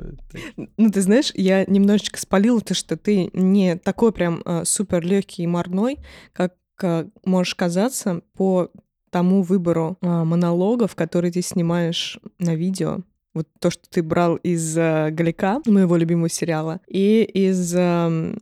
Ну, 0.77 0.91
ты 0.91 1.01
знаешь, 1.01 1.31
я 1.35 1.63
немножечко 1.65 2.19
спалила 2.19 2.59
то, 2.59 2.73
что 2.73 2.97
ты 2.97 3.29
не 3.33 3.75
такой 3.75 4.11
прям 4.11 4.41
э, 4.45 4.63
супер 4.65 5.05
легкий 5.05 5.43
и 5.43 5.47
марной, 5.47 5.99
как 6.33 6.55
э, 6.81 7.05
можешь 7.23 7.53
казаться 7.53 8.21
по 8.35 8.71
тому 9.11 9.43
выбору 9.43 9.97
э, 10.01 10.07
монологов, 10.23 10.95
которые 10.95 11.31
ты 11.31 11.41
снимаешь 11.41 12.19
на 12.39 12.55
видео. 12.55 13.03
Вот 13.37 13.47
то, 13.59 13.69
что 13.69 13.83
ты 13.89 14.01
брал 14.01 14.35
из 14.37 14.77
э, 14.77 15.09
Галика, 15.11 15.61
моего 15.65 15.95
любимого 15.95 16.27
сериала, 16.29 16.81
и 16.87 17.23
из, 17.23 17.73
эм, 17.75 18.37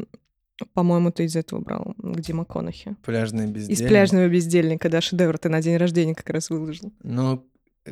по-моему, 0.74 1.12
ты 1.12 1.26
из 1.26 1.36
этого 1.36 1.60
брал, 1.60 1.96
где 1.98 2.34
МакКонахи. 2.34 2.96
Пляжные 3.04 3.48
Из 3.48 3.52
бездельники. 3.52 3.88
«Пляжного 3.88 4.28
бездельника», 4.30 4.90
да, 4.90 5.02
шедевр 5.02 5.38
ты 5.38 5.50
на 5.50 5.62
день 5.62 5.78
рождения 5.78 6.16
как 6.16 6.30
раз 6.30 6.50
выложил. 6.50 6.94
Ну, 7.04 7.46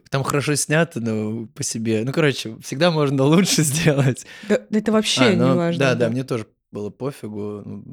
там 0.09 0.23
хорошо 0.23 0.55
снято, 0.55 0.99
но 0.99 1.45
по 1.47 1.63
себе. 1.63 2.03
Ну, 2.05 2.11
короче, 2.11 2.57
всегда 2.61 2.89
можно 2.89 3.23
лучше 3.23 3.61
сделать. 3.63 4.25
Да, 4.47 4.59
это 4.71 4.91
вообще 4.91 5.23
А, 5.23 5.33
не 5.33 5.35
ну, 5.35 5.55
важно. 5.55 5.79
Да, 5.79 5.95
да, 5.95 6.09
мне 6.09 6.23
тоже 6.23 6.47
было 6.71 6.89
пофигу. 6.89 7.83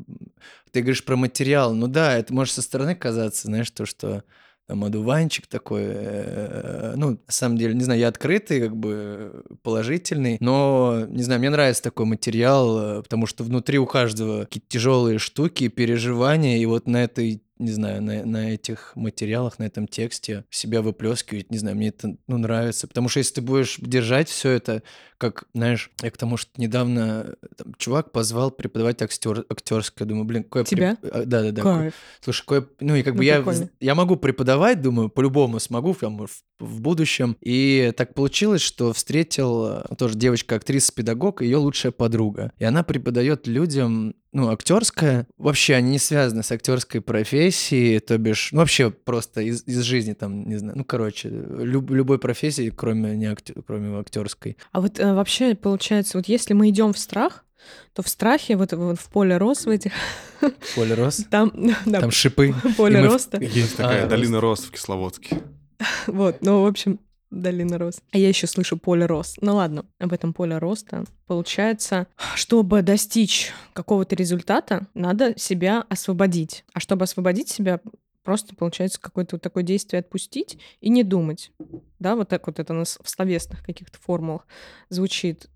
Ты 0.70 0.81
говоришь 0.81 1.05
про 1.05 1.16
материал. 1.16 1.75
Ну 1.75 1.87
да, 1.87 2.16
это 2.16 2.33
может 2.33 2.55
со 2.55 2.62
стороны 2.62 2.94
казаться, 2.94 3.49
знаешь, 3.49 3.70
то, 3.70 3.85
что 3.85 4.25
там 4.71 4.85
одуванчик 4.85 5.49
такой, 5.49 5.83
э, 5.85 6.93
ну, 6.95 7.11
на 7.11 7.19
самом 7.27 7.59
деле, 7.59 7.75
не 7.75 7.83
знаю, 7.83 7.99
я 7.99 8.07
открытый, 8.07 8.61
как 8.61 8.77
бы 8.77 9.43
положительный, 9.65 10.37
но, 10.39 11.07
не 11.09 11.25
знаю, 11.25 11.41
мне 11.41 11.51
нравится 11.51 11.83
такой 11.83 12.07
материал, 12.07 12.79
э, 12.79 13.03
потому 13.03 13.27
что 13.27 13.43
внутри 13.43 13.81
у 13.81 13.87
каждого 13.87 14.45
какие-то 14.45 14.69
тяжелые 14.69 15.19
штуки, 15.19 15.67
переживания, 15.67 16.59
и 16.59 16.67
вот 16.67 16.87
на 16.87 17.03
этой 17.03 17.43
не 17.61 17.73
знаю, 17.73 18.03
на, 18.03 18.25
на 18.25 18.53
этих 18.53 18.92
материалах, 18.96 19.59
на 19.59 19.64
этом 19.64 19.87
тексте 19.87 20.44
себя 20.51 20.83
выплескивать, 20.83 21.51
не 21.51 21.59
знаю, 21.59 21.77
мне 21.77 21.88
это 21.88 22.16
ну, 22.27 22.38
нравится. 22.38 22.88
Потому 22.88 23.09
что 23.09 23.18
если 23.18 23.35
ты 23.35 23.40
будешь 23.42 23.77
держать 23.79 24.29
все 24.29 24.51
это, 24.51 24.83
как, 25.18 25.44
знаешь, 25.53 25.90
я 26.03 26.11
к 26.11 26.16
тому, 26.16 26.38
что 26.38 26.51
недавно 26.57 27.35
там, 27.57 27.75
чувак 27.77 28.11
позвал 28.11 28.51
преподавать 28.51 29.03
актер, 29.03 29.44
актерское, 29.49 30.09
думаю, 30.09 30.25
блин, 30.25 30.44
какое... 30.44 30.64
Тебя? 30.64 30.96
Да, 31.03 31.25
да, 31.25 31.51
да. 31.53 31.62
Кайф. 31.62 31.95
Слушай, 32.20 32.41
какое... 32.41 32.68
ну 32.80 32.95
и 32.95 33.03
как 33.03 33.14
Ну, 33.14 33.18
бы 33.18 33.24
я, 33.26 33.37
прикольно. 33.37 33.70
я 33.80 33.95
могу 33.95 34.16
преподавать, 34.16 34.80
думаю, 34.80 35.11
по-любому 35.11 35.61
смогу 35.61 35.95
там, 35.95 36.26
в, 36.26 36.30
в 36.59 36.80
будущем. 36.80 37.37
И 37.43 37.93
так 37.97 38.14
получилось, 38.14 38.62
что 38.62 38.95
встретил 38.95 39.66
э, 39.66 39.95
тоже 39.97 40.16
девочка-актриса-педагог, 40.16 41.43
ее 41.43 41.59
лучшая 41.59 41.93
подруга. 41.93 42.53
И 42.59 42.64
она 42.64 42.82
преподает 42.82 43.47
людям 43.47 44.14
ну, 44.33 44.51
актерская. 44.51 45.26
Вообще 45.39 45.74
они 45.74 45.91
не 45.93 45.99
связаны 45.99 46.43
с 46.43 46.53
актерской 46.53 47.01
профессией, 47.01 47.99
то 48.01 48.16
бишь, 48.18 48.51
ну, 48.53 48.59
вообще 48.61 48.91
просто 48.91 49.41
из, 49.41 49.62
из 49.66 49.81
жизни 49.81 50.12
там, 50.12 50.49
не 50.49 50.57
знаю, 50.57 50.78
ну, 50.78 50.85
короче, 50.85 51.28
люб- 51.28 51.91
любой 51.91 52.18
профессии, 52.18 52.70
кроме, 52.70 53.16
не 53.16 53.26
актё- 53.26 53.61
кроме 53.66 53.99
актерской. 53.99 54.57
А 54.72 54.81
вот 54.81 54.99
э, 55.01 55.12
вообще 55.14 55.55
получается, 55.55 56.18
вот 56.18 56.28
если 56.28 56.55
мы 56.55 56.68
идем 56.68 56.93
в 56.93 56.99
страх, 56.99 57.45
то 57.93 58.03
в 58.03 58.09
страхе, 58.09 58.57
вот, 58.57 58.72
вот 58.72 58.99
в 58.99 59.09
поле 59.11 59.37
роз 59.37 59.66
в 59.66 59.68
этих, 59.68 59.93
Поле 60.74 60.95
рос, 60.95 61.16
там, 61.31 61.53
да, 61.87 62.01
там 62.01 62.11
шипы. 62.11 62.55
поле 62.76 63.01
мы 63.03 63.09
в- 63.09 63.12
роста. 63.12 63.39
Есть 63.43 63.76
такая 63.76 64.05
А, 64.05 64.09
долина 64.09 64.41
роз 64.41 64.61
в 64.64 64.70
Кисловодске. 64.70 65.41
Вот, 66.07 66.39
ну, 66.43 66.62
в 66.62 66.66
общем, 66.66 67.01
долина 67.31 67.78
роз. 67.78 68.01
А 68.12 68.18
я 68.18 68.28
еще 68.28 68.47
слышу 68.47 68.76
поле 68.76 69.07
роз. 69.07 69.37
Ну 69.41 69.57
ладно, 69.57 69.87
об 69.99 70.12
этом 70.12 70.33
поле 70.33 70.59
роста. 70.59 71.05
Получается, 71.26 72.07
чтобы 72.35 72.83
достичь 72.83 73.53
какого-то 73.72 74.16
результата, 74.16 74.87
надо 74.95 75.39
себя 75.39 75.85
освободить. 75.89 76.64
А 76.72 76.81
чтобы 76.81 77.05
освободить 77.05 77.49
себя, 77.49 77.81
просто 78.22 78.55
получается 78.55 79.01
какое-то 79.01 79.37
вот 79.37 79.43
такое 79.43 79.62
действие 79.62 80.01
отпустить 80.01 80.59
и 80.81 80.91
не 80.91 81.05
думать. 81.05 81.53
Да, 81.99 82.16
вот 82.16 82.28
так 82.28 82.47
вот 82.47 82.59
это 82.59 82.72
у 82.72 82.76
нас 82.76 82.99
в 83.03 83.09
словесных 83.09 83.62
каких-то 83.64 83.99
формулах 83.99 84.47
звучит. 84.89 85.49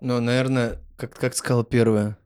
Ну, 0.00 0.20
наверное, 0.20 0.78
как, 0.96 1.14
как 1.14 1.34
сказал 1.34 1.64
первое. 1.64 2.18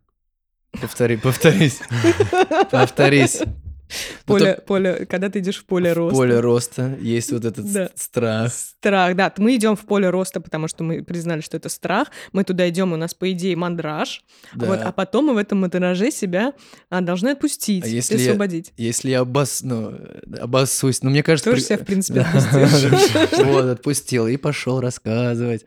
Повтори, 0.72 1.16
повторись. 1.16 1.80
Повторись. 2.70 3.42
Ну, 3.90 3.96
Поле, 4.26 4.54
то- 4.54 4.60
поле, 4.62 5.06
когда 5.06 5.28
ты 5.28 5.40
идешь 5.40 5.58
в 5.58 5.64
поле 5.64 5.92
в 5.92 5.96
роста. 5.96 6.16
поле 6.16 6.40
роста 6.40 6.96
есть 7.00 7.32
вот 7.32 7.44
этот 7.44 7.72
Да. 7.72 7.90
страх. 7.94 8.52
Страх, 8.52 9.16
да. 9.16 9.32
Мы 9.38 9.56
идем 9.56 9.76
в 9.76 9.80
поле 9.80 10.08
роста, 10.10 10.40
потому 10.40 10.68
что 10.68 10.84
мы 10.84 11.02
признали, 11.02 11.40
что 11.40 11.56
это 11.56 11.68
страх. 11.68 12.08
Мы 12.32 12.44
туда 12.44 12.68
идем, 12.68 12.92
у 12.92 12.96
нас, 12.96 13.14
по 13.14 13.30
идее, 13.32 13.56
мандраж. 13.56 14.22
Да. 14.54 14.66
Вот, 14.66 14.80
а 14.82 14.92
потом 14.92 15.26
мы 15.26 15.34
в 15.34 15.36
этом 15.38 15.60
мандраже 15.60 16.10
себя 16.10 16.52
а, 16.88 17.00
должны 17.00 17.30
отпустить 17.30 17.84
А 17.84 17.88
и 17.88 17.92
если 17.92 18.16
я- 18.16 18.30
освободить. 18.30 18.72
Если 18.76 19.10
я 19.10 19.20
обос... 19.20 19.62
ну, 19.62 19.94
обоссусь, 20.40 21.02
ну, 21.02 21.10
мне 21.10 21.22
кажется... 21.22 21.50
Тоже 21.50 21.62
при- 21.62 21.66
себя, 21.66 21.78
в 21.78 21.86
принципе, 21.86 22.26
Да. 22.52 23.44
Вот, 23.44 23.64
отпустил 23.66 24.26
и 24.26 24.36
пошел 24.36 24.80
рассказывать. 24.80 25.64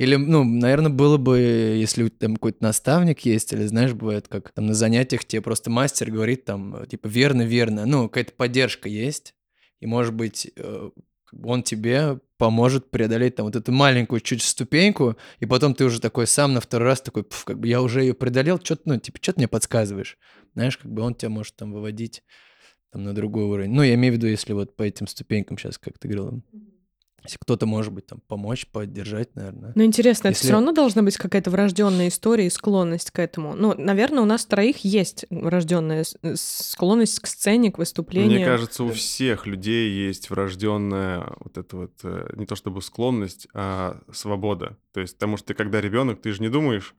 Или, 0.00 0.16
ну, 0.16 0.44
наверное, 0.44 0.90
было 0.90 1.18
бы, 1.18 1.38
если 1.38 2.08
там 2.08 2.36
какой-то 2.36 2.62
наставник 2.62 3.20
есть, 3.26 3.52
или, 3.52 3.66
знаешь, 3.66 3.92
бывает, 3.92 4.28
как 4.28 4.50
там 4.50 4.64
на 4.64 4.72
занятиях 4.72 5.26
тебе 5.26 5.42
просто 5.42 5.68
мастер 5.68 6.10
говорит 6.10 6.46
там, 6.46 6.86
типа, 6.86 7.06
верно, 7.06 7.42
верно. 7.42 7.84
Ну, 7.84 8.08
какая-то 8.08 8.32
поддержка 8.32 8.88
есть, 8.88 9.34
и, 9.78 9.84
может 9.84 10.14
быть, 10.14 10.50
э, 10.56 10.90
он 11.42 11.62
тебе 11.62 12.18
поможет 12.38 12.90
преодолеть 12.90 13.34
там 13.34 13.44
вот 13.44 13.56
эту 13.56 13.72
маленькую 13.72 14.20
чуть 14.20 14.40
ступеньку, 14.40 15.18
и 15.38 15.44
потом 15.44 15.74
ты 15.74 15.84
уже 15.84 16.00
такой 16.00 16.26
сам 16.26 16.54
на 16.54 16.62
второй 16.62 16.88
раз 16.88 17.02
такой, 17.02 17.24
«Пф, 17.24 17.44
как 17.44 17.60
бы 17.60 17.68
я 17.68 17.82
уже 17.82 18.00
ее 18.00 18.14
преодолел, 18.14 18.58
что 18.58 18.78
ну, 18.86 18.98
типа, 18.98 19.18
что 19.20 19.34
ты 19.34 19.40
мне 19.40 19.48
подсказываешь? 19.48 20.16
Знаешь, 20.54 20.78
как 20.78 20.90
бы 20.90 21.02
он 21.02 21.14
тебя 21.14 21.28
может 21.28 21.56
там 21.56 21.72
выводить 21.72 22.22
там 22.90 23.04
на 23.04 23.14
другой 23.14 23.44
уровень. 23.44 23.72
Ну, 23.72 23.82
я 23.82 23.92
имею 23.96 24.14
в 24.14 24.16
виду, 24.16 24.28
если 24.28 24.54
вот 24.54 24.76
по 24.76 24.82
этим 24.82 25.06
ступенькам 25.06 25.58
сейчас, 25.58 25.76
как 25.76 25.98
ты 25.98 26.08
говорил, 26.08 26.42
если 27.24 27.38
кто-то 27.38 27.66
может 27.66 27.92
быть 27.92 28.06
там 28.06 28.20
помочь, 28.26 28.66
поддержать, 28.66 29.34
наверное. 29.34 29.72
Но 29.74 29.84
интересно, 29.84 30.28
это 30.28 30.36
Если- 30.36 30.46
все 30.46 30.52
равно 30.52 30.72
должна 30.72 31.02
быть 31.02 31.16
какая-то 31.16 31.50
врожденная 31.50 32.08
история 32.08 32.46
и 32.46 32.50
склонность 32.50 33.10
к 33.10 33.18
этому. 33.18 33.54
Ну, 33.54 33.74
наверное, 33.76 34.22
у 34.22 34.26
нас 34.26 34.46
троих 34.46 34.84
есть 34.84 35.26
врожденная 35.30 36.04
склонность 36.34 37.20
к 37.20 37.26
сцене, 37.26 37.70
к 37.70 37.78
выступлению. 37.78 38.38
Мне 38.38 38.44
кажется, 38.44 38.84
у 38.84 38.92
всех 38.92 39.46
людей 39.46 39.90
есть 39.90 40.30
врожденная 40.30 41.26
вот 41.40 41.58
эта 41.58 41.76
вот 41.76 41.92
э, 42.02 42.32
не 42.36 42.46
то 42.46 42.56
чтобы 42.56 42.82
склонность, 42.82 43.48
а 43.54 44.00
свобода. 44.12 44.76
То 44.92 45.00
есть, 45.00 45.14
потому 45.14 45.36
что 45.36 45.48
ты 45.48 45.54
когда 45.54 45.80
ребенок, 45.80 46.20
ты 46.20 46.32
же 46.32 46.42
не 46.42 46.48
думаешь, 46.48 46.94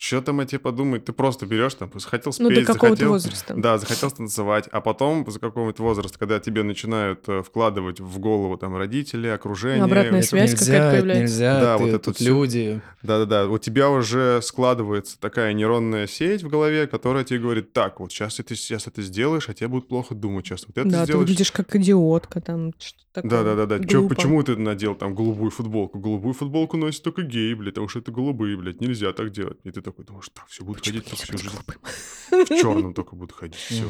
что 0.00 0.20
там 0.22 0.38
о 0.40 0.46
тебе 0.46 0.60
подумают, 0.60 1.04
ты 1.04 1.12
просто 1.12 1.44
берешь 1.44 1.74
там, 1.74 1.90
захотел 1.94 2.32
спеть, 2.32 2.48
ну, 2.48 2.54
до 2.54 2.60
какого-то 2.64 2.88
захотел, 2.96 3.08
возраста. 3.10 3.54
да, 3.56 3.78
захотел 3.78 4.10
танцевать, 4.12 4.68
а 4.70 4.80
потом 4.80 5.28
за 5.28 5.40
какой-то 5.40 5.82
возраст, 5.82 6.16
когда 6.16 6.38
тебе 6.38 6.62
начинают 6.62 7.24
э, 7.28 7.42
вкладывать 7.42 7.98
в 8.00 8.18
голову 8.20 8.56
там 8.56 8.76
родители, 8.76 9.26
окружение, 9.26 9.82
Обратная 9.82 10.22
связь 10.22 10.52
нельзя, 10.52 10.64
какая-то 10.72 10.96
появляется. 10.96 11.22
нельзя, 11.22 11.60
Да, 11.60 11.76
ты 11.76 11.82
вот 11.82 11.88
это 11.90 11.98
тут 11.98 12.16
всё. 12.16 12.24
люди. 12.28 12.80
Да-да-да, 13.02 13.46
у 13.48 13.58
тебя 13.58 13.90
уже 13.90 14.40
складывается 14.42 15.18
такая 15.20 15.52
нейронная 15.52 16.06
сеть 16.06 16.42
в 16.44 16.48
голове, 16.48 16.86
которая 16.86 17.24
тебе 17.24 17.40
говорит, 17.40 17.72
так, 17.72 17.98
вот 18.00 18.12
сейчас 18.12 18.36
ты 18.36 18.54
сейчас 18.54 18.86
это 18.86 19.02
сделаешь, 19.02 19.48
а 19.48 19.54
тебе 19.54 19.66
будет 19.68 19.88
плохо 19.88 20.14
думать, 20.14 20.46
сейчас 20.46 20.64
вот 20.68 20.78
это 20.78 20.88
да, 20.88 20.98
ты 21.00 21.04
сделаешь. 21.06 21.28
выглядишь 21.28 21.50
как 21.52 21.74
идиотка, 21.74 22.40
там 22.40 22.72
что-то 23.20 23.28
такое. 23.28 23.54
Да-да-да-да. 23.56 23.86
Чё, 23.86 24.00
глупо. 24.00 24.14
почему 24.14 24.42
ты 24.42 24.56
надел 24.56 24.94
там 24.94 25.14
голубую 25.14 25.50
футболку? 25.50 25.98
Голубую 25.98 26.34
футболку 26.34 26.76
носят 26.76 27.02
только 27.02 27.22
геи, 27.22 27.54
блядь, 27.54 27.74
потому 27.74 27.88
что 27.88 27.98
это 27.98 28.12
голубые, 28.12 28.56
блядь, 28.56 28.80
нельзя 28.80 29.12
так 29.12 29.30
делать. 29.30 29.58
И 29.64 29.70
ты 29.70 29.80
такой 29.80 30.04
думаешь, 30.04 30.28
так, 30.32 30.46
все 30.48 30.64
будут 30.64 30.82
Почему 30.82 31.00
ходить 31.00 31.10
так 31.10 31.18
нельзя 31.18 31.34
всю 31.34 31.38
жизнь. 31.38 32.54
В 32.54 32.60
черном 32.60 32.94
только 32.94 33.16
будут 33.16 33.32
ходить. 33.32 33.56
Все. 33.56 33.84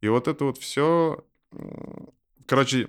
И 0.00 0.08
вот 0.08 0.28
это 0.28 0.44
вот 0.44 0.58
все. 0.58 1.24
Короче, 2.46 2.88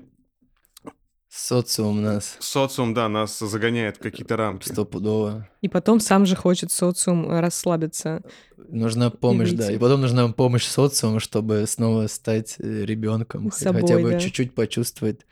Социум 1.32 2.00
у 2.00 2.02
нас 2.02 2.38
социум, 2.40 2.96
да, 2.96 3.08
нас 3.08 3.38
загоняет 3.38 3.98
в 3.98 4.00
какие-то 4.00 4.36
рамки. 4.36 4.68
стопудово. 4.68 5.48
И 5.62 5.70
потом 5.70 6.00
сам 6.00 6.26
же 6.26 6.36
хочет 6.36 6.72
социум 6.72 7.30
расслабиться. 7.30 8.24
Нужна 8.58 9.12
помощь, 9.12 9.52
да. 9.52 9.66
выйти. 9.66 9.76
И 9.76 9.80
потом 9.80 10.02
нужна 10.02 10.28
помощь 10.30 10.66
социума, 10.66 11.20
чтобы 11.20 11.66
снова 11.68 12.08
стать 12.08 12.56
ребенком, 12.58 13.52
Собой, 13.52 13.82
хотя 13.82 14.00
бы 14.00 14.10
да. 14.10 14.20
чуть-чуть 14.20 14.56
почувствовать, 14.56 15.28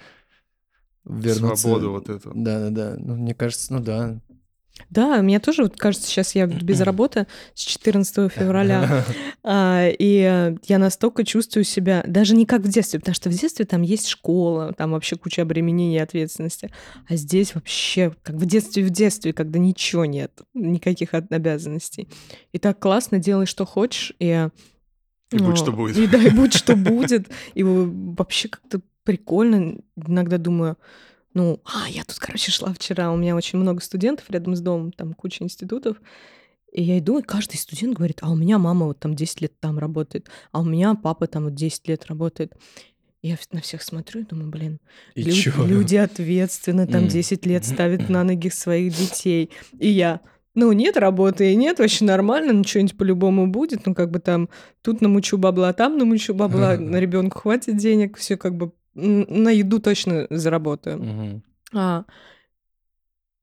вернуться. 1.07 1.63
Свободу 1.63 1.91
вот 1.91 2.09
эту. 2.09 2.31
Да-да-да. 2.33 2.95
Ну, 2.99 3.15
мне 3.15 3.33
кажется, 3.33 3.73
ну 3.73 3.79
да. 3.79 4.19
Да, 4.89 5.21
мне 5.21 5.39
тоже 5.39 5.63
вот 5.63 5.75
кажется, 5.75 6.07
сейчас 6.07 6.35
я 6.35 6.45
без 6.45 6.81
работы 6.81 7.27
с 7.53 7.61
14 7.61 8.31
февраля, 8.31 9.03
а, 9.43 9.87
и 9.87 10.55
я 10.67 10.77
настолько 10.77 11.23
чувствую 11.23 11.63
себя, 11.63 12.03
даже 12.07 12.35
не 12.35 12.45
как 12.45 12.61
в 12.61 12.69
детстве, 12.69 12.99
потому 12.99 13.15
что 13.15 13.29
в 13.29 13.33
детстве 13.33 13.65
там 13.65 13.81
есть 13.81 14.07
школа, 14.07 14.73
там 14.77 14.91
вообще 14.91 15.15
куча 15.15 15.41
обременений 15.41 15.95
и 15.95 15.99
ответственности, 15.99 16.71
а 17.07 17.15
здесь 17.15 17.55
вообще 17.55 18.13
как 18.23 18.35
в 18.35 18.45
детстве 18.45 18.83
в 18.83 18.89
детстве, 18.89 19.33
когда 19.33 19.59
ничего 19.59 20.05
нет, 20.05 20.31
никаких 20.53 21.13
обязанностей. 21.13 22.07
И 22.51 22.59
так 22.59 22.79
классно, 22.79 23.19
делай, 23.19 23.45
что 23.45 23.65
хочешь, 23.65 24.13
и... 24.19 24.49
И 25.29 25.39
будь, 25.39 25.47
ну, 25.47 25.55
что 25.57 25.73
будет. 25.73 25.97
И 25.97 26.07
да, 26.07 26.23
и 26.23 26.29
будь, 26.29 26.53
что 26.53 26.75
будет. 26.77 27.29
И 27.53 27.61
вообще 27.61 28.47
как-то 28.47 28.79
прикольно. 29.07 29.77
Иногда 29.95 30.37
думаю, 30.37 30.77
ну, 31.33 31.61
а, 31.63 31.89
я 31.89 32.03
тут, 32.03 32.19
короче, 32.19 32.51
шла 32.51 32.73
вчера, 32.73 33.09
у 33.13 33.15
меня 33.15 33.37
очень 33.37 33.57
много 33.57 33.79
студентов 33.81 34.25
рядом 34.29 34.53
с 34.55 34.59
домом, 34.59 34.91
там 34.91 35.13
куча 35.13 35.45
институтов, 35.45 35.95
и 36.73 36.83
я 36.83 36.99
иду, 36.99 37.19
и 37.19 37.21
каждый 37.23 37.55
студент 37.55 37.95
говорит, 37.95 38.17
а 38.21 38.29
у 38.29 38.35
меня 38.35 38.57
мама 38.57 38.85
вот 38.87 38.99
там 38.99 39.15
10 39.15 39.39
лет 39.41 39.53
там 39.61 39.79
работает, 39.79 40.29
а 40.51 40.59
у 40.59 40.65
меня 40.65 40.93
папа 40.95 41.25
там 41.27 41.45
вот 41.45 41.55
10 41.55 41.87
лет 41.87 42.05
работает. 42.07 42.53
Я 43.21 43.37
на 43.53 43.61
всех 43.61 43.81
смотрю 43.81 44.21
и 44.21 44.25
думаю, 44.25 44.49
блин, 44.49 44.79
И 45.15 45.23
лю- 45.23 45.31
чё? 45.31 45.65
люди 45.65 45.95
ответственно, 45.95 46.85
там 46.85 47.03
М. 47.03 47.07
10 47.07 47.45
лет 47.45 47.63
ставят 47.65 48.09
на 48.09 48.23
ноги 48.25 48.49
своих 48.49 48.93
детей. 48.93 49.49
И 49.79 49.87
я, 49.89 50.19
ну, 50.53 50.71
нет 50.73 50.97
работы 50.97 51.51
и 51.51 51.55
нет, 51.55 51.79
вообще 51.79 52.03
нормально, 52.05 52.51
ну, 52.53 52.63
что-нибудь 52.63 52.97
по-любому 52.97 53.47
будет, 53.47 53.85
ну, 53.85 53.95
как 53.95 54.11
бы 54.11 54.19
там, 54.19 54.49
тут 54.81 55.01
намучу 55.01 55.37
бабла, 55.37 55.71
там 55.73 55.97
намучу 55.97 56.33
бабла, 56.33 56.77
на 56.77 56.97
ребенку 56.99 57.39
хватит 57.39 57.77
денег, 57.77 58.17
все 58.17 58.37
как 58.37 58.55
бы 58.55 58.71
на 58.97 59.49
еду 59.49 59.79
точно 59.79 60.27
заработаю. 60.29 60.97
Мгм. 60.97 61.43
А 61.73 62.05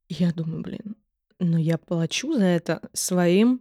я 0.09 0.33
думаю, 0.33 0.63
блин, 0.63 0.97
ну 1.39 1.57
я 1.57 1.79
плачу 1.79 2.35
за 2.35 2.45
это 2.45 2.81
своим 2.93 3.61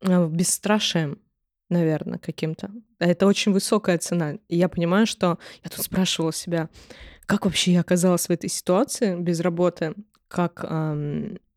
э, 0.00 0.28
бесстрашием, 0.28 1.18
наверное, 1.68 2.18
каким-то. 2.18 2.70
А 2.98 3.06
Это 3.06 3.26
очень 3.26 3.52
высокая 3.52 3.98
цена. 3.98 4.34
И 4.48 4.56
я 4.56 4.68
понимаю, 4.68 5.06
что 5.06 5.38
я 5.64 5.70
тут 5.70 5.84
спрашивала 5.84 6.32
себя, 6.32 6.68
как 7.26 7.44
вообще 7.44 7.72
я 7.72 7.80
оказалась 7.80 8.28
в 8.28 8.30
этой 8.30 8.48
ситуации 8.48 9.18
без 9.18 9.40
работы, 9.40 9.94
как 10.28 10.64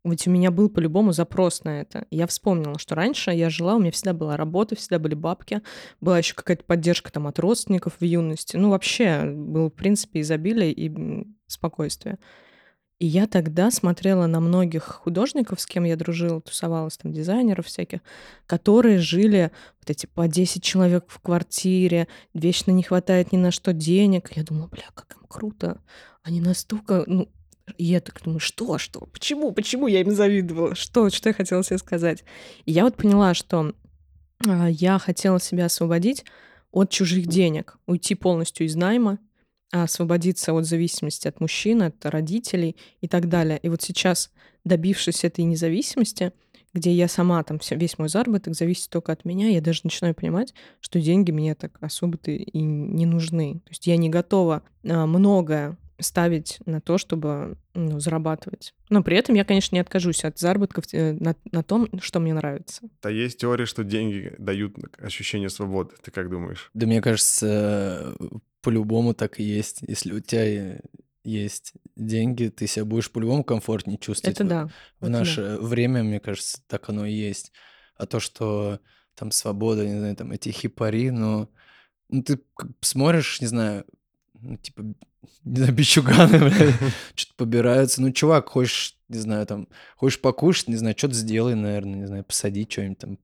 ведь 0.04 0.26
у 0.26 0.30
меня 0.30 0.50
был 0.50 0.68
по-любому 0.68 1.12
запрос 1.12 1.62
на 1.64 1.80
это. 1.80 2.06
Я 2.10 2.26
вспомнила, 2.26 2.78
что 2.78 2.94
раньше 2.94 3.30
я 3.30 3.50
жила, 3.50 3.76
у 3.76 3.78
меня 3.78 3.92
всегда 3.92 4.12
была 4.12 4.36
работа, 4.36 4.74
всегда 4.74 4.98
были 4.98 5.14
бабки, 5.14 5.62
была 6.00 6.18
еще 6.18 6.34
какая-то 6.34 6.64
поддержка 6.64 7.12
там 7.12 7.26
от 7.26 7.38
родственников 7.38 7.94
в 8.00 8.04
юности. 8.04 8.56
Ну, 8.56 8.70
вообще, 8.70 9.24
было, 9.24 9.68
в 9.68 9.74
принципе, 9.74 10.20
изобилие 10.20 10.72
и 10.72 11.26
спокойствие. 11.46 12.18
И 12.98 13.06
я 13.06 13.26
тогда 13.26 13.72
смотрела 13.72 14.26
на 14.26 14.38
многих 14.38 14.84
художников, 14.84 15.60
с 15.60 15.66
кем 15.66 15.82
я 15.84 15.96
дружила, 15.96 16.40
тусовалась, 16.40 16.96
там, 16.98 17.12
дизайнеров 17.12 17.66
всяких, 17.66 17.98
которые 18.46 18.98
жили 18.98 19.50
вот 19.80 19.90
эти 19.90 20.06
по 20.06 20.28
10 20.28 20.62
человек 20.62 21.06
в 21.08 21.18
квартире, 21.20 22.06
вечно 22.32 22.70
не 22.70 22.84
хватает 22.84 23.32
ни 23.32 23.38
на 23.38 23.50
что 23.50 23.72
денег. 23.72 24.30
Я 24.36 24.44
думала, 24.44 24.68
бля, 24.68 24.84
как 24.94 25.16
им 25.16 25.26
круто. 25.26 25.80
Они 26.22 26.40
настолько, 26.40 27.02
ну, 27.08 27.28
и 27.76 27.84
я 27.84 28.00
так 28.00 28.20
думаю, 28.22 28.40
что, 28.40 28.78
что, 28.78 29.00
почему, 29.00 29.52
почему 29.52 29.86
я 29.86 30.00
им 30.00 30.10
завидовала, 30.10 30.74
что, 30.74 31.10
что 31.10 31.28
я 31.28 31.34
хотела 31.34 31.62
себе 31.62 31.78
сказать. 31.78 32.24
И 32.64 32.72
я 32.72 32.84
вот 32.84 32.96
поняла, 32.96 33.34
что 33.34 33.74
а, 34.46 34.68
я 34.68 34.98
хотела 34.98 35.40
себя 35.40 35.66
освободить 35.66 36.24
от 36.70 36.90
чужих 36.90 37.26
денег, 37.26 37.78
уйти 37.86 38.14
полностью 38.14 38.66
из 38.66 38.74
найма, 38.74 39.18
освободиться 39.70 40.52
от 40.52 40.66
зависимости 40.66 41.28
от 41.28 41.40
мужчин, 41.40 41.82
от 41.82 42.04
родителей 42.04 42.76
и 43.00 43.08
так 43.08 43.28
далее. 43.28 43.58
И 43.62 43.68
вот 43.68 43.82
сейчас, 43.82 44.30
добившись 44.64 45.24
этой 45.24 45.44
независимости, 45.44 46.32
где 46.74 46.92
я 46.92 47.06
сама 47.08 47.42
там 47.42 47.58
вся, 47.58 47.76
весь 47.76 47.98
мой 47.98 48.08
заработок 48.08 48.54
зависит 48.54 48.90
только 48.90 49.12
от 49.12 49.24
меня, 49.24 49.48
я 49.48 49.60
даже 49.60 49.80
начинаю 49.84 50.14
понимать, 50.14 50.54
что 50.80 51.00
деньги 51.00 51.30
мне 51.30 51.54
так 51.54 51.76
особо-то 51.80 52.30
и 52.30 52.58
не 52.58 53.06
нужны. 53.06 53.60
То 53.64 53.70
есть 53.70 53.86
я 53.86 53.96
не 53.96 54.08
готова 54.08 54.62
а, 54.84 55.06
многое 55.06 55.76
ставить 56.02 56.58
на 56.66 56.80
то, 56.80 56.98
чтобы 56.98 57.56
ну, 57.74 58.00
зарабатывать. 58.00 58.74
Но 58.88 59.02
при 59.02 59.16
этом 59.16 59.34
я, 59.34 59.44
конечно, 59.44 59.74
не 59.74 59.80
откажусь 59.80 60.24
от 60.24 60.38
заработков 60.38 60.84
э, 60.92 61.12
на, 61.12 61.34
на 61.50 61.62
том, 61.62 61.88
что 62.00 62.20
мне 62.20 62.34
нравится. 62.34 62.82
Да 63.02 63.10
есть 63.10 63.38
теория, 63.38 63.66
что 63.66 63.84
деньги 63.84 64.34
дают 64.38 64.76
ощущение 64.98 65.48
свободы. 65.48 65.94
Ты 66.02 66.10
как 66.10 66.30
думаешь? 66.30 66.70
Да 66.74 66.86
мне 66.86 67.00
кажется, 67.00 68.14
по-любому 68.60 69.14
так 69.14 69.40
и 69.40 69.42
есть. 69.42 69.82
Если 69.86 70.12
у 70.12 70.20
тебя 70.20 70.80
есть 71.24 71.74
деньги, 71.96 72.48
ты 72.48 72.66
себя 72.66 72.84
будешь 72.84 73.10
по-любому 73.10 73.44
комфортнее 73.44 73.98
чувствовать. 73.98 74.36
Это 74.36 74.44
да. 74.44 74.66
В 75.00 75.04
это 75.04 75.12
наше 75.12 75.42
да. 75.42 75.58
время, 75.58 76.02
мне 76.02 76.20
кажется, 76.20 76.60
так 76.66 76.88
оно 76.88 77.06
и 77.06 77.12
есть. 77.12 77.52
А 77.96 78.06
то, 78.06 78.20
что 78.20 78.80
там 79.14 79.30
свобода, 79.30 79.86
не 79.86 79.98
знаю, 79.98 80.16
там 80.16 80.32
эти 80.32 80.48
хипари, 80.48 81.10
ну, 81.10 81.48
ну 82.08 82.22
ты 82.22 82.40
смотришь, 82.80 83.40
не 83.40 83.46
знаю, 83.46 83.84
ну, 84.34 84.56
типа, 84.56 84.94
не 85.44 85.56
знаю, 85.56 85.74
бичуганы, 85.74 86.38
что-то 87.14 87.34
побираются. 87.36 88.00
Ну, 88.00 88.12
чувак, 88.12 88.48
хочешь, 88.48 88.96
не 89.08 89.18
знаю, 89.18 89.46
там, 89.46 89.68
хочешь 89.96 90.20
покушать, 90.20 90.68
не 90.68 90.76
знаю, 90.76 90.94
что-то 90.96 91.14
сделай, 91.14 91.54
наверное, 91.54 91.94
не 91.94 92.06
знаю, 92.06 92.24
посади 92.24 92.66
что-нибудь 92.68 92.98
там, 92.98 93.16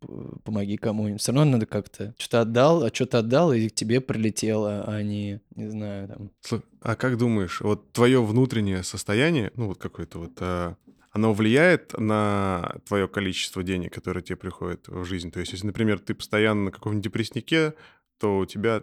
помоги 0.45 0.77
кому-нибудь. 0.77 1.21
Все 1.21 1.33
равно 1.33 1.53
надо 1.53 1.67
как-то, 1.67 2.15
что-то 2.19 2.43
отдал, 2.43 2.85
а 2.85 2.95
что-то 2.95 3.19
отдал, 3.19 3.53
и 3.53 3.69
к 3.69 3.75
тебе 3.75 4.01
прилетело, 4.01 4.85
а 4.87 5.03
не, 5.03 5.41
не 5.55 5.69
знаю, 5.69 6.09
там. 6.09 6.63
А 6.81 6.97
как 6.97 7.19
думаешь, 7.19 7.61
вот 7.61 7.93
твое 7.93 8.23
внутреннее 8.23 8.83
состояние, 8.83 9.53
ну, 9.57 9.69
вот 9.69 9.79
какое-то 9.79 10.19
вот, 10.19 10.33
а, 10.41 10.77
оно 11.13 11.33
влияет 11.33 11.99
на 11.99 12.77
твое 12.87 13.09
количество 13.09 13.63
денег, 13.63 13.95
которое 13.95 14.23
тебе 14.23 14.37
приходит 14.37 14.89
в 14.89 15.05
жизнь? 15.05 15.31
То 15.31 15.41
есть, 15.41 15.53
если, 15.53 15.67
например, 15.67 15.99
ты 15.99 16.15
постоянно 16.15 16.65
на 16.67 16.71
каком-нибудь 16.71 17.05
депресснике, 17.05 17.75
то 18.19 18.39
у 18.39 18.47
тебя 18.47 18.83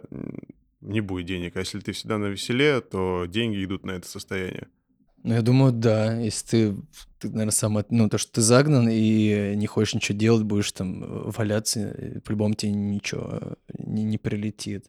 не 0.86 1.00
будет 1.00 1.26
денег. 1.26 1.56
А 1.56 1.60
если 1.60 1.80
ты 1.80 1.92
всегда 1.92 2.18
на 2.18 2.26
веселе, 2.26 2.80
то 2.80 3.26
деньги 3.26 3.64
идут 3.64 3.84
на 3.84 3.92
это 3.92 4.08
состояние. 4.08 4.68
Ну, 5.22 5.34
я 5.34 5.42
думаю, 5.42 5.72
да. 5.72 6.18
Если 6.20 6.46
ты, 6.46 6.76
ты 7.18 7.28
наверное, 7.28 7.50
сам... 7.50 7.84
Ну, 7.90 8.08
то, 8.08 8.16
что 8.16 8.32
ты 8.32 8.40
загнан 8.40 8.88
и 8.88 9.54
не 9.56 9.66
хочешь 9.66 9.94
ничего 9.94 10.16
делать, 10.16 10.44
будешь 10.44 10.70
там 10.70 11.02
э, 11.02 11.30
валяться, 11.36 12.20
по-любому 12.24 12.54
тебе 12.54 12.72
ничего 12.72 13.38
э, 13.40 13.54
не, 13.78 14.04
не 14.04 14.18
прилетит. 14.18 14.86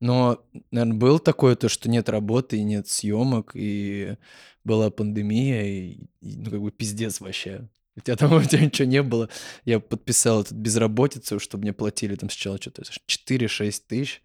Но, 0.00 0.44
наверное, 0.70 0.96
было 0.96 1.18
такое 1.18 1.56
то, 1.56 1.68
что 1.68 1.88
нет 1.88 2.08
работы, 2.08 2.58
и 2.58 2.62
нет 2.62 2.86
съемок, 2.86 3.52
и 3.54 4.16
была 4.62 4.90
пандемия, 4.90 5.64
и, 5.64 6.08
и 6.20 6.36
ну, 6.36 6.50
как 6.50 6.60
бы 6.60 6.70
пиздец 6.70 7.20
вообще. 7.20 7.68
У 7.96 8.00
тебя 8.00 8.14
там 8.16 8.32
у 8.34 8.42
тебя 8.42 8.64
ничего 8.64 8.86
не 8.86 9.02
было. 9.02 9.28
Я 9.64 9.80
подписал 9.80 10.42
эту 10.42 10.54
безработицу, 10.54 11.40
чтобы 11.40 11.62
мне 11.62 11.72
платили 11.72 12.14
там 12.14 12.30
сначала 12.30 12.58
что-то 12.60 12.82
4-6 12.82 13.82
тысяч 13.88 14.22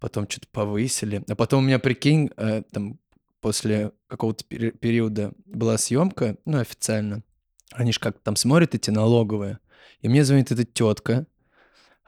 потом 0.00 0.28
что-то 0.28 0.48
повысили. 0.50 1.22
А 1.28 1.34
потом 1.36 1.62
у 1.62 1.66
меня, 1.66 1.78
прикинь, 1.78 2.30
э, 2.36 2.62
там 2.72 2.98
после 3.40 3.92
какого-то 4.08 4.44
пери- 4.48 4.72
периода 4.72 5.32
была 5.46 5.78
съемка, 5.78 6.36
ну, 6.44 6.58
официально. 6.58 7.22
Они 7.72 7.92
же 7.92 8.00
как 8.00 8.18
там 8.18 8.34
смотрят 8.36 8.74
эти 8.74 8.90
налоговые. 8.90 9.58
И 10.00 10.08
мне 10.08 10.24
звонит 10.24 10.50
эта 10.50 10.64
тетка. 10.64 11.26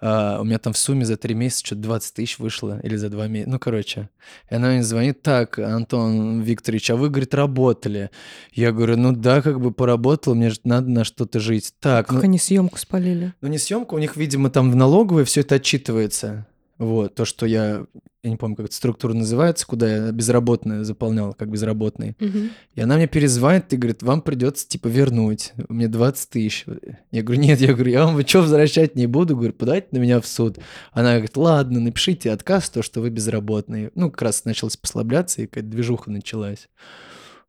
А, 0.04 0.40
у 0.40 0.44
меня 0.44 0.58
там 0.58 0.72
в 0.72 0.78
сумме 0.78 1.04
за 1.04 1.16
три 1.16 1.32
месяца 1.34 1.64
что-то 1.64 1.82
20 1.82 2.14
тысяч 2.14 2.38
вышло. 2.40 2.80
Или 2.82 2.96
за 2.96 3.08
два 3.08 3.28
месяца. 3.28 3.50
Ну, 3.50 3.58
короче. 3.60 4.08
И 4.50 4.54
она 4.56 4.70
мне 4.70 4.82
звонит. 4.82 5.22
Так, 5.22 5.60
Антон 5.60 6.40
Викторович, 6.40 6.90
а 6.90 6.96
вы, 6.96 7.08
говорит, 7.08 7.34
работали. 7.34 8.10
Я 8.52 8.72
говорю, 8.72 8.96
ну 8.96 9.12
да, 9.12 9.40
как 9.42 9.60
бы 9.60 9.70
поработал. 9.70 10.34
Мне 10.34 10.50
же 10.50 10.58
надо 10.64 10.90
на 10.90 11.04
что-то 11.04 11.38
жить. 11.38 11.74
Так, 11.78 12.08
Как 12.08 12.16
ну, 12.16 12.22
они 12.24 12.38
съемку 12.38 12.78
спалили? 12.78 13.32
ну 13.40 13.48
не 13.48 13.58
съемка, 13.58 13.94
у 13.94 13.98
них, 13.98 14.16
видимо, 14.16 14.50
там 14.50 14.72
в 14.72 14.74
налоговой 14.76 15.24
все 15.24 15.42
это 15.42 15.54
отчитывается. 15.54 16.46
Вот, 16.82 17.14
то, 17.14 17.24
что 17.24 17.46
я, 17.46 17.86
я 18.24 18.30
не 18.30 18.36
помню, 18.36 18.56
как 18.56 18.66
эта 18.66 18.74
структура 18.74 19.12
называется, 19.12 19.64
куда 19.64 19.88
я 19.88 20.10
безработный 20.10 20.82
заполнял, 20.82 21.32
как 21.32 21.48
безработный. 21.48 22.16
Мгм. 22.18 22.50
И 22.74 22.80
она 22.80 22.96
мне 22.96 23.06
перезвонит 23.06 23.72
и 23.72 23.76
говорит, 23.76 24.02
вам 24.02 24.20
придется, 24.20 24.66
типа, 24.66 24.88
вернуть. 24.88 25.52
Мне 25.68 25.86
20 25.86 26.28
тысяч. 26.30 26.66
Я 27.12 27.22
говорю, 27.22 27.40
нет, 27.40 27.60
я 27.60 27.72
говорю, 27.72 27.92
я 27.92 28.04
вам 28.04 28.26
что 28.26 28.40
возвращать 28.40 28.96
не 28.96 29.06
буду. 29.06 29.36
Говорю, 29.36 29.52
подайте 29.52 29.86
на 29.92 29.98
меня 29.98 30.20
в 30.20 30.26
суд. 30.26 30.58
Она 30.90 31.12
говорит, 31.12 31.36
ладно, 31.36 31.78
напишите 31.78 32.32
отказ, 32.32 32.68
то, 32.68 32.82
что 32.82 33.00
вы 33.00 33.10
безработный. 33.10 33.92
Ну, 33.94 34.10
как 34.10 34.22
раз 34.22 34.44
началось 34.44 34.76
послабляться, 34.76 35.42
и 35.42 35.46
какая-то 35.46 35.68
движуха 35.68 36.10
началась. 36.10 36.68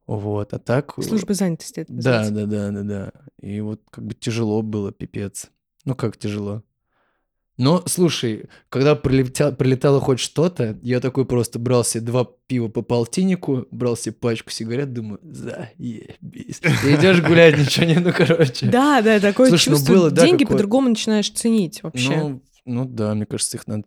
Вот, 0.06 0.54
а 0.54 0.60
так... 0.60 0.94
Служба 1.02 1.34
занятости 1.34 1.80
это 1.80 1.92
Да, 1.92 2.30
да, 2.30 2.46
да, 2.46 2.70
да, 2.70 2.84
да. 2.84 3.12
И 3.42 3.62
вот 3.62 3.82
как 3.90 4.06
бы 4.06 4.14
тяжело 4.14 4.62
было, 4.62 4.92
пипец. 4.92 5.50
Ну, 5.86 5.96
как 5.96 6.18
тяжело. 6.18 6.62
Но, 7.58 7.84
слушай, 7.86 8.46
когда 8.70 8.96
прилетя- 8.96 9.56
прилетало 9.56 10.00
хоть 10.02 10.20
что-то, 10.20 10.80
я 10.82 11.00
такой 11.00 11.26
просто 11.26 11.60
брал 11.60 11.84
себе 11.84 12.02
два 12.04 12.28
пива 12.48 12.68
по 12.68 12.82
полтиннику, 12.82 13.68
брал 13.70 13.96
себе 13.96 14.14
пачку 14.14 14.50
сигарет, 14.50 14.92
думаю, 14.92 15.20
заебись. 15.22 16.62
И 16.64 16.96
идешь 16.96 17.22
гулять, 17.22 17.58
ничего 17.58 17.86
не, 17.86 18.00
ну, 18.00 18.12
короче. 18.16 18.66
Да, 18.66 19.02
да, 19.02 19.20
такое 19.20 19.50
Слушай, 19.50 19.70
ну 19.70 19.76
чувство. 19.76 19.94
было, 19.94 20.12
да, 20.12 20.26
Деньги 20.26 20.44
какое- 20.44 20.56
по-другому 20.58 20.90
начинаешь 20.90 21.30
ценить 21.30 21.84
вообще. 21.84 22.16
Ну, 22.16 22.42
ну 22.66 22.86
да, 22.86 23.14
мне 23.16 23.26
кажется, 23.26 23.58
их 23.58 23.68
надо... 23.68 23.84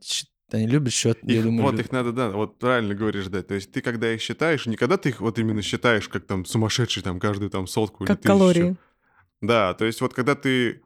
Они 0.53 0.69
любят 0.69 0.93
счет, 0.93 1.19
я 1.23 1.39
Их- 1.39 1.43
думаю, 1.43 1.62
вот 1.64 1.75
лю- 1.75 1.81
их 1.81 1.91
надо, 1.91 2.12
да, 2.12 2.31
вот 2.31 2.61
правильно 2.61 2.95
говоришь, 2.95 3.27
да. 3.27 3.43
То 3.43 3.55
есть 3.55 3.73
ты 3.73 3.81
когда 3.81 4.12
их 4.14 4.21
считаешь, 4.21 4.67
не 4.67 4.77
когда 4.77 4.97
ты 4.97 5.09
их 5.09 5.21
вот 5.21 5.41
именно 5.41 5.61
считаешь, 5.61 6.09
как 6.09 6.25
там 6.25 6.45
сумасшедший, 6.45 7.03
там 7.03 7.19
каждую 7.19 7.51
там 7.51 7.67
сотку 7.67 8.05
или 8.05 8.09
как 8.09 8.19
тысячу. 8.21 8.29
калории. 8.33 8.77
Да, 9.41 9.75
то 9.75 9.85
есть 9.85 10.01
вот 10.01 10.14
когда 10.14 10.37
ты 10.37 10.83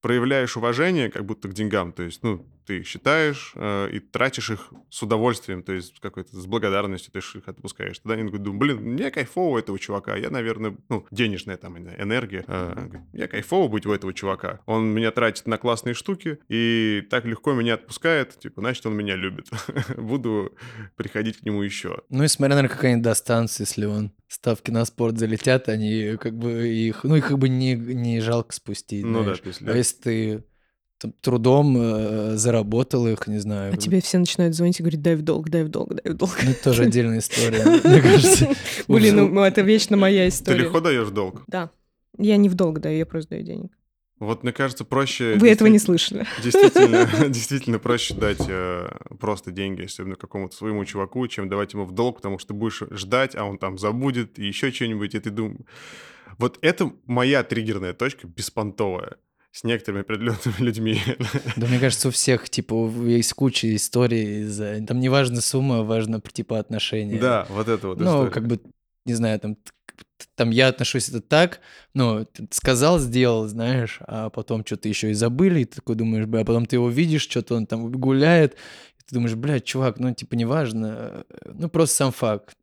проявляешь 0.00 0.56
уважение 0.56 1.10
как 1.10 1.24
будто 1.24 1.48
к 1.48 1.54
деньгам, 1.54 1.92
то 1.92 2.02
есть, 2.02 2.22
ну, 2.22 2.46
ты 2.66 2.78
их 2.78 2.86
считаешь 2.86 3.52
э, 3.54 3.90
и 3.92 4.00
тратишь 4.00 4.50
их 4.50 4.72
с 4.88 5.02
удовольствием, 5.02 5.62
то 5.62 5.72
есть 5.72 5.98
какой-то 6.00 6.36
с 6.36 6.46
благодарностью 6.46 7.12
ты 7.12 7.18
их 7.18 7.48
отпускаешь. 7.48 7.98
Тогда 7.98 8.14
они 8.14 8.30
думают, 8.30 8.58
блин, 8.58 8.76
мне 8.78 9.10
кайфово 9.10 9.54
у 9.54 9.58
этого 9.58 9.78
чувака, 9.78 10.16
я, 10.16 10.30
наверное, 10.30 10.76
ну, 10.88 11.06
денежная 11.10 11.56
там 11.56 11.78
энергия, 11.78 12.44
э, 12.46 12.88
мне 13.12 13.28
кайфово 13.28 13.68
быть 13.68 13.86
у 13.86 13.92
этого 13.92 14.12
чувака. 14.12 14.60
Он 14.66 14.86
меня 14.86 15.10
тратит 15.10 15.46
на 15.46 15.58
классные 15.58 15.94
штуки 15.94 16.38
и 16.48 17.06
так 17.10 17.24
легко 17.24 17.52
меня 17.52 17.74
отпускает, 17.74 18.38
типа, 18.38 18.60
значит, 18.60 18.86
он 18.86 18.94
меня 18.94 19.16
любит. 19.16 19.48
Буду 19.96 20.56
приходить 20.96 21.38
к 21.38 21.42
нему 21.42 21.62
еще. 21.62 22.02
Ну 22.08 22.24
и 22.24 22.28
смотря, 22.28 22.56
наверное, 22.56 22.74
какая 22.74 22.92
нибудь 22.92 23.04
достанция, 23.04 23.64
если 23.64 23.86
он 23.86 24.12
ставки 24.28 24.70
на 24.70 24.84
спорт 24.84 25.18
залетят, 25.18 25.68
они 25.68 26.16
как 26.20 26.36
бы 26.36 26.68
их, 26.68 27.04
ну 27.04 27.16
их 27.16 27.28
как 27.28 27.38
бы 27.38 27.48
не, 27.48 27.74
не 27.74 28.20
жалко 28.20 28.54
спустить. 28.54 29.04
Ну 29.04 29.18
да, 29.18 29.22
знаешь. 29.24 29.38
то 29.40 29.48
есть... 29.48 29.62
А 29.62 29.76
если 29.76 29.96
ты 29.96 30.44
трудом 31.20 31.76
э, 31.78 32.36
заработал 32.36 33.06
их, 33.06 33.26
не 33.26 33.38
знаю. 33.38 33.72
А 33.74 33.76
тебе 33.76 34.00
все 34.00 34.18
начинают 34.18 34.54
звонить 34.54 34.80
и 34.80 34.82
говорить, 34.82 35.02
дай 35.02 35.16
в 35.16 35.22
долг, 35.22 35.48
дай 35.48 35.64
в 35.64 35.68
долг, 35.68 35.94
дай 35.94 36.12
в 36.12 36.16
долг. 36.16 36.38
Ну, 36.42 36.50
это 36.50 36.62
тоже 36.62 36.84
отдельная 36.84 37.18
история, 37.18 37.64
мне 37.84 38.00
кажется. 38.02 38.48
Блин, 38.88 39.34
ну 39.34 39.42
это 39.42 39.62
вечно 39.62 39.96
моя 39.96 40.24
Ты 40.24 40.28
история. 40.28 40.58
легко 40.64 40.80
даешь 40.80 41.08
долг. 41.08 41.42
Да. 41.46 41.70
Я 42.18 42.36
не 42.36 42.48
в 42.48 42.54
долг 42.54 42.80
даю, 42.80 42.98
я 42.98 43.06
просто 43.06 43.30
даю 43.30 43.42
денег. 43.44 43.72
Вот, 44.18 44.42
мне 44.42 44.52
кажется, 44.52 44.84
проще... 44.84 45.36
Вы 45.36 45.48
этого 45.48 45.68
не 45.68 45.78
слышали. 45.78 46.26
Действительно, 46.44 47.08
действительно 47.30 47.78
проще 47.78 48.12
дать 48.12 48.42
э, 48.46 48.90
просто 49.18 49.50
деньги, 49.50 49.84
особенно 49.84 50.14
какому-то 50.14 50.54
своему 50.54 50.84
чуваку, 50.84 51.26
чем 51.26 51.48
давать 51.48 51.72
ему 51.72 51.86
в 51.86 51.92
долг, 51.92 52.16
потому 52.16 52.38
что 52.38 52.48
ты 52.48 52.54
будешь 52.54 52.82
ждать, 52.90 53.34
а 53.34 53.44
он 53.44 53.56
там 53.56 53.78
забудет 53.78 54.38
и 54.38 54.46
еще 54.46 54.70
что-нибудь, 54.70 55.14
и 55.14 55.20
ты 55.20 55.30
думаешь... 55.30 55.60
Вот 56.36 56.58
это 56.60 56.92
моя 57.06 57.42
триггерная 57.42 57.94
точка 57.94 58.26
беспонтовая 58.26 59.16
с 59.52 59.64
некоторыми 59.64 60.02
определенными 60.02 60.54
людьми. 60.60 60.98
Да, 61.56 61.66
мне 61.66 61.78
кажется, 61.78 62.08
у 62.08 62.10
всех, 62.10 62.48
типа, 62.48 62.90
есть 63.06 63.32
куча 63.32 63.74
историй. 63.74 64.42
из-за- 64.42 64.84
Там 64.86 65.00
не 65.00 65.08
важна 65.08 65.40
сумма, 65.40 65.82
важно, 65.82 66.20
типа, 66.20 66.58
отношения. 66.58 67.18
Да, 67.18 67.46
вот 67.50 67.68
это 67.68 67.88
вот 67.88 67.98
Ну, 67.98 68.04
история. 68.06 68.30
как 68.30 68.46
бы, 68.46 68.60
не 69.06 69.14
знаю, 69.14 69.40
там, 69.40 69.56
там 70.36 70.50
я 70.50 70.68
отношусь 70.68 71.08
это 71.08 71.20
так, 71.20 71.60
ну, 71.94 72.26
сказал, 72.50 72.98
сделал, 72.98 73.48
знаешь, 73.48 73.98
а 74.06 74.30
потом 74.30 74.64
что-то 74.64 74.88
еще 74.88 75.10
и 75.10 75.14
забыли, 75.14 75.60
и 75.60 75.64
ты 75.64 75.76
такой 75.76 75.96
думаешь, 75.96 76.26
бля, 76.26 76.42
а 76.42 76.44
потом 76.44 76.66
ты 76.66 76.76
его 76.76 76.88
видишь, 76.88 77.22
что-то 77.22 77.56
он 77.56 77.66
там 77.66 77.90
гуляет, 77.90 78.54
и 78.54 79.02
ты 79.06 79.14
думаешь, 79.16 79.34
блядь, 79.34 79.64
чувак, 79.64 79.98
ну, 79.98 80.14
типа, 80.14 80.34
неважно, 80.36 81.24
ну, 81.44 81.68
просто 81.68 81.96
сам 81.96 82.12
факт. 82.12 82.54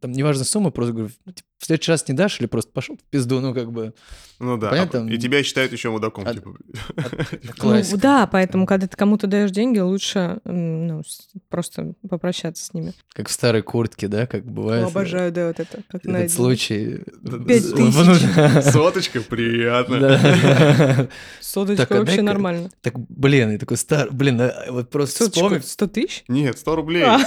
Там 0.00 0.12
неважно 0.12 0.44
сумма, 0.44 0.70
просто 0.70 0.92
говорю, 0.92 1.10
ну, 1.24 1.32
типа, 1.32 1.48
в 1.66 1.68
следующий 1.68 1.90
раз 1.90 2.06
не 2.06 2.14
дашь 2.14 2.38
или 2.38 2.46
просто 2.46 2.70
пошел 2.70 2.96
в 2.96 3.02
пизду, 3.10 3.40
ну, 3.40 3.52
как 3.52 3.72
бы, 3.72 3.92
Ну 4.38 4.56
да, 4.56 4.68
понятно? 4.70 5.04
а- 5.04 5.10
и 5.12 5.18
тебя 5.18 5.42
считают 5.42 5.72
еще 5.72 5.90
мудаком. 5.90 6.22
А- 6.24 6.32
типа. 6.32 6.54
Ну, 7.62 7.82
да, 7.96 8.28
поэтому, 8.28 8.66
когда 8.66 8.86
ты 8.86 8.96
кому-то 8.96 9.26
даешь 9.26 9.50
деньги, 9.50 9.80
лучше 9.80 10.38
ну, 10.44 11.02
просто 11.48 11.94
попрощаться 12.08 12.64
с 12.64 12.72
ними. 12.72 12.92
Как 13.14 13.28
в 13.28 13.32
старой 13.32 13.62
куртке, 13.62 14.06
да, 14.06 14.28
как 14.28 14.44
бывает. 14.44 14.82
Ну, 14.84 14.88
обожаю, 14.90 15.32
да, 15.32 15.48
вот 15.48 15.58
это. 15.58 15.82
Как 15.88 16.04
на 16.04 16.18
Этот 16.18 16.32
случай. 16.36 17.00
Пять 17.48 17.74
тысяч. 17.74 18.64
Соточка, 18.72 19.20
приятно. 19.22 19.98
Да. 20.00 21.08
Содочка 21.40 21.86
Так, 21.86 21.96
а 21.96 22.00
вообще 22.00 22.22
нормально. 22.22 22.70
Так, 22.80 22.96
блин, 22.96 23.50
и 23.50 23.58
такой 23.58 23.76
стар... 23.76 24.08
Блин, 24.12 24.40
вот 24.68 24.90
просто 24.90 25.24
вспомни... 25.24 25.56
Соточку 25.58 25.70
100 25.70 25.86
тысяч? 25.88 26.24
Нет, 26.28 26.58
100 26.58 26.76
рублей. 26.76 27.02
А, 27.02 27.18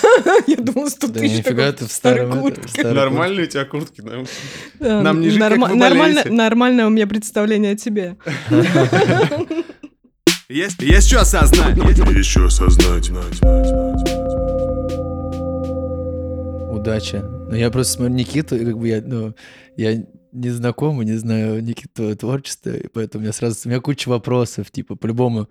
Я 0.47 0.55
думала, 0.57 0.87
100 0.87 1.07
Да 1.07 1.19
тысяч. 1.19 1.39
нифига 1.39 1.71
такой 1.71 1.79
ты 1.79 1.85
в 1.87 1.91
старой 1.91 2.31
куртке. 2.31 2.83
Нормальные 2.83 3.47
у 3.47 3.49
тебя 3.49 3.65
куртки. 3.65 4.01
да? 4.01 4.23
Э, 4.79 5.01
Нам 5.01 5.19
не 5.21 5.29
жить, 5.29 5.39
как 5.39 5.51
норма- 5.51 5.67
вы 5.69 5.75
нормально, 5.75 6.15
болеете. 6.21 6.29
нормальное 6.31 6.87
у 6.87 6.89
меня 6.89 7.05
представление 7.07 7.73
о 7.73 7.75
тебе. 7.75 8.15
Есть, 10.49 10.81
есть 10.81 11.07
что 11.07 11.21
осознать. 11.21 11.77
Есть 11.77 12.29
что 12.29 12.45
осознать. 12.45 13.09
Удача. 16.71 17.21
Ну, 17.49 17.55
я 17.55 17.69
просто 17.71 17.93
смотрю 17.93 18.15
Никиту, 18.15 18.55
и 18.55 18.65
как 18.65 18.77
бы 18.77 18.87
я, 18.87 19.01
ну, 19.05 19.35
я 19.75 20.03
не 20.31 20.49
знаком 20.49 21.01
и 21.01 21.05
не 21.05 21.17
знаю 21.17 21.61
Никиту 21.63 22.15
творчество, 22.15 22.69
и 22.69 22.87
поэтому 22.87 23.21
у 23.21 23.23
меня 23.23 23.33
сразу, 23.33 23.57
у 23.65 23.69
меня 23.69 23.79
куча 23.81 24.07
вопросов, 24.09 24.71
типа, 24.71 24.95
по-любому, 24.95 25.49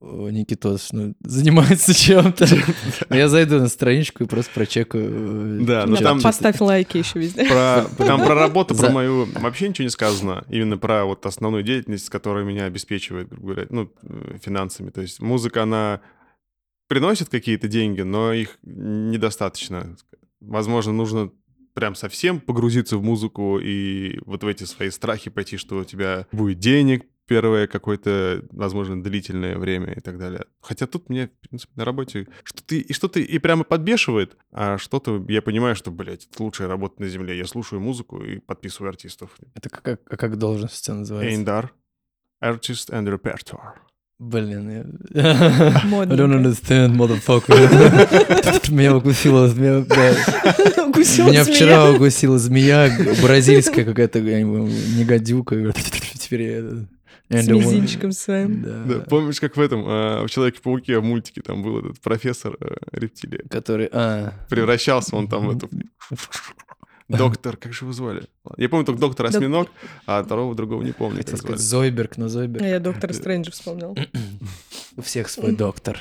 Никитос, 0.00 0.92
ну, 0.92 1.14
занимается 1.20 1.94
чем-то. 1.98 2.46
Но 3.08 3.16
Я 3.16 3.28
зайду 3.28 3.58
на 3.58 3.68
страничку 3.68 4.24
и 4.24 4.26
просто 4.26 4.52
прочекаю. 4.54 5.60
э, 5.60 5.64
Да, 5.64 5.86
ну 5.86 5.96
там- 5.96 6.20
Поставь 6.20 6.60
лайки 6.60 6.98
еще 6.98 7.18
везде. 7.18 7.46
Про, 7.46 7.84
там 8.04 8.24
про 8.24 8.34
работу, 8.34 8.74
про 8.74 8.90
мою 8.90 9.26
вообще 9.40 9.68
ничего 9.68 9.84
не 9.84 9.90
сказано. 9.90 10.44
Именно 10.48 10.78
про 10.78 11.04
вот 11.04 11.24
основную 11.26 11.62
деятельность, 11.62 12.10
которая 12.10 12.44
меня 12.44 12.64
обеспечивает, 12.66 13.28
грубо 13.28 13.46
говоря, 13.52 13.66
ну, 13.70 13.92
э, 14.02 14.38
финансами. 14.42 14.90
То 14.90 15.00
есть 15.00 15.20
музыка, 15.20 15.62
она 15.62 16.00
приносит 16.88 17.28
какие-то 17.28 17.66
деньги, 17.68 18.02
но 18.02 18.32
их 18.32 18.58
недостаточно. 18.62 19.96
Возможно, 20.40 20.92
нужно 20.92 21.30
прям 21.74 21.94
совсем 21.94 22.40
погрузиться 22.40 22.96
в 22.96 23.02
музыку 23.02 23.58
и 23.58 24.18
вот 24.24 24.42
в 24.44 24.46
эти 24.46 24.64
свои 24.64 24.90
страхи 24.90 25.30
пойти, 25.30 25.56
что 25.56 25.78
у 25.78 25.84
тебя 25.84 26.26
будет 26.32 26.58
денег 26.58 27.04
первое 27.26 27.66
какое-то, 27.66 28.44
возможно, 28.50 29.02
длительное 29.02 29.58
время 29.58 29.92
и 29.92 30.00
так 30.00 30.18
далее. 30.18 30.46
Хотя 30.60 30.86
тут 30.86 31.08
мне, 31.08 31.28
в 31.28 31.48
принципе, 31.48 31.72
на 31.76 31.84
работе 31.84 32.26
что-то 32.44 32.74
и 32.74 32.92
что-то 32.92 33.20
и 33.20 33.38
прямо 33.38 33.64
подбешивает, 33.64 34.36
а 34.52 34.78
что-то 34.78 35.24
я 35.28 35.42
понимаю, 35.42 35.76
что, 35.76 35.90
блядь, 35.90 36.26
это 36.30 36.42
лучшая 36.42 36.68
работа 36.68 37.02
на 37.02 37.08
земле. 37.08 37.36
Я 37.36 37.46
слушаю 37.46 37.80
музыку 37.80 38.22
и 38.22 38.38
подписываю 38.38 38.90
артистов. 38.90 39.36
Это 39.54 39.68
как, 39.68 39.82
как, 39.82 40.18
как 40.18 40.38
должность 40.38 40.88
называется? 40.88 41.36
Эйндар. 41.36 41.72
Artist 42.42 42.90
and 42.90 43.06
Repertoire. 43.08 43.74
Блин, 44.18 44.70
я... 44.70 45.22
I 45.22 46.06
don't 46.06 46.32
understand, 46.32 46.96
motherfucker. 46.96 48.70
Меня 48.72 48.96
укусила 48.96 49.46
змея. 49.48 49.84
Меня 51.26 51.44
вчера 51.44 51.90
укусила 51.90 52.38
змея 52.38 52.90
бразильская 53.22 53.84
какая-то, 53.84 54.20
я 54.20 54.38
не 54.38 54.44
помню, 54.44 54.72
не 54.96 55.04
гадюка. 55.04 55.72
Теперь 56.18 56.42
я... 56.42 56.86
С 57.28 57.46
мизинчиком 57.48 58.12
своим. 58.12 58.62
Да, 58.62 58.82
Да. 58.84 59.00
помнишь, 59.00 59.40
как 59.40 59.56
в 59.56 59.60
этом, 59.60 59.84
а, 59.86 60.24
в 60.26 60.30
Человеке-пауке 60.30 60.98
в 60.98 61.04
мультике 61.04 61.42
там 61.42 61.62
был 61.62 61.78
этот 61.80 62.00
профессор 62.00 62.56
э, 62.60 62.76
рептилия? 62.92 63.42
Который... 63.50 63.88
А, 63.92 64.32
Превращался 64.48 65.16
он 65.16 65.28
там 65.28 65.48
в 65.48 65.56
эту... 65.56 65.68
Доктор, 67.08 67.56
как 67.56 67.72
же 67.72 67.84
его 67.84 67.92
звали? 67.92 68.24
Я 68.56 68.68
помню 68.68 68.84
только 68.84 69.00
доктор 69.00 69.26
Осьминог, 69.26 69.68
а 70.06 70.24
второго 70.24 70.56
другого 70.56 70.82
не 70.82 70.90
помню, 70.92 71.18
хотел 71.18 71.36
сказать 71.38 71.60
звали. 71.60 71.84
Зойберг, 71.88 72.16
но 72.16 72.24
А 72.26 72.28
Зойберг. 72.28 72.64
Я 72.64 72.80
доктора 72.80 73.12
Стрэнджа 73.12 73.52
вспомнил. 73.52 73.96
У 74.96 75.02
всех 75.02 75.28
свой 75.28 75.52
доктор. 75.52 75.98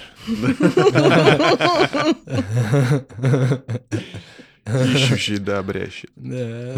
Ищущий, 4.65 5.37
да, 5.37 5.59
обрящий. 5.59 6.09
Да. 6.15 6.73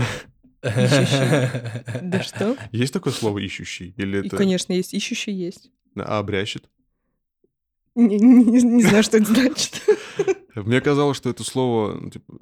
Да 2.02 2.24
что? 2.24 2.58
Есть 2.72 2.94
такое 2.94 3.14
слово 3.14 3.40
«ищущий»? 3.40 3.94
Или 3.98 4.26
это 4.26 4.38
конечно, 4.38 4.74
есть. 4.74 4.94
Ищущий 4.94 5.32
есть. 5.32 5.72
а, 5.96 6.20
обрящет? 6.20 6.70
Не, 7.96 8.18
не- 8.18 8.62
не 8.64 8.84
знаю, 8.84 9.04
что 9.04 9.18
это 9.18 9.26
значит. 9.34 9.82
Мне 10.56 10.82
казалось, 10.82 11.18
что 11.18 11.30
это 11.30 11.44
слово, 11.44 11.94
ну, 12.00 12.10
типа, 12.10 12.34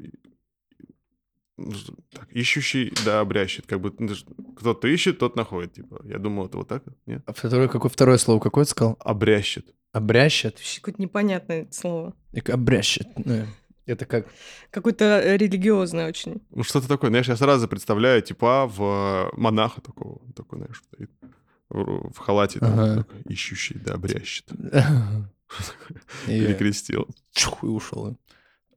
ну, 1.57 1.74
так, 2.11 2.32
ищущий, 2.34 2.93
да, 3.05 3.22
обрящет. 3.22 3.66
Как 3.66 3.80
бы 3.80 3.93
ну, 3.99 4.13
кто-то 4.57 4.88
ищет, 4.88 5.20
тот 5.20 5.36
находит. 5.38 5.74
Типа, 5.74 6.01
я 6.05 6.18
думал, 6.18 6.47
это 6.47 6.57
вот 6.57 6.68
так, 6.68 6.84
нет? 7.05 7.24
А 7.26 7.34
второе, 7.34 7.68
какое 7.70 7.89
второе 7.89 8.18
слово? 8.18 8.39
Какое 8.39 8.66
ты 8.66 8.72
сказал? 8.72 8.97
Обрящет. 8.99 9.74
Обрящет? 9.93 10.59
Какое-то 10.82 11.01
непонятное 11.01 11.68
слово. 11.72 12.13
И 12.34 12.41
к- 12.41 12.49
Обрящет. 12.49 13.07
Ну, 13.24 13.45
Это 13.86 14.06
как... 14.06 14.28
Какое-то 14.72 15.06
э, 15.24 15.38
религиозное 15.38 16.08
очень. 16.08 16.42
Ну, 16.50 16.64
что-то 16.64 16.88
такое. 16.88 17.10
Знаешь, 17.12 17.28
я 17.28 17.36
сразу 17.36 17.68
представляю 17.68 18.22
типа 18.22 18.66
в 18.68 18.82
э, 18.82 19.38
монаха 19.40 19.82
такого. 19.82 20.22
Такой, 20.34 20.60
знаешь, 20.60 20.82
стоит 20.94 21.12
в, 21.70 22.18
халате, 22.18 22.60
там, 22.60 22.80
Ага. 22.80 22.96
такой, 23.04 23.22
ищущий, 23.32 23.76
да, 23.80 23.94
обрящет. 23.96 24.46
Перекрестил. 26.26 27.08
чух, 27.34 27.64
и 27.64 27.68
ушел. 27.68 28.18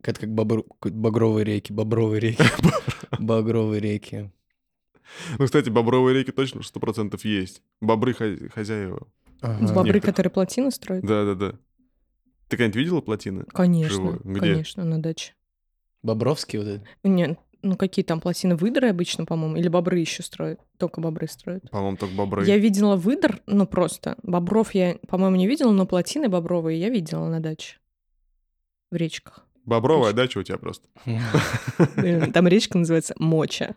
Это 0.03 0.21
как 0.21 0.31
бобр- 0.31 0.63
какой-то 0.63 0.97
багровые 0.97 1.45
реки, 1.45 1.73
бобровые 1.73 2.21
реки. 2.21 2.43
Багровые 3.19 3.81
реки. 3.81 4.31
Ну, 5.39 5.45
кстати, 5.47 5.71
бобровые 5.71 6.19
реки 6.19 6.31
точно 6.33 6.63
сто 6.63 6.81
процентов 6.81 7.25
есть. 7.25 7.63
Бобры 7.81 8.13
хозя- 8.13 8.49
хозяева. 8.51 9.09
Ага. 9.41 9.67
С 9.67 9.71
бобры, 9.73 9.95
некоторые. 9.95 10.01
которые 10.03 10.31
плотины 10.31 10.71
строят? 10.71 11.05
Да-да-да. 11.05 11.59
Ты 12.49 12.57
когда-нибудь 12.57 12.77
видела 12.77 13.01
плотины? 13.01 13.45
Конечно, 13.53 13.95
Живую. 13.95 14.21
Где? 14.25 14.41
конечно, 14.41 14.85
на 14.85 15.01
даче. 15.01 15.35
Бобровский 16.03 16.59
вот 16.59 16.69
это? 16.69 16.85
Нет, 17.05 17.39
ну 17.63 17.77
какие 17.77 18.05
там 18.05 18.21
плотины? 18.21 18.57
Выдры 18.57 18.89
обычно, 18.89 19.25
по-моему, 19.27 19.57
или 19.57 19.69
бобры 19.69 19.99
еще 19.99 20.23
строят? 20.23 20.61
Только 20.79 21.01
бобры 21.01 21.27
строят. 21.29 21.69
По-моему, 21.71 21.97
только 21.97 22.15
бобры. 22.15 22.47
Я 22.47 22.57
видела 22.57 22.97
выдр, 22.97 23.41
ну 23.47 23.67
просто. 23.67 24.17
Бобров 24.23 24.75
я, 24.75 24.97
по-моему, 25.09 25.37
не 25.37 25.47
видела, 25.47 25.73
но 25.73 25.87
плотины 25.87 26.29
бобровые 26.29 26.81
я 26.81 26.89
видела 26.89 27.29
на 27.29 27.41
даче. 27.41 27.79
В 28.91 28.97
речках. 28.97 29.45
Бобровая 29.65 30.15
дача 30.15 30.39
у 30.39 30.43
тебя 30.43 30.57
просто. 30.57 30.89
Блин, 31.97 32.33
Там 32.33 32.49
речка 32.49 32.79
называется 32.79 33.15
Моча. 33.19 33.75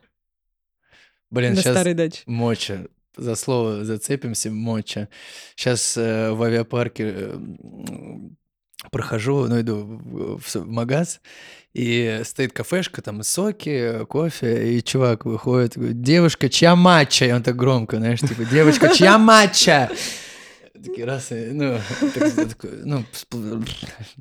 Блин, 1.29 1.51
На 1.51 1.55
сейчас 1.61 1.73
старой 1.75 1.93
даче. 1.93 2.23
моча. 2.25 2.85
За 3.17 3.35
слово 3.35 3.83
зацепимся, 3.83 4.51
моча. 4.51 5.09
Сейчас 5.55 5.97
в 5.97 6.41
авиапарке 6.43 7.03
э, 7.13 7.39
прохожу, 8.89 9.47
ну, 9.47 9.61
иду 9.61 9.99
в, 10.03 10.65
магаз, 10.65 11.21
и 11.73 12.21
стоит 12.25 12.51
кафешка, 12.53 13.01
там 13.01 13.23
соки, 13.23 14.05
кофе, 14.05 14.73
и 14.73 14.83
чувак 14.83 15.25
выходит, 15.25 15.77
говорит, 15.77 16.01
девушка, 16.01 16.49
чья 16.49 16.75
матча? 16.75 17.25
И 17.25 17.31
он 17.31 17.43
так 17.43 17.55
громко, 17.55 17.97
знаешь, 17.97 18.19
типа, 18.19 18.43
девушка, 18.45 18.89
чья 18.89 19.17
матча? 19.19 19.89
Такие 20.83 21.05
раз, 21.05 21.31
и, 21.31 21.51
ну, 21.53 21.77
так, 22.15 22.57
ну, 22.83 23.03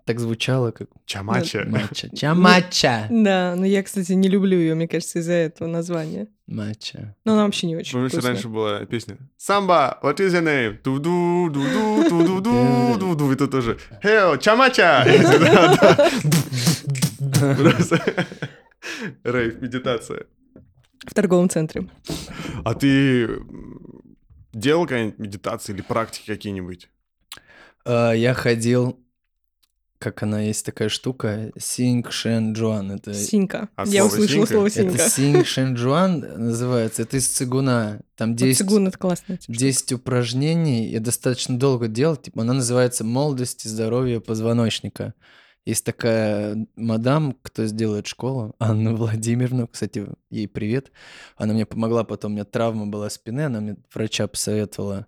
так 0.05 0.21
звучало, 0.21 0.73
как 0.73 0.89
Чамача. 1.07 1.65
матча. 1.67 2.09
Чья 2.17 2.35
матча? 2.35 3.07
Да, 3.11 3.55
но 3.57 3.65
я, 3.65 3.83
кстати, 3.83 4.13
не 4.13 4.29
люблю 4.29 4.59
ее, 4.59 4.75
мне 4.75 4.87
кажется, 4.87 5.21
из-за 5.21 5.33
этого 5.33 5.69
названия. 5.69 6.29
Матча. 6.47 7.17
Но 7.25 7.35
она 7.35 7.45
вообще 7.45 7.67
не 7.69 7.77
очень 7.77 7.93
Помнишь, 7.93 8.13
вкусная. 8.13 8.33
раньше 8.33 8.49
была 8.49 8.85
песня 8.85 9.17
Самба, 9.37 9.99
what 10.03 10.17
is 10.17 10.31
your 10.33 10.43
name? 10.43 10.79
Ду-ду, 10.83 11.49
ду-ду, 11.51 12.09
ду-ду-ду, 12.11 12.99
ду-ду. 12.99 13.33
И 13.33 13.37
тут 13.37 13.51
тоже 13.51 13.79
Хео, 14.03 14.37
чамача! 14.37 15.05
И 15.07 15.23
да, 15.23 16.11
да. 17.19 17.55
Просто 17.55 18.27
Рейв, 19.25 19.61
медитация. 19.63 20.27
В 21.07 21.15
торговом 21.15 21.49
центре. 21.49 21.89
А 22.65 22.75
ты 22.75 23.29
делал 24.53 24.87
какие-нибудь 24.87 25.19
медитации 25.19 25.73
или 25.73 25.83
практики 25.83 26.27
какие-нибудь? 26.27 26.89
А, 27.85 28.13
Я 28.13 28.35
ходил, 28.35 28.99
как 29.99 30.23
она 30.23 30.41
есть 30.41 30.65
такая 30.65 30.89
штука, 30.89 31.53
Синг 31.59 32.11
Шен 32.13 32.55
Джуан. 32.55 32.91
Это, 32.93 33.13
Синька. 33.15 33.69
А 33.77 33.85
Я 33.87 34.03
слово 34.09 34.13
услышала 34.25 34.47
синька? 34.47 34.53
слово 34.53 34.67
это 34.67 34.75
синька. 34.81 35.09
Синг 35.09 35.47
Шен 35.47 35.75
Джуан 35.75 36.21
называется. 36.47 37.03
Это 37.03 37.17
из 37.19 37.29
цигуна. 37.29 38.01
Там 38.17 38.31
Вот 38.31 38.39
10, 38.39 38.59
цигун 38.59 38.89
это 38.89 38.99
классно. 38.99 39.39
10 39.47 39.93
упражнений. 39.93 40.87
Я 40.89 41.01
достаточно 41.01 41.59
долго 41.59 41.89
делал. 41.89 42.17
Типа, 42.17 42.43
она 42.43 42.55
называется 42.55 43.05
«Молодость 43.05 43.67
и 43.67 43.69
здоровье 43.69 44.21
позвоночника». 44.21 45.15
Есть 45.67 45.85
такая 45.85 46.67
мадам, 46.75 47.37
кто 47.43 47.67
сделает 47.67 48.07
школу, 48.07 48.55
Анна 48.59 48.95
Владимировна, 48.95 49.67
кстати, 49.67 50.07
ей 50.31 50.49
привет. 50.49 50.91
Она 51.37 51.53
мне 51.53 51.67
помогла, 51.67 52.03
потом 52.03 52.33
у 52.33 52.35
меня 52.35 52.45
травма 52.45 52.87
была 52.87 53.11
спины, 53.11 53.43
она 53.43 53.61
мне 53.61 53.77
врача 53.93 54.27
посоветовала. 54.27 55.07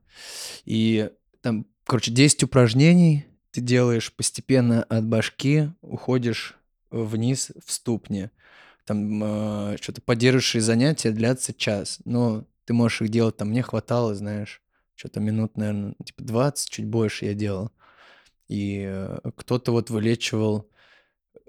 И 0.65 1.11
там, 1.41 1.67
короче, 1.85 2.11
10 2.11 2.45
упражнений 2.45 3.27
ты 3.51 3.61
делаешь 3.61 4.13
постепенно 4.13 4.83
от 4.85 5.07
башки, 5.07 5.71
уходишь 5.81 6.57
вниз 6.91 7.51
в 7.65 7.73
ступни. 7.73 8.31
Там 8.85 9.23
э, 9.23 9.77
что-то 9.81 10.03
поддерживающие 10.03 10.61
занятия 10.61 11.13
длятся 11.13 11.55
час, 11.55 12.01
но 12.05 12.45
ты 12.65 12.75
можешь 12.75 13.03
их 13.03 13.09
делать, 13.09 13.37
там 13.37 13.49
мне 13.51 13.63
хватало, 13.63 14.15
знаешь, 14.15 14.63
что-то 14.95 15.21
минут, 15.21 15.57
наверное, 15.57 15.95
типа 16.05 16.23
20, 16.25 16.71
чуть 16.71 16.87
больше 16.87 17.27
я 17.27 17.35
делал. 17.35 17.71
И 18.53 18.85
э, 18.87 19.19
кто-то 19.35 19.73
вот 19.73 19.89
вылечивал, 19.89 20.69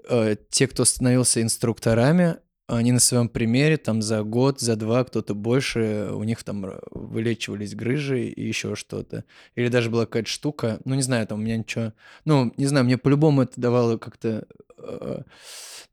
э, 0.08 0.36
те, 0.48 0.66
кто 0.66 0.86
становился 0.86 1.42
инструкторами, 1.42 2.36
они 2.66 2.92
на 2.92 3.00
своем 3.00 3.28
примере 3.28 3.76
там 3.76 4.00
за 4.00 4.22
год, 4.22 4.60
за 4.60 4.74
два, 4.74 5.04
кто-то 5.04 5.34
больше, 5.34 6.08
у 6.12 6.24
них 6.24 6.42
там 6.44 6.64
э, 6.64 6.78
вылечивались 6.92 7.74
грыжи 7.74 8.28
и 8.28 8.48
еще 8.48 8.74
что-то. 8.74 9.24
Или 9.54 9.68
даже 9.68 9.90
была 9.90 10.06
какая-то 10.06 10.30
штука, 10.30 10.80
ну 10.86 10.94
не 10.94 11.02
знаю, 11.02 11.26
там 11.26 11.40
у 11.40 11.42
меня 11.42 11.58
ничего, 11.58 11.92
ну 12.24 12.54
не 12.56 12.64
знаю, 12.64 12.86
мне 12.86 12.96
по-любому 12.96 13.42
это 13.42 13.60
давало 13.60 13.98
как-то 13.98 14.46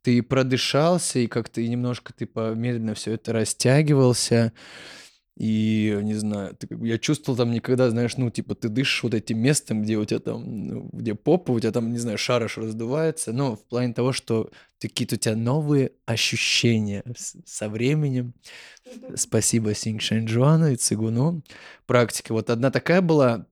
ты 0.01 0.23
продышался, 0.23 1.19
и 1.19 1.27
как-то 1.27 1.61
и 1.61 1.67
немножко 1.67 2.13
ты 2.13 2.25
по- 2.25 2.55
медленно 2.55 2.93
все 2.95 3.13
это 3.13 3.33
растягивался. 3.33 4.53
И, 5.43 5.97
не 6.03 6.13
знаю, 6.13 6.55
ты, 6.55 6.67
я 6.85 6.99
чувствовал 6.99 7.35
там 7.35 7.49
никогда, 7.49 7.89
знаешь, 7.89 8.15
ну, 8.15 8.29
типа, 8.29 8.53
ты 8.53 8.69
дышишь 8.69 9.01
вот 9.01 9.15
этим 9.15 9.39
местом, 9.39 9.81
где 9.81 9.97
у 9.97 10.05
тебя 10.05 10.19
там, 10.19 10.67
ну, 10.67 10.89
где 10.93 11.15
попа, 11.15 11.49
у 11.49 11.59
тебя 11.59 11.71
там, 11.71 11.91
не 11.91 11.97
знаю, 11.97 12.19
шараш 12.19 12.59
раздувается, 12.59 13.33
но 13.33 13.55
в 13.55 13.65
плане 13.65 13.91
того, 13.91 14.13
что 14.13 14.51
какие-то 14.79 15.15
у 15.15 15.17
тебя 15.17 15.35
новые 15.35 15.93
ощущения 16.05 17.03
со 17.15 17.69
временем. 17.69 18.35
Спасибо 19.15 19.73
Синг 19.73 20.03
Шэньчжуану 20.03 20.73
и 20.73 20.75
Цигуну. 20.75 21.41
Практика. 21.87 22.33
Вот 22.33 22.51
одна 22.51 22.69
такая 22.69 23.01
была, 23.01 23.47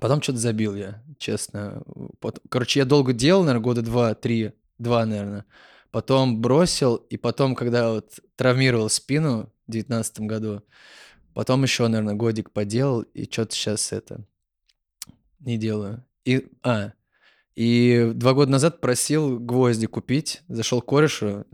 потом 0.00 0.20
что-то 0.20 0.38
забил 0.40 0.74
я, 0.74 1.04
честно. 1.18 1.84
Короче, 2.48 2.80
я 2.80 2.84
долго 2.84 3.12
делал, 3.12 3.44
наверное, 3.44 3.62
года 3.62 3.82
два-три, 3.82 4.54
два, 4.78 5.06
наверное. 5.06 5.44
Потом 5.92 6.40
бросил, 6.40 6.96
и 6.96 7.16
потом, 7.16 7.54
когда 7.54 7.92
вот 7.92 8.18
травмировал 8.34 8.90
спину 8.90 9.52
в 9.68 9.70
девятнадцатом 9.70 10.26
году, 10.26 10.64
потом 11.38 11.62
еще, 11.62 11.86
наверное, 11.86 12.16
годик 12.16 12.50
поделал, 12.50 13.02
и 13.02 13.30
что-то 13.30 13.54
сейчас 13.54 13.92
это 13.92 14.24
не 15.38 15.56
делаю. 15.56 16.04
И, 16.24 16.48
а, 16.64 16.94
и 17.54 18.10
два 18.12 18.34
года 18.34 18.50
назад 18.50 18.80
просил 18.80 19.38
гвозди 19.38 19.86
купить, 19.86 20.42
зашел 20.48 20.82
корешу, 20.82 21.46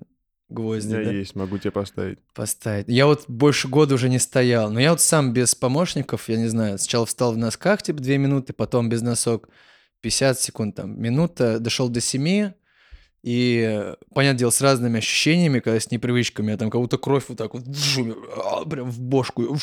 У 0.48 0.54
гвозди, 0.54 0.94
меня 0.94 1.04
да, 1.04 1.10
есть, 1.10 1.34
могу 1.34 1.58
тебе 1.58 1.70
поставить. 1.70 2.18
поставить. 2.32 2.88
Я 2.88 3.04
вот 3.04 3.26
больше 3.28 3.68
года 3.68 3.96
уже 3.96 4.08
не 4.08 4.18
стоял, 4.18 4.70
но 4.70 4.80
я 4.80 4.92
вот 4.92 5.02
сам 5.02 5.34
без 5.34 5.54
помощников, 5.54 6.30
я 6.30 6.38
не 6.38 6.48
знаю, 6.48 6.78
сначала 6.78 7.04
встал 7.04 7.34
в 7.34 7.36
носках, 7.36 7.82
типа, 7.82 8.00
две 8.00 8.16
минуты, 8.16 8.54
потом 8.54 8.88
без 8.88 9.02
носок 9.02 9.50
50 10.00 10.40
секунд, 10.40 10.76
там, 10.76 10.98
минута, 10.98 11.58
дошел 11.58 11.90
до 11.90 12.00
7, 12.00 12.54
и, 13.26 13.94
понятное 14.12 14.40
дело, 14.40 14.50
с 14.50 14.60
разными 14.60 14.98
ощущениями, 14.98 15.60
когда 15.60 15.80
с 15.80 15.90
непривычками, 15.90 16.50
я 16.50 16.58
там 16.58 16.68
как 16.68 16.78
будто 16.78 16.98
кровь 16.98 17.24
вот 17.28 17.38
так 17.38 17.54
вот 17.54 17.64
а, 18.36 18.66
прям 18.66 18.90
в 18.90 19.00
бошку. 19.00 19.56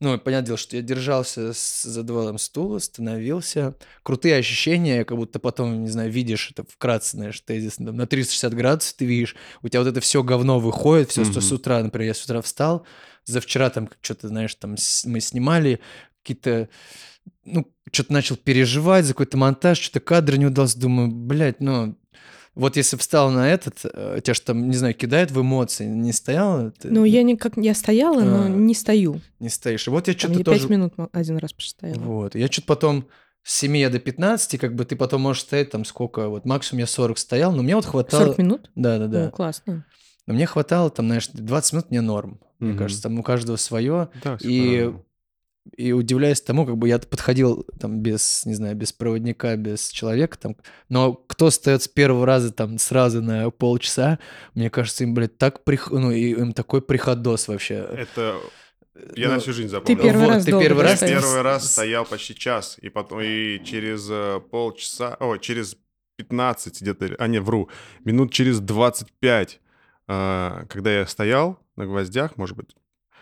Ну, 0.00 0.18
понятное 0.18 0.46
дело, 0.46 0.58
что 0.58 0.74
я 0.74 0.82
держался 0.82 1.52
с 1.52 1.84
задвалом 1.84 2.36
стула, 2.38 2.80
становился. 2.80 3.76
Крутые 4.02 4.34
ощущения, 4.34 5.04
как 5.04 5.18
будто 5.18 5.38
потом, 5.38 5.84
не 5.84 5.88
знаю, 5.88 6.10
видишь 6.10 6.50
это 6.50 6.64
вкратце, 6.68 7.16
знаешь, 7.16 7.40
тезисно, 7.42 7.86
там, 7.86 7.96
на 7.96 8.08
360 8.08 8.52
градусов 8.54 8.94
ты 8.94 9.04
видишь, 9.04 9.36
у 9.62 9.68
тебя 9.68 9.82
вот 9.82 9.88
это 9.88 10.00
все 10.00 10.24
говно 10.24 10.58
выходит, 10.58 11.10
все, 11.10 11.22
что 11.22 11.34
Мгм. 11.34 11.42
с 11.42 11.52
утра, 11.52 11.82
например, 11.84 12.08
я 12.08 12.14
с 12.14 12.24
утра 12.24 12.42
встал, 12.42 12.84
за 13.24 13.40
вчера 13.40 13.70
там 13.70 13.88
что-то, 14.00 14.26
знаешь, 14.26 14.52
там 14.56 14.74
мы 15.04 15.20
снимали 15.20 15.78
какие-то 16.24 16.68
ну, 17.44 17.72
что-то 17.92 18.12
начал 18.12 18.36
переживать 18.36 19.04
за 19.04 19.12
какой-то 19.12 19.36
монтаж, 19.36 19.78
что-то 19.78 20.00
кадр 20.00 20.36
не 20.36 20.46
удался. 20.46 20.78
Думаю, 20.78 21.08
блядь, 21.10 21.60
ну, 21.60 21.96
вот 22.56 22.76
если 22.76 22.96
встал 22.96 23.30
на 23.30 23.48
этот, 23.48 23.78
э, 23.84 24.20
тебя 24.24 24.34
что 24.34 24.46
там, 24.46 24.68
не 24.68 24.76
знаю, 24.76 24.94
кидает 24.94 25.30
в 25.30 25.40
эмоции, 25.40 25.84
не 25.86 26.12
стоял? 26.12 26.72
Ты 26.72 26.90
Ну, 26.90 27.04
я 27.04 27.22
никак... 27.22 27.56
Я 27.56 27.74
стояла, 27.74 28.22
но 28.22 28.44
А. 28.44 28.48
не 28.48 28.74
стою. 28.74 29.20
Не 29.38 29.48
стоишь. 29.48 29.86
И 29.86 29.90
вот 29.90 30.08
я 30.08 30.14
Там 30.14 30.18
что-то 30.18 30.38
я 30.38 30.44
тоже... 30.44 30.60
пять 30.60 30.70
минут 30.70 30.98
мо- 30.98 31.08
один 31.12 31.36
раз 31.36 31.52
постояла. 31.52 31.98
Вот. 32.00 32.34
Я 32.34 32.46
что-то 32.48 32.66
потом 32.66 33.06
с 33.44 33.54
7 33.58 33.90
до 33.90 34.00
15, 34.00 34.58
как 34.58 34.74
бы 34.74 34.84
ты 34.84 34.96
потом 34.96 35.20
можешь 35.20 35.42
стоять 35.42 35.70
там 35.70 35.84
сколько, 35.84 36.28
вот 36.28 36.44
максимум 36.46 36.80
я 36.80 36.86
40 36.88 37.16
стоял, 37.18 37.52
но 37.52 37.62
мне 37.62 37.76
вот 37.76 37.84
хватало... 37.84 38.24
40 38.24 38.38
минут? 38.38 38.70
Да-да-да. 38.74 39.28
О, 39.28 39.30
классно. 39.30 39.84
Но 40.26 40.34
мне 40.34 40.46
хватало 40.46 40.90
там, 40.90 41.06
знаешь, 41.06 41.28
20 41.32 41.72
минут 41.74 41.90
мне 41.90 42.00
норм. 42.00 42.40
Мне 42.58 42.70
Мгм. 42.70 42.78
кажется, 42.78 43.02
там 43.04 43.18
у 43.18 43.22
каждого 43.22 43.56
свое. 43.56 44.08
Да, 44.24 44.38
И 44.40 44.78
по-разному. 44.80 45.04
И 45.76 45.92
удивляюсь 45.92 46.40
тому, 46.40 46.66
как 46.66 46.76
бы 46.76 46.88
я 46.88 46.98
подходил 46.98 47.64
там 47.78 48.00
без, 48.00 48.44
не 48.46 48.54
знаю, 48.54 48.76
без 48.76 48.92
проводника, 48.92 49.56
без 49.56 49.88
человека 49.88 50.38
там, 50.38 50.56
но 50.88 51.14
кто 51.14 51.50
встает 51.50 51.82
с 51.82 51.88
первого 51.88 52.26
раза 52.26 52.52
там 52.52 52.78
сразу 52.78 53.22
на 53.22 53.50
полчаса, 53.50 54.18
мне 54.54 54.70
кажется, 54.70 55.04
им, 55.04 55.14
блядь, 55.14 55.38
так 55.38 55.64
прих... 55.64 55.90
ну, 55.90 56.10
и 56.10 56.30
им 56.30 56.52
такой 56.52 56.82
приходос 56.82 57.48
вообще. 57.48 57.74
Это 57.74 58.36
я 59.14 59.28
Ну, 59.28 59.34
на 59.34 59.40
всю 59.40 59.52
жизнь 59.52 59.68
запомнил. 59.68 60.02
первый 60.02 60.24
вот, 60.24 60.34
раз 60.34 60.44
ты 60.44 60.50
долго 60.50 60.66
первый 60.66 60.84
раз. 60.84 61.00
Первый 61.00 61.42
раз 61.42 61.70
стоял 61.70 62.04
почти 62.04 62.34
час, 62.34 62.78
и 62.80 62.88
потом 62.88 63.20
и 63.20 63.62
через 63.64 64.08
э, 64.10 64.40
полчаса, 64.50 65.16
о, 65.20 65.36
через 65.36 65.76
15 66.16 66.80
где-то, 66.80 67.14
а 67.18 67.26
не, 67.26 67.40
вру, 67.40 67.68
минут 68.04 68.32
через 68.32 68.60
25, 68.60 69.60
э, 70.08 70.64
когда 70.68 70.98
я 71.00 71.06
стоял 71.06 71.58
на 71.76 71.86
гвоздях, 71.86 72.36
может 72.36 72.56
быть, 72.56 72.74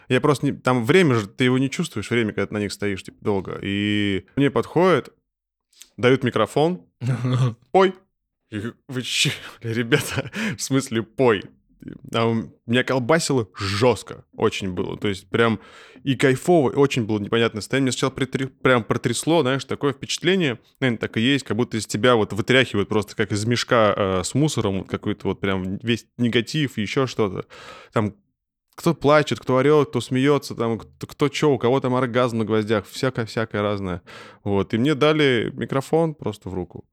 я 0.09 0.21
просто 0.21 0.47
не... 0.47 0.53
Там 0.53 0.85
время 0.85 1.15
же, 1.15 1.27
ты 1.27 1.45
его 1.45 1.59
не 1.59 1.71
чувствуешь, 1.71 2.11
время, 2.11 2.33
когда 2.33 2.47
ты 2.47 2.55
на 2.55 2.59
них 2.59 2.73
стоишь, 2.73 3.03
типа, 3.03 3.19
долго. 3.23 3.59
И 3.63 4.27
мне 4.37 4.51
подходят, 4.51 5.13
дают 5.97 6.25
микрофон, 6.25 6.83
говорю, 8.51 8.75
Вы 8.89 9.03
че, 9.03 9.33
ребята, 9.63 10.31
в 10.57 10.63
смысле 10.63 11.03
пой? 11.03 11.45
А 12.15 12.33
меня 12.67 12.83
колбасило 12.83 13.49
жестко, 13.55 14.25
очень 14.33 14.73
было. 14.73 14.97
То 14.97 15.09
есть 15.09 15.29
прям 15.29 15.61
и 16.03 16.17
кайфово, 16.17 16.71
и 16.71 16.77
очень 16.77 17.05
было 17.05 17.19
непонятное 17.19 17.61
состояние. 17.61 17.85
Мне 17.85 17.93
сначала 17.93 18.11
притри- 18.11 18.47
прям 18.47 18.85
протрясло, 18.85 19.43
знаешь, 19.43 19.65
такое 19.65 19.93
впечатление, 19.93 20.59
наверное, 20.81 20.99
так 20.99 21.17
и 21.17 21.21
есть, 21.21 21.45
как 21.45 21.57
будто 21.57 21.77
из 21.77 21.87
тебя 21.87 22.17
вот 22.17 22.33
вытряхивают 22.33 22.89
просто 22.89 23.15
как 23.17 23.33
из 23.33 23.45
мешка 23.45 23.95
э, 23.97 24.23
с 24.25 24.35
мусором, 24.35 24.81
вот 24.81 24.89
какой-то 24.89 25.29
вот 25.29 25.41
прям 25.41 25.79
весь 25.79 26.07
негатив, 26.17 26.79
еще 26.79 27.07
что-то. 27.07 27.47
Там 27.93 28.15
кто 28.75 28.95
плачет, 28.95 29.39
кто 29.41 29.57
орет, 29.57 29.89
кто 29.91 30.01
смеется, 30.01 30.55
там, 30.55 30.79
кто, 30.79 31.07
кто 31.07 31.29
что, 31.31 31.53
у 31.55 31.59
кого 31.59 31.81
там 31.81 31.95
оргазм 31.95 32.39
на 32.39 32.45
гвоздях, 32.45 32.87
всякое-всякое 32.87 33.63
разное. 33.63 34.03
Вот, 34.43 34.75
и 34.75 34.79
мне 34.79 34.95
дали 34.95 35.51
микрофон 35.55 36.15
просто 36.15 36.49
в 36.49 36.55
руку. 36.55 36.85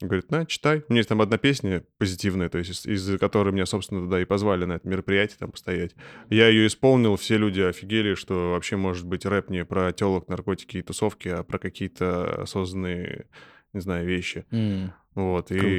Говорит, 0.00 0.32
на, 0.32 0.46
читай. 0.46 0.78
У 0.88 0.92
меня 0.92 0.98
есть 1.00 1.08
там 1.08 1.20
одна 1.22 1.38
песня 1.38 1.84
позитивная, 1.98 2.48
то 2.48 2.58
есть 2.58 2.70
из- 2.72 2.86
из-за 2.86 3.18
которой 3.18 3.52
меня, 3.52 3.66
собственно, 3.66 4.00
туда 4.00 4.20
и 4.20 4.24
позвали 4.24 4.64
на 4.64 4.72
это 4.72 4.88
мероприятие 4.88 5.36
там 5.38 5.52
постоять. 5.52 5.94
Я 6.28 6.48
ее 6.48 6.66
исполнил, 6.66 7.14
все 7.14 7.36
люди 7.36 7.60
офигели, 7.60 8.14
что 8.14 8.50
вообще 8.50 8.76
может 8.76 9.06
быть 9.06 9.24
рэп 9.24 9.50
не 9.50 9.64
про 9.64 9.92
телок, 9.92 10.26
наркотики 10.28 10.78
и 10.78 10.82
тусовки, 10.82 11.28
а 11.28 11.44
про 11.44 11.60
какие-то 11.60 12.42
осознанные, 12.42 13.26
не 13.72 13.80
знаю, 13.80 14.04
вещи. 14.04 14.44
М, 14.50 14.92
Вот, 15.14 15.52
и... 15.52 15.78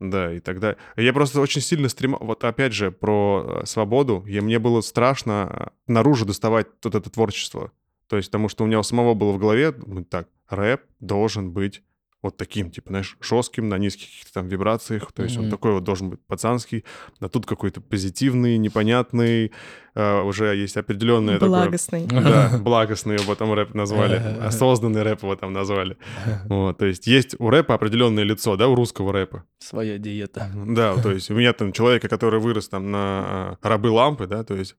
Да, 0.00 0.32
и 0.32 0.40
тогда... 0.40 0.76
Я 0.96 1.12
просто 1.12 1.40
очень 1.40 1.60
сильно 1.60 1.88
стремал... 1.90 2.20
Вот 2.22 2.42
опять 2.42 2.72
же, 2.72 2.90
про 2.90 3.60
э, 3.62 3.66
свободу. 3.66 4.24
И 4.26 4.40
мне 4.40 4.58
было 4.58 4.80
страшно 4.80 5.72
э, 5.86 5.92
наружу 5.92 6.24
доставать 6.24 6.68
вот 6.82 6.94
это 6.94 7.10
творчество. 7.10 7.70
То 8.08 8.16
есть 8.16 8.30
потому 8.30 8.48
что 8.48 8.64
у 8.64 8.66
меня 8.66 8.78
у 8.80 8.82
самого 8.82 9.14
было 9.14 9.30
в 9.32 9.38
голове, 9.38 9.74
ну, 9.86 10.02
так, 10.04 10.28
рэп 10.48 10.82
должен 11.00 11.52
быть 11.52 11.82
вот 12.22 12.36
таким, 12.36 12.70
типа, 12.70 12.90
знаешь, 12.90 13.16
жестким, 13.20 13.68
на 13.68 13.78
низких 13.78 14.06
каких-то 14.06 14.32
там 14.34 14.48
вибрациях. 14.48 15.12
То 15.12 15.22
есть 15.22 15.36
он 15.36 15.44
Мгм. 15.44 15.50
такой 15.50 15.72
вот 15.72 15.84
должен 15.84 16.10
быть 16.10 16.20
пацанский. 16.26 16.84
А 17.20 17.28
тут 17.28 17.46
какой-то 17.46 17.80
позитивный, 17.80 18.58
непонятный. 18.58 19.52
Э, 19.94 20.22
уже 20.22 20.56
есть 20.56 20.76
определенное 20.76 21.38
такое... 21.38 21.62
Благостный. 21.62 22.06
Да, 22.06 22.58
благостный 22.60 23.16
его 23.16 23.34
там 23.34 23.52
рэп 23.52 23.74
назвали, 23.74 24.22
осознанный 24.40 25.02
рэп 25.02 25.22
его 25.22 25.36
там 25.36 25.52
назвали. 25.52 25.96
Вот, 26.44 26.78
то 26.78 26.86
есть 26.86 27.06
есть 27.06 27.36
у 27.38 27.50
рэпа 27.50 27.74
определенное 27.74 28.24
лицо, 28.24 28.56
да, 28.56 28.68
у 28.68 28.74
русского 28.74 29.12
рэпа. 29.12 29.44
Своя 29.58 29.98
диета. 29.98 30.50
Да, 30.54 30.96
то 30.96 31.10
есть 31.10 31.30
у 31.30 31.34
меня 31.34 31.52
там 31.52 31.72
человека, 31.72 32.08
который 32.08 32.40
вырос 32.40 32.68
там 32.68 32.90
на 32.90 32.98
а, 33.00 33.56
рабы 33.62 33.90
лампы, 33.90 34.26
да, 34.26 34.44
то 34.44 34.54
есть 34.54 34.76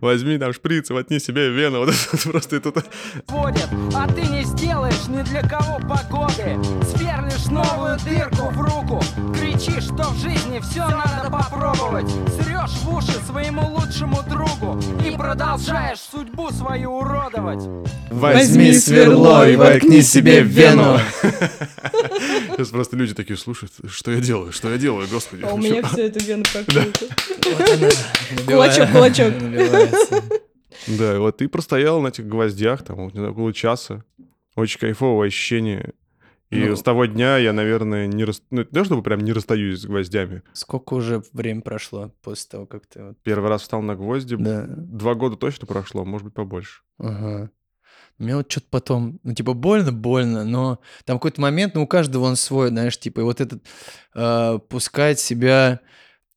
возьми 0.00 0.38
там 0.38 0.52
шприц 0.52 0.90
воткни 0.90 1.18
себе 1.18 1.50
вену, 1.50 1.80
вот 1.80 1.88
это 1.90 2.28
просто 2.28 2.56
это... 2.56 2.70
будет, 2.70 3.68
а 3.94 4.06
ты 4.12 4.22
не 4.22 4.44
сделаешь 4.44 5.06
ни 5.08 5.22
для 5.22 5.42
кого 5.42 5.78
погоды. 5.78 6.58
Сверлишь 7.38 7.46
новую 7.50 7.98
дырку 7.98 8.50
в 8.50 8.60
руку, 8.60 9.02
кричишь, 9.34 9.84
что 9.84 10.10
в 10.10 10.18
жизни 10.18 10.60
все 10.60 10.88
надо 10.88 11.30
попробовать. 11.30 12.08
Срешь 12.10 12.70
в 12.82 12.94
уши 12.94 13.12
своему 13.26 13.62
лучшему 13.74 14.22
другу 14.28 14.78
и 15.06 15.16
продолжаешь 15.16 15.98
судьбу 15.98 16.50
свою 16.50 16.92
уродовать. 16.98 17.62
Возьми 18.10 18.72
сверло 18.72 19.48
и 19.48 19.56
воткни 19.56 20.02
себе 20.02 20.42
в 20.42 20.46
вену. 20.46 20.98
Сейчас 21.22 22.68
просто 22.68 22.96
люди 22.96 23.14
такие 23.14 23.36
слушают, 23.36 23.72
что 23.88 24.10
я 24.10 24.20
делаю, 24.20 24.52
что 24.52 24.70
я 24.70 24.78
делаю, 24.78 25.06
господи. 25.08 25.44
А 25.44 25.52
у 25.52 25.58
меня 25.58 25.82
все 25.86 26.06
это. 26.06 26.18
Вот 26.18 27.70
она, 27.70 27.88
Кулачок, 28.46 28.90
кулачок. 28.90 29.34
Да, 30.86 31.18
вот 31.20 31.36
ты 31.36 31.48
простоял 31.48 32.00
на 32.00 32.08
этих 32.08 32.26
гвоздях, 32.26 32.84
там, 32.84 32.96
вот, 32.96 33.14
не 33.14 33.18
знаю, 33.18 33.32
около 33.32 33.52
часа. 33.52 34.04
Очень 34.56 34.80
кайфовое 34.80 35.28
ощущение. 35.28 35.92
И 36.50 36.58
Ну. 36.64 36.76
с 36.76 36.82
того 36.82 37.04
дня 37.06 37.36
я, 37.36 37.52
наверное, 37.52 38.06
не 38.06 38.24
рас... 38.24 38.42
ну, 38.50 38.58
не 38.60 38.64
то 38.64 38.84
чтобы 38.84 39.02
прям 39.02 39.20
не 39.20 39.32
расстаюсь 39.32 39.80
с 39.80 39.84
гвоздями. 39.86 40.42
Сколько 40.54 40.94
уже 40.94 41.22
время 41.32 41.60
прошло 41.60 42.12
после 42.22 42.48
того, 42.50 42.66
как 42.66 42.86
ты... 42.86 43.02
вот- 43.02 43.18
Первый 43.22 43.48
раз 43.50 43.62
встал 43.62 43.82
на 43.82 43.94
гвозди, 43.96 44.36
Да. 44.36 44.64
два 44.66 45.14
года 45.14 45.36
точно 45.36 45.66
прошло, 45.66 46.04
может 46.06 46.24
быть, 46.26 46.34
побольше. 46.34 46.80
Ага. 46.98 47.50
Меня 48.18 48.36
вот 48.38 48.50
что-то 48.50 48.66
потом, 48.70 49.20
ну, 49.22 49.34
типа, 49.34 49.52
больно, 49.52 49.92
больно, 49.92 50.44
но 50.44 50.80
там 51.04 51.18
какой-то 51.18 51.40
момент, 51.40 51.74
ну, 51.74 51.82
у 51.82 51.86
каждого 51.86 52.24
он 52.24 52.34
свой, 52.36 52.68
знаешь, 52.68 52.98
типа, 52.98 53.20
и 53.20 53.22
вот 53.24 53.40
этот 53.40 53.62
э, 54.14 54.58
пускать 54.68 55.20
себя, 55.20 55.80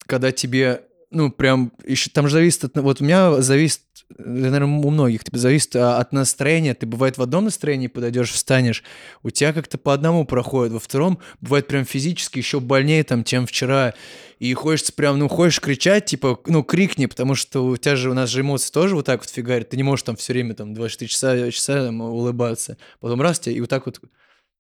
когда 0.06 0.32
тебе 0.32 0.84
ну, 1.12 1.30
прям, 1.30 1.74
еще 1.86 2.10
там 2.10 2.28
же 2.28 2.34
зависит 2.34 2.64
от... 2.64 2.78
Вот 2.78 3.02
у 3.02 3.04
меня 3.04 3.42
зависит, 3.42 3.82
наверное, 4.18 4.68
у 4.68 4.90
многих, 4.90 5.26
типа, 5.26 5.38
зависит 5.38 5.76
а, 5.76 6.00
от 6.00 6.14
настроения. 6.14 6.74
Ты, 6.74 6.86
бывает, 6.86 7.18
в 7.18 7.22
одном 7.22 7.46
настроении 7.46 7.88
подойдешь, 7.88 8.32
встанешь, 8.32 8.84
у 9.22 9.30
тебя 9.30 9.52
как-то 9.52 9.78
по 9.78 9.94
одному 9.94 10.26
проходит, 10.26 10.72
во 10.72 10.80
втором 10.80 11.20
бывает 11.42 11.68
прям 11.68 11.84
физически 11.84 12.40
еще 12.40 12.62
больнее, 12.62 13.04
там, 13.04 13.26
чем 13.26 13.46
вчера. 13.46 13.94
И 14.40 14.54
хочется 14.54 14.94
прям, 14.94 15.20
ну, 15.20 15.28
хочешь 15.28 15.60
кричать, 15.60 16.06
типа, 16.06 16.40
ну, 16.48 16.64
крикни, 16.64 17.06
потому 17.08 17.36
что 17.36 17.66
у 17.66 17.78
тебя 17.78 17.98
же, 17.98 18.10
у 18.10 18.14
нас 18.14 18.30
же 18.30 18.42
эмоции 18.42 18.72
тоже 18.72 18.96
вот 18.96 19.06
так 19.06 19.20
вот 19.20 19.30
фигарят. 19.30 19.70
Ты 19.70 19.78
не 19.78 19.84
можешь 19.84 20.04
там 20.04 20.16
все 20.16 20.32
время, 20.32 20.56
там, 20.56 20.74
24 20.74 21.10
часа, 21.10 21.52
часа 21.52 21.86
там, 21.86 22.00
улыбаться. 22.00 22.78
Потом 23.02 23.22
раз 23.22 23.40
тебя, 23.40 23.56
и 23.56 23.60
вот 23.60 23.70
так 23.70 23.86
вот 23.86 24.00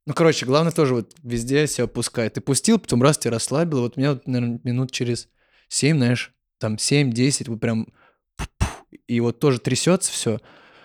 ну, 0.08 0.16
короче, 0.16 0.48
главное 0.48 0.72
тоже 0.72 0.96
вот 0.96 1.12
везде 1.22 1.68
себя 1.68 1.86
пускать. 1.86 2.34
Ты 2.34 2.42
пустил, 2.42 2.80
потом 2.80 3.04
раз 3.04 3.20
тебя 3.20 3.32
расслабил. 3.32 3.82
Вот 3.82 3.98
меня, 3.98 4.20
наверное, 4.26 4.60
минут 4.64 4.92
через 4.92 5.30
7, 5.72 5.98
знаешь, 5.98 6.34
там 6.62 6.76
7-10, 6.76 7.50
вот 7.50 7.60
прям... 7.60 7.88
И 9.08 9.20
вот 9.20 9.40
тоже 9.40 9.60
трясется 9.60 10.12
все, 10.12 10.40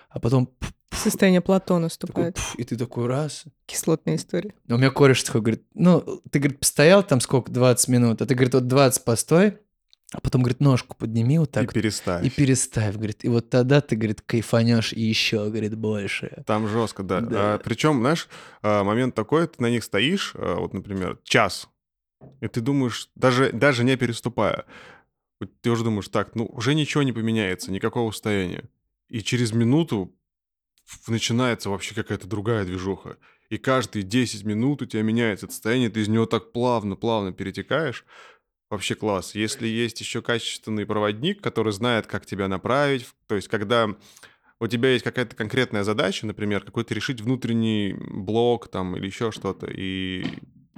а 0.09 0.19
потом... 0.19 0.51
Состояние 0.91 1.43
Платона 1.43 1.89
Такой, 1.91 2.25
наступает. 2.25 2.39
и 2.57 2.65
ты 2.65 2.77
такой 2.77 3.07
раз. 3.07 3.45
Кислотная 3.67 4.17
история. 4.17 4.55
А 4.69 4.75
У 4.75 4.79
меня 4.79 4.91
кореш 4.91 5.23
такой 5.23 5.43
говорит, 5.43 5.63
ну, 5.75 6.01
ты, 6.31 6.39
говорит, 6.39 6.59
постоял 6.59 7.03
там 7.03 7.21
сколько, 7.21 7.53
20 7.53 7.89
минут, 7.89 8.23
а 8.23 8.27
ты, 8.27 8.35
говорит, 8.35 8.55
вот 8.55 8.67
20 8.67 9.05
постой, 9.05 9.59
а 10.13 10.21
потом, 10.21 10.43
говорит, 10.43 10.61
ножку 10.61 10.97
подними 10.97 11.39
вот 11.39 11.51
так. 11.51 11.65
И 11.65 11.67
вот 11.67 11.75
переставь. 11.75 12.25
И 12.25 12.31
переставь, 12.31 12.95
говорит. 12.95 13.25
И 13.25 13.29
вот 13.29 13.51
тогда 13.51 13.83
ты, 13.83 13.95
говорит, 13.97 14.23
кайфанешь 14.23 14.95
и 14.95 15.03
еще, 15.03 15.51
говорит, 15.51 15.77
больше. 15.77 16.43
Там 16.47 16.67
жестко, 16.67 17.03
да. 17.03 17.21
Да. 17.21 17.61
причем, 17.63 18.01
знаешь, 18.01 18.29
а, 18.63 18.83
момент 18.83 19.15
такой, 19.15 19.47
ты 19.49 19.61
на 19.63 19.69
них 19.69 19.85
стоишь, 19.85 20.33
а, 20.35 20.57
вот, 20.57 20.73
например, 20.73 21.19
час, 21.25 21.69
и 22.41 22.49
ты 22.49 22.61
думаешь, 22.61 23.11
даже, 23.15 23.53
даже 23.53 23.85
не 23.85 23.97
переступая, 23.97 24.65
ты 25.61 25.71
уже 25.71 25.85
думаешь, 25.85 26.09
так, 26.09 26.35
ну, 26.35 26.47
уже 26.47 26.75
ничего 26.75 27.03
не 27.03 27.13
поменяется, 27.13 27.71
никакого 27.71 28.11
состояния. 28.11 28.69
И 29.09 29.21
через 29.21 29.53
минуту 29.53 30.15
начинается 31.07 31.71
вообще 31.71 31.95
какая-то 31.95 32.27
другая 32.27 32.65
движуха. 32.65 33.19
И 33.51 33.59
каждые 33.59 34.03
10 34.03 34.45
минут 34.45 34.83
у 34.83 34.87
тебя 34.87 35.03
меняется 35.03 35.47
состояние, 35.47 35.91
ты 35.91 36.01
из 36.01 36.09
него 36.09 36.27
так 36.27 36.53
плавно-плавно 36.53 37.33
перетекаешь. 37.33 38.05
Вообще 38.69 38.97
класс. 38.97 39.37
Если 39.37 39.69
есть 39.69 40.01
еще 40.01 40.23
качественный 40.23 40.87
проводник, 40.87 41.41
который 41.41 41.73
знает, 41.73 42.09
как 42.09 42.27
тебя 42.27 42.49
направить, 42.49 43.07
то 43.29 43.37
есть 43.37 43.47
когда 43.47 43.95
у 44.59 44.67
тебя 44.67 44.91
есть 44.91 45.05
какая-то 45.05 45.37
конкретная 45.37 45.85
задача, 45.85 46.27
например, 46.27 46.63
какой-то 46.65 46.95
решить 46.95 47.21
внутренний 47.21 47.95
блок 47.95 48.69
там 48.69 48.97
или 48.97 49.07
еще 49.07 49.31
что-то, 49.31 49.67
и 49.71 50.25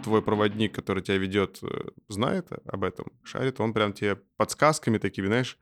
твой 0.02 0.22
проводник, 0.22 0.74
который 0.74 1.02
тебя 1.02 1.18
ведет, 1.18 1.58
э, 1.62 1.90
знает 2.08 2.48
об 2.66 2.84
этом, 2.84 3.06
шарит, 3.22 3.60
он 3.60 3.72
прям 3.72 3.92
тебе 3.92 4.16
подсказками 4.36 4.98
такими, 4.98 5.26
знаешь, 5.26 5.58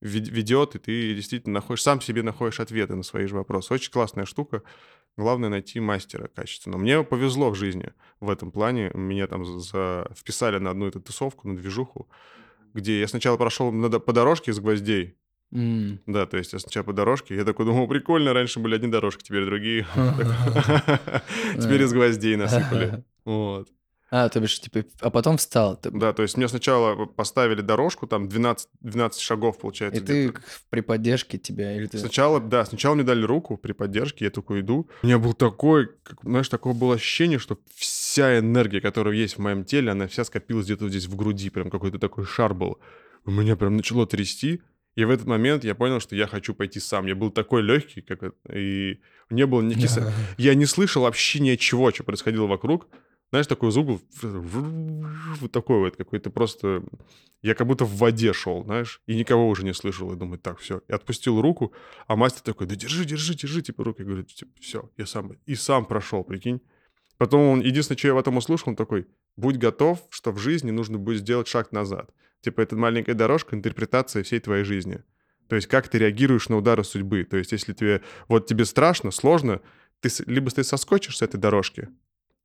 вед- 0.00 0.28
ведет, 0.28 0.74
и 0.74 0.78
ты 0.78 1.14
действительно 1.14 1.54
находишь, 1.54 1.82
сам 1.82 2.00
себе 2.00 2.22
находишь 2.22 2.60
ответы 2.60 2.94
на 2.94 3.02
свои 3.02 3.26
же 3.26 3.36
вопросы. 3.36 3.74
Очень 3.74 3.92
классная 3.92 4.24
штука. 4.24 4.62
Главное 5.16 5.48
найти 5.48 5.78
мастера 5.80 6.28
качественного. 6.28 6.80
Мне 6.80 7.02
повезло 7.04 7.50
в 7.50 7.54
жизни 7.54 7.92
в 8.20 8.30
этом 8.30 8.50
плане. 8.50 8.90
Меня 8.94 9.26
там 9.26 9.44
за... 9.44 10.10
вписали 10.16 10.58
на 10.58 10.70
одну 10.70 10.86
эту 10.86 11.00
тусовку, 11.00 11.46
на 11.48 11.56
движуху, 11.56 12.08
где 12.74 12.98
я 13.00 13.06
сначала 13.06 13.36
прошел 13.36 13.70
по 14.00 14.12
дорожке 14.12 14.50
из 14.50 14.58
гвоздей. 14.58 15.16
М. 15.52 16.00
Да, 16.06 16.26
то 16.26 16.36
есть 16.36 16.52
я 16.52 16.58
сначала 16.58 16.84
по 16.84 16.92
дорожке. 16.92 17.36
Я 17.36 17.44
такой 17.44 17.64
думал, 17.64 17.86
прикольно, 17.86 18.32
раньше 18.32 18.58
были 18.58 18.74
одни 18.74 18.88
дорожки, 18.88 19.22
теперь 19.22 19.44
другие. 19.44 19.86
Теперь 21.54 21.82
из 21.82 21.92
гвоздей 21.92 22.34
насыпали. 22.36 23.04
Вот. 23.24 23.68
А, 24.10 24.28
то 24.28 24.38
бишь, 24.38 24.60
типа, 24.60 24.84
а 25.00 25.10
потом 25.10 25.38
встал. 25.38 25.76
ты- 25.76 25.90
Да, 25.90 26.12
то 26.12 26.22
есть 26.22 26.36
мне 26.36 26.46
сначала 26.46 27.04
поставили 27.06 27.62
дорожку, 27.62 28.06
там 28.06 28.28
12, 28.28 28.68
12 28.80 29.20
шагов, 29.20 29.58
получается. 29.58 30.00
И 30.00 30.04
ты 30.04 30.32
при 30.70 30.82
поддержке 30.82 31.36
тебя, 31.36 31.74
или 31.76 31.86
ты... 31.86 31.98
Сначала, 31.98 32.38
да, 32.38 32.64
сначала 32.64 32.94
мне 32.94 33.02
дали 33.02 33.24
руку 33.24 33.56
при 33.56 33.72
поддержке, 33.72 34.26
я 34.26 34.30
такой 34.30 34.60
иду. 34.60 34.88
У 35.02 35.06
меня 35.06 35.18
был 35.18 35.32
такой, 35.32 35.88
как, 36.04 36.20
знаешь, 36.22 36.48
такое 36.48 36.74
было 36.74 36.94
ощущение, 36.94 37.40
что 37.40 37.58
вся 37.74 38.38
энергия, 38.38 38.80
которая 38.80 39.14
есть 39.16 39.34
в 39.36 39.40
моем 39.40 39.64
теле, 39.64 39.90
она 39.90 40.06
вся 40.06 40.22
скопилась 40.24 40.66
где-то 40.66 40.88
здесь 40.88 41.06
в 41.06 41.16
груди, 41.16 41.50
прям 41.50 41.68
какой-то 41.70 41.98
такой 41.98 42.24
шар 42.24 42.54
был. 42.54 42.78
У 43.24 43.32
меня 43.32 43.56
прям 43.56 43.76
начало 43.76 44.06
трясти, 44.06 44.60
и 44.94 45.04
в 45.04 45.10
этот 45.10 45.26
момент 45.26 45.64
я 45.64 45.74
понял, 45.74 45.98
что 45.98 46.14
я 46.14 46.28
хочу 46.28 46.54
пойти 46.54 46.78
сам. 46.78 47.06
Я 47.06 47.16
был 47.16 47.30
такой 47.32 47.62
легкий, 47.62 48.00
как 48.00 48.22
это, 48.22 48.36
и 48.56 49.00
не 49.30 49.44
было 49.46 49.60
никаких... 49.62 49.90
со- 49.90 50.12
Я 50.38 50.54
не 50.54 50.66
слышал 50.66 51.02
вообще 51.02 51.40
ничего, 51.40 51.90
что 51.90 52.04
происходило 52.04 52.46
вокруг. 52.46 52.86
Знаешь, 53.34 53.48
такой 53.48 53.72
звук 53.72 54.00
вот 54.22 55.50
такой 55.50 55.80
вот 55.80 55.96
какой-то 55.96 56.30
просто... 56.30 56.84
Я 57.42 57.56
как 57.56 57.66
будто 57.66 57.84
в 57.84 57.96
воде 57.96 58.32
шел, 58.32 58.62
знаешь, 58.62 59.02
и 59.08 59.16
никого 59.16 59.48
уже 59.48 59.64
не 59.64 59.74
слышал. 59.74 60.12
И 60.12 60.16
думаю, 60.16 60.38
так, 60.38 60.60
все. 60.60 60.82
И 60.86 60.92
отпустил 60.92 61.40
руку, 61.40 61.72
а 62.06 62.14
мастер 62.14 62.42
такой, 62.42 62.68
да 62.68 62.76
держи, 62.76 63.04
держи, 63.04 63.34
держи, 63.34 63.60
типа, 63.60 63.82
руки. 63.82 64.02
Я 64.02 64.04
говорю, 64.06 64.24
все, 64.60 64.88
я 64.96 65.06
сам... 65.06 65.32
И 65.46 65.56
сам 65.56 65.84
прошел, 65.84 66.22
прикинь. 66.22 66.60
Потом 67.18 67.40
он, 67.40 67.60
единственное, 67.60 67.98
что 67.98 68.06
я 68.06 68.14
в 68.14 68.18
этом 68.18 68.36
услышал, 68.36 68.68
он 68.68 68.76
такой, 68.76 69.08
будь 69.36 69.56
готов, 69.56 70.06
что 70.10 70.30
в 70.30 70.38
жизни 70.38 70.70
нужно 70.70 70.98
будет 70.98 71.18
сделать 71.18 71.48
шаг 71.48 71.72
назад. 71.72 72.14
Типа, 72.40 72.60
это 72.60 72.76
маленькая 72.76 73.14
дорожка, 73.14 73.56
интерпретация 73.56 74.22
всей 74.22 74.38
твоей 74.38 74.62
жизни. 74.62 75.02
То 75.48 75.56
есть, 75.56 75.66
как 75.66 75.88
ты 75.88 75.98
реагируешь 75.98 76.48
на 76.48 76.56
удары 76.56 76.84
судьбы. 76.84 77.24
То 77.24 77.36
есть, 77.36 77.50
если 77.50 77.72
тебе, 77.72 78.00
вот 78.28 78.46
тебе 78.46 78.64
страшно, 78.64 79.10
сложно, 79.10 79.60
ты, 79.98 80.08
либо 80.26 80.52
ты 80.52 80.62
соскочишь 80.62 81.16
с 81.16 81.22
этой 81.22 81.40
дорожки, 81.40 81.88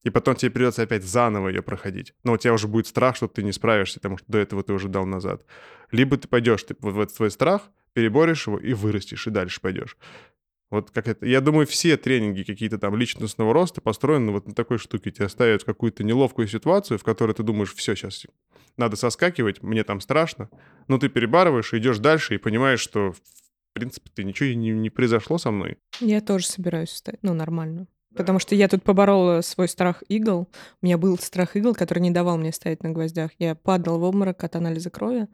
и 0.03 0.09
потом 0.09 0.35
тебе 0.35 0.51
придется 0.51 0.83
опять 0.83 1.03
заново 1.03 1.49
ее 1.49 1.61
проходить. 1.61 2.13
Но 2.23 2.33
у 2.33 2.37
тебя 2.37 2.53
уже 2.53 2.67
будет 2.67 2.87
страх, 2.87 3.15
что 3.15 3.27
ты 3.27 3.43
не 3.43 3.51
справишься, 3.51 3.99
потому 3.99 4.17
что 4.17 4.31
до 4.31 4.37
этого 4.37 4.63
ты 4.63 4.73
уже 4.73 4.87
дал 4.87 5.05
назад. 5.05 5.45
Либо 5.91 6.17
ты 6.17 6.27
пойдешь 6.27 6.63
ты 6.63 6.75
в 6.79 6.99
этот 6.99 7.15
свой 7.15 7.31
страх, 7.31 7.69
переборешь 7.93 8.47
его 8.47 8.57
и 8.57 8.73
вырастешь, 8.73 9.27
и 9.27 9.31
дальше 9.31 9.59
пойдешь. 9.61 9.97
Вот 10.69 10.91
как 10.91 11.07
это. 11.07 11.25
Я 11.25 11.41
думаю, 11.41 11.65
все 11.65 11.97
тренинги 11.97 12.43
какие-то 12.43 12.77
там 12.77 12.95
личностного 12.95 13.53
роста 13.53 13.81
построены 13.81 14.31
вот 14.31 14.47
на 14.47 14.53
такой 14.53 14.77
штуке. 14.77 15.11
Тебя 15.11 15.27
ставят 15.27 15.63
в 15.63 15.65
какую-то 15.65 16.03
неловкую 16.03 16.47
ситуацию, 16.47 16.99
в 16.99 17.03
которой 17.03 17.33
ты 17.33 17.41
думаешь, 17.41 17.73
все, 17.73 17.95
сейчас 17.95 18.27
надо 18.77 18.95
соскакивать, 18.95 19.63
мне 19.63 19.83
там 19.83 19.99
страшно. 19.99 20.49
Но 20.87 20.97
ты 20.99 21.09
перебарываешь, 21.09 21.73
идешь 21.73 21.97
дальше 21.97 22.35
и 22.35 22.37
понимаешь, 22.37 22.79
что 22.79 23.13
в 23.13 23.21
принципе 23.73 24.09
ты 24.13 24.23
ничего 24.23 24.49
не, 24.49 24.69
не 24.69 24.89
произошло 24.89 25.37
со 25.37 25.51
мной. 25.51 25.77
Я 25.99 26.21
тоже 26.21 26.45
собираюсь 26.45 26.89
встать. 26.89 27.17
Ну, 27.23 27.33
нормально. 27.33 27.87
Потому 28.15 28.39
что 28.39 28.55
я 28.55 28.67
тут 28.67 28.83
поборола 28.83 29.41
свой 29.41 29.67
страх 29.67 30.03
игл. 30.09 30.47
У 30.81 30.85
меня 30.85 30.97
был 30.97 31.17
страх 31.19 31.55
игл, 31.55 31.75
который 31.75 31.99
не 31.99 32.11
давал 32.11 32.37
мне 32.37 32.51
стоять 32.51 32.81
на 32.83 32.89
гвоздях. 32.89 33.31
Я 33.37 33.55
падал 33.55 33.99
в 33.99 34.03
обморок 34.03 34.43
от 34.43 34.55
анализа 34.55 34.89
крови. 34.89 35.27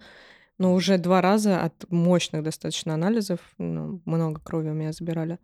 Но 0.58 0.74
уже 0.74 0.98
два 0.98 1.22
раза 1.22 1.62
от 1.62 1.90
мощных 1.92 2.44
достаточно 2.44 2.94
анализов, 2.94 3.40
ну, 3.58 4.02
много 4.06 4.40
крови 4.40 4.70
у 4.70 4.74
меня 4.74 4.94
забирали, 4.94 5.38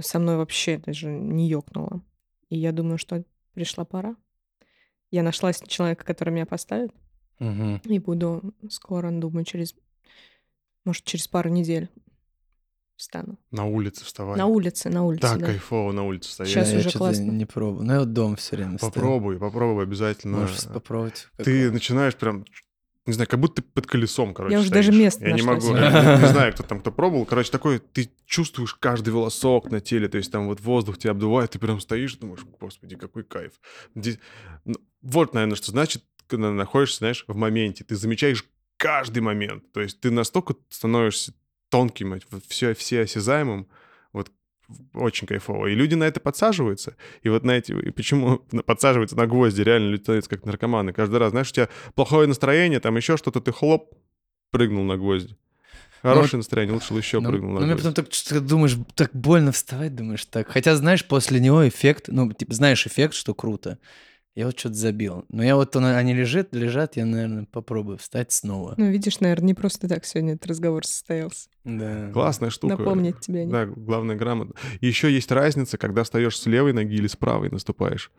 со 0.00 0.18
мной 0.18 0.36
вообще 0.36 0.78
даже 0.78 1.08
не 1.10 1.46
ёкнуло. 1.48 2.02
И 2.48 2.56
я 2.58 2.72
думаю, 2.72 2.96
что 2.96 3.22
пришла 3.52 3.84
пора. 3.84 4.16
Я 5.10 5.22
нашла 5.22 5.52
человека, 5.52 6.04
который 6.06 6.30
меня 6.30 6.46
поставит, 6.46 6.90
Мгм. 7.38 7.82
и 7.84 7.98
буду 7.98 8.54
скоро, 8.70 9.10
думаю, 9.10 9.44
через, 9.44 9.74
может, 10.86 11.04
через 11.04 11.28
пару 11.28 11.50
недель 11.50 11.90
встану. 12.96 13.38
На 13.50 13.64
улице 13.66 14.04
вставай. 14.04 14.36
На 14.36 14.46
улице, 14.46 14.88
на 14.88 15.04
улице, 15.04 15.22
Так 15.22 15.38
да. 15.40 15.46
кайфово 15.46 15.92
на 15.92 16.04
улице 16.04 16.30
стоять. 16.30 16.52
Щас 16.52 16.68
я 16.70 16.78
уже 16.78 16.88
что-то 16.88 16.98
классно. 16.98 17.22
не 17.30 17.44
пробую. 17.44 17.84
Ну, 17.84 17.92
я 17.92 17.98
вот 18.00 18.12
дома 18.12 18.36
все 18.36 18.56
время 18.56 18.78
стою. 18.78 18.92
Попробуй, 18.92 19.38
попробуй 19.38 19.82
обязательно. 19.84 20.38
Можешь 20.38 20.64
попробовать. 20.64 21.28
Ты 21.36 21.70
начинаешь 21.70 22.16
прям, 22.16 22.44
не 23.06 23.12
знаю, 23.12 23.28
как 23.28 23.38
будто 23.38 23.62
ты 23.62 23.68
под 23.68 23.86
колесом, 23.86 24.34
короче, 24.34 24.54
Я 24.54 24.60
уже 24.60 24.70
даже 24.70 24.88
стоишь. 24.88 25.00
место 25.04 25.26
Я 25.26 25.32
не 25.34 25.42
могу, 25.42 25.74
я 25.76 26.18
не 26.20 26.26
знаю, 26.32 26.52
кто 26.52 26.62
там, 26.64 26.80
кто 26.80 26.90
пробовал. 26.90 27.24
Короче, 27.26 27.50
такой, 27.52 27.78
ты 27.78 28.10
чувствуешь 28.24 28.74
каждый 28.74 29.10
волосок 29.10 29.70
на 29.70 29.80
теле, 29.80 30.08
то 30.08 30.18
есть 30.18 30.32
там 30.32 30.46
вот 30.48 30.60
воздух 30.60 30.98
тебя 30.98 31.12
обдувает, 31.12 31.50
ты 31.52 31.58
прям 31.58 31.78
стоишь, 31.80 32.16
думаешь, 32.16 32.40
господи, 32.60 32.96
какой 32.96 33.22
кайф. 33.24 33.52
Ну, 33.94 34.74
Вот, 35.02 35.34
наверное, 35.34 35.56
что 35.56 35.70
значит, 35.70 36.02
когда 36.26 36.50
находишься, 36.50 36.98
знаешь, 36.98 37.24
в 37.28 37.36
моменте, 37.36 37.84
ты 37.84 37.94
замечаешь 37.94 38.44
каждый 38.76 39.20
момент, 39.20 39.70
то 39.72 39.80
есть 39.80 40.00
ты 40.00 40.10
настолько 40.10 40.56
становишься 40.68 41.32
тонким, 41.70 42.18
все, 42.48 42.74
все 42.74 43.02
осязаемым, 43.02 43.68
вот 44.12 44.30
очень 44.94 45.26
кайфово. 45.26 45.66
И 45.66 45.74
люди 45.74 45.94
на 45.94 46.04
это 46.04 46.20
подсаживаются. 46.20 46.96
И 47.22 47.28
вот 47.28 47.44
на 47.44 47.52
эти... 47.52 47.72
И 47.72 47.90
почему 47.90 48.38
подсаживаются 48.66 49.16
на 49.16 49.26
гвозди? 49.26 49.62
Реально 49.62 49.90
люди 49.90 50.02
становятся 50.02 50.30
как 50.30 50.44
наркоманы. 50.44 50.92
Каждый 50.92 51.18
раз, 51.18 51.30
знаешь, 51.30 51.50
у 51.50 51.54
тебя 51.54 51.68
плохое 51.94 52.26
настроение, 52.26 52.80
там 52.80 52.96
еще 52.96 53.16
что-то, 53.16 53.40
ты 53.40 53.52
хлоп, 53.52 53.94
прыгнул 54.50 54.84
на 54.84 54.96
гвозди. 54.96 55.36
Хорошее 56.02 56.38
настроение, 56.38 56.74
лучше 56.74 56.92
бы 56.92 57.00
еще 57.00 57.20
Ну, 57.20 57.30
прыгнул 57.30 57.52
на 57.52 57.60
ну, 57.60 57.66
мне 57.66 57.76
потом 57.76 57.94
так 57.94 58.12
что-то 58.12 58.40
думаешь, 58.40 58.76
так 58.94 59.10
больно 59.12 59.50
вставать, 59.50 59.94
думаешь, 59.94 60.24
так. 60.26 60.48
Хотя, 60.48 60.76
знаешь, 60.76 61.04
после 61.04 61.40
него 61.40 61.66
эффект, 61.66 62.04
ну, 62.08 62.32
типа, 62.32 62.54
знаешь 62.54 62.86
эффект, 62.86 63.14
что 63.14 63.34
круто. 63.34 63.78
Я 64.36 64.44
вот 64.44 64.58
что-то 64.58 64.74
забил. 64.74 65.24
Но 65.30 65.42
я 65.42 65.56
вот, 65.56 65.74
он, 65.76 65.86
они 65.86 66.12
лежат, 66.12 66.54
лежат, 66.54 66.96
я, 66.96 67.06
наверное, 67.06 67.46
попробую 67.50 67.96
встать 67.96 68.32
снова. 68.32 68.74
Ну, 68.76 68.90
видишь, 68.90 69.18
наверное, 69.20 69.46
не 69.46 69.54
просто 69.54 69.88
так 69.88 70.04
сегодня 70.04 70.34
этот 70.34 70.46
разговор 70.48 70.86
состоялся. 70.86 71.48
Да. 71.64 72.10
Классная 72.12 72.50
штука. 72.50 72.76
Напомнить 72.76 73.18
тебе 73.20 73.40
о 73.40 73.44
ней. 73.44 73.50
Да, 73.50 73.64
главное 73.64 74.14
грамотно. 74.14 74.54
Еще 74.82 75.10
есть 75.10 75.32
разница, 75.32 75.78
когда 75.78 76.04
встаешь 76.04 76.38
с 76.38 76.44
левой 76.44 76.74
ноги 76.74 76.96
или 76.96 77.06
с 77.06 77.16
правой 77.16 77.48
наступаешь. 77.48 78.12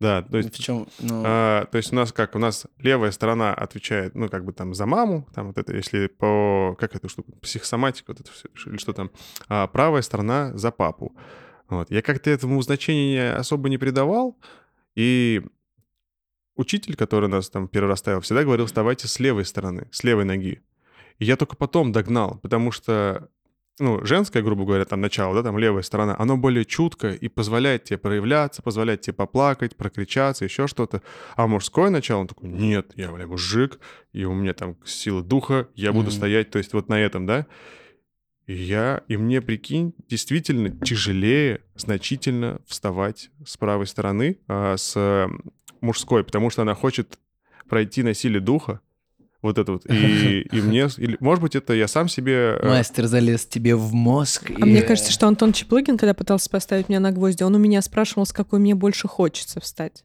Да, 0.00 0.20
то 0.20 0.36
есть 0.36 0.54
В 0.54 0.62
чем? 0.62 0.86
Ну, 1.00 1.22
А, 1.24 1.64
то 1.64 1.78
есть 1.78 1.90
у 1.90 1.96
нас 1.96 2.12
как? 2.12 2.34
У 2.34 2.38
нас 2.38 2.66
левая 2.76 3.10
сторона 3.10 3.54
отвечает, 3.54 4.14
ну, 4.14 4.28
как 4.28 4.44
бы 4.44 4.52
там 4.52 4.74
за 4.74 4.84
маму, 4.84 5.26
там 5.34 5.46
вот 5.46 5.56
это, 5.56 5.74
если 5.74 6.08
по, 6.08 6.76
как 6.78 6.94
эту 6.94 7.08
штуку, 7.08 7.32
психосоматика, 7.40 8.10
вот 8.12 8.20
это 8.20 8.30
все, 8.30 8.48
или 8.66 8.76
что 8.76 8.92
там, 8.92 9.10
а 9.48 9.66
правая 9.66 10.02
сторона 10.02 10.54
за 10.54 10.70
папу. 10.70 11.16
Вот. 11.70 11.90
Я 11.90 12.02
как-то 12.02 12.28
этому 12.28 12.60
значения 12.60 13.32
особо 13.32 13.70
не 13.70 13.78
придавал, 13.78 14.36
и 14.94 15.42
учитель, 16.56 16.96
который 16.96 17.28
нас 17.28 17.50
там 17.50 17.68
перерастал, 17.68 18.20
всегда 18.20 18.44
говорил, 18.44 18.66
вставайте 18.66 19.08
с 19.08 19.18
левой 19.18 19.44
стороны, 19.44 19.88
с 19.90 20.04
левой 20.04 20.24
ноги. 20.24 20.62
И 21.18 21.24
я 21.24 21.36
только 21.36 21.56
потом 21.56 21.92
догнал, 21.92 22.38
потому 22.42 22.70
что 22.70 23.28
ну, 23.80 24.04
женское, 24.04 24.40
грубо 24.42 24.64
говоря, 24.64 24.84
там 24.84 25.00
начало, 25.00 25.34
да, 25.34 25.42
там 25.42 25.58
левая 25.58 25.82
сторона, 25.82 26.14
оно 26.18 26.36
более 26.36 26.64
чутко 26.64 27.10
и 27.10 27.28
позволяет 27.28 27.84
тебе 27.84 27.98
проявляться, 27.98 28.62
позволяет 28.62 29.00
тебе 29.00 29.14
поплакать, 29.14 29.74
прокричаться, 29.76 30.44
еще 30.44 30.68
что-то. 30.68 31.02
А 31.34 31.48
мужское 31.48 31.90
начало, 31.90 32.20
он 32.20 32.28
такой, 32.28 32.48
нет, 32.50 32.92
я, 32.94 33.10
бля, 33.10 33.26
мужик, 33.26 33.80
и 34.12 34.24
у 34.24 34.32
меня 34.32 34.54
там 34.54 34.76
сила 34.84 35.22
духа, 35.22 35.68
я 35.74 35.92
буду 35.92 36.06
Мгм. 36.06 36.12
стоять, 36.12 36.50
то 36.50 36.58
есть 36.58 36.72
вот 36.72 36.88
на 36.88 37.00
этом, 37.00 37.26
да. 37.26 37.46
И 38.46 38.54
я, 38.54 39.02
и 39.08 39.16
мне, 39.16 39.40
прикинь, 39.40 39.94
действительно 40.08 40.70
тяжелее 40.70 41.60
значительно 41.76 42.60
вставать 42.66 43.30
с 43.46 43.56
правой 43.56 43.86
стороны, 43.86 44.38
а, 44.48 44.76
с 44.76 44.92
э, 44.96 45.28
мужской, 45.80 46.24
потому 46.24 46.50
что 46.50 46.62
она 46.62 46.74
хочет 46.74 47.18
пройти 47.68 48.02
на 48.02 48.12
силе 48.12 48.40
духа, 48.40 48.80
вот 49.44 49.58
это 49.58 49.72
вот. 49.72 49.84
И, 49.90 50.40
и 50.52 50.60
мне, 50.62 50.88
или, 50.96 51.18
может 51.20 51.42
быть, 51.42 51.54
это 51.54 51.74
я 51.74 51.86
сам 51.86 52.08
себе... 52.08 52.58
э, 52.58 52.66
мастер 52.66 53.06
залез 53.06 53.44
тебе 53.44 53.76
в 53.76 53.92
мозг. 53.92 54.50
А 54.58 54.64
мне 54.64 54.80
кажется, 54.80 55.12
что 55.12 55.28
Антон 55.28 55.52
Чеплыгин, 55.52 55.98
когда 55.98 56.14
пытался 56.14 56.48
поставить 56.48 56.88
меня 56.88 57.00
на 57.00 57.12
гвозди, 57.12 57.42
он 57.42 57.54
у 57.54 57.58
меня 57.58 57.82
спрашивал, 57.82 58.24
с 58.24 58.32
какой 58.32 58.58
мне 58.58 58.74
больше 58.74 59.06
хочется 59.06 59.60
встать. 59.60 60.04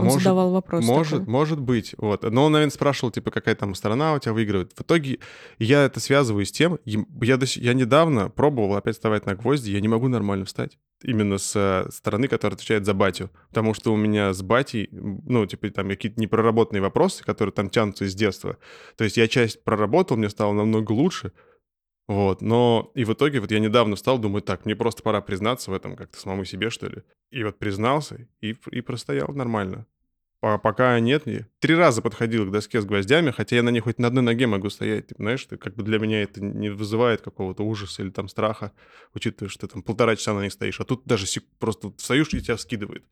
Он 0.00 0.06
Может- 0.06 0.22
задавал 0.22 0.50
вопрос. 0.50 0.84
Может, 0.84 1.20
такой. 1.20 1.32
может 1.32 1.60
быть, 1.60 1.94
вот. 1.98 2.22
Но 2.22 2.44
он, 2.44 2.52
наверное, 2.52 2.72
спрашивал, 2.72 3.10
типа, 3.10 3.30
какая 3.30 3.54
там 3.54 3.74
страна 3.74 4.14
у 4.14 4.18
тебя 4.18 4.32
выигрывает. 4.32 4.72
В 4.74 4.82
итоге 4.82 5.18
я 5.58 5.84
это 5.84 6.00
связываю 6.00 6.44
с 6.44 6.52
тем, 6.52 6.78
я, 6.84 7.36
до 7.36 7.46
я 7.46 7.74
недавно 7.74 8.28
пробовал 8.30 8.76
опять 8.76 8.94
вставать 8.94 9.26
на 9.26 9.34
гвозди, 9.34 9.70
я 9.70 9.80
не 9.80 9.88
могу 9.88 10.08
нормально 10.08 10.44
встать. 10.44 10.78
Именно 11.02 11.38
с 11.38 11.54
э, 11.56 11.90
стороны, 11.90 12.28
которая 12.28 12.56
отвечает 12.56 12.84
за 12.84 12.92
батю. 12.92 13.30
Потому 13.48 13.72
что 13.72 13.92
у 13.92 13.96
меня 13.96 14.34
с 14.34 14.42
батей, 14.42 14.88
ну, 14.92 15.46
типа, 15.46 15.70
там 15.70 15.88
какие-то 15.88 16.20
непроработанные 16.20 16.82
вопросы, 16.82 17.24
которые 17.24 17.54
там 17.54 17.70
тянутся 17.70 18.04
из 18.04 18.14
детства. 18.14 18.58
То 18.96 19.04
есть 19.04 19.16
я 19.16 19.26
часть 19.26 19.64
проработал, 19.64 20.18
мне 20.18 20.28
стало 20.28 20.52
намного 20.52 20.92
лучше. 20.92 21.32
Вот, 22.10 22.42
но 22.42 22.90
и 22.96 23.04
в 23.04 23.12
итоге 23.12 23.38
вот 23.38 23.52
я 23.52 23.60
недавно 23.60 23.94
встал, 23.94 24.18
думаю, 24.18 24.42
так, 24.42 24.64
мне 24.64 24.74
просто 24.74 25.00
пора 25.00 25.20
признаться 25.20 25.70
в 25.70 25.74
этом 25.74 25.94
как-то 25.94 26.18
самому 26.18 26.44
себе, 26.44 26.68
что 26.68 26.88
ли. 26.88 27.04
И 27.30 27.44
вот 27.44 27.60
признался, 27.60 28.26
и, 28.40 28.56
и 28.72 28.80
простоял 28.80 29.28
нормально. 29.28 29.86
По- 30.40 30.58
пока 30.58 30.98
нет, 30.98 31.26
не- 31.26 31.46
три 31.60 31.76
раза 31.76 32.02
подходил 32.02 32.46
к 32.48 32.50
доске 32.50 32.80
с 32.80 32.84
гвоздями, 32.84 33.30
хотя 33.30 33.54
я 33.54 33.62
на 33.62 33.68
ней 33.68 33.78
хоть 33.78 34.00
на 34.00 34.08
одной 34.08 34.24
ноге 34.24 34.48
могу 34.48 34.70
стоять, 34.70 35.06
ты 35.06 35.14
знаешь, 35.18 35.38
что 35.38 35.56
как 35.56 35.76
бы 35.76 35.84
для 35.84 36.00
меня 36.00 36.20
это 36.24 36.42
не 36.42 36.70
вызывает 36.70 37.20
какого-то 37.20 37.62
ужаса 37.62 38.02
или 38.02 38.10
там 38.10 38.26
страха, 38.26 38.72
учитывая, 39.14 39.48
что 39.48 39.68
ты 39.68 39.74
там 39.74 39.82
полтора 39.84 40.16
часа 40.16 40.34
на 40.34 40.40
них 40.42 40.52
стоишь, 40.52 40.80
а 40.80 40.84
тут 40.84 41.02
даже 41.04 41.26
сек- 41.26 41.46
просто 41.60 41.92
встаешь 41.96 42.34
и 42.34 42.42
тебя 42.42 42.56
скидывает. 42.58 43.04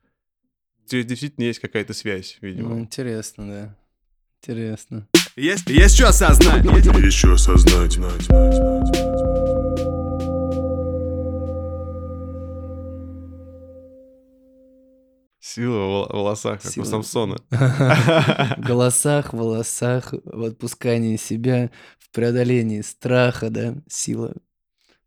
Здесь 0.86 1.06
действительно 1.06 1.44
есть 1.44 1.60
какая-то 1.60 1.94
связь, 1.94 2.38
видимо. 2.40 2.70
Ну, 2.70 2.80
интересно, 2.80 3.46
да. 3.46 3.78
Интересно. 4.42 5.06
Есть, 5.38 5.70
есть 5.70 5.94
что 5.94 6.08
осознать. 6.08 6.64
Еще 6.64 7.32
осознать. 7.32 7.92
Сила 15.38 15.76
в 15.76 15.86
вол- 15.86 16.08
волосах, 16.08 16.60
как 16.60 16.72
Сила. 16.72 16.82
у 16.82 16.86
Самсона. 16.86 17.36
В 17.50 18.56
голосах, 18.58 19.32
волосах, 19.32 20.12
в 20.24 20.42
отпускании 20.42 21.16
себя, 21.16 21.70
в 22.00 22.10
преодолении 22.10 22.80
страха, 22.80 23.48
да, 23.48 23.76
сила. 23.88 24.34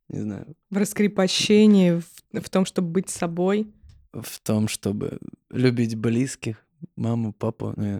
Не 0.07 0.21
знаю. 0.21 0.55
В 0.69 0.77
раскрепощении, 0.77 1.99
в, 1.99 2.05
в 2.41 2.49
том, 2.49 2.65
чтобы 2.65 2.87
быть 2.87 3.09
собой. 3.09 3.67
В 4.13 4.39
том, 4.39 4.69
чтобы 4.69 5.19
любить 5.49 5.95
близких, 5.95 6.65
маму, 6.95 7.33
папу, 7.33 7.73
ну, 7.75 7.99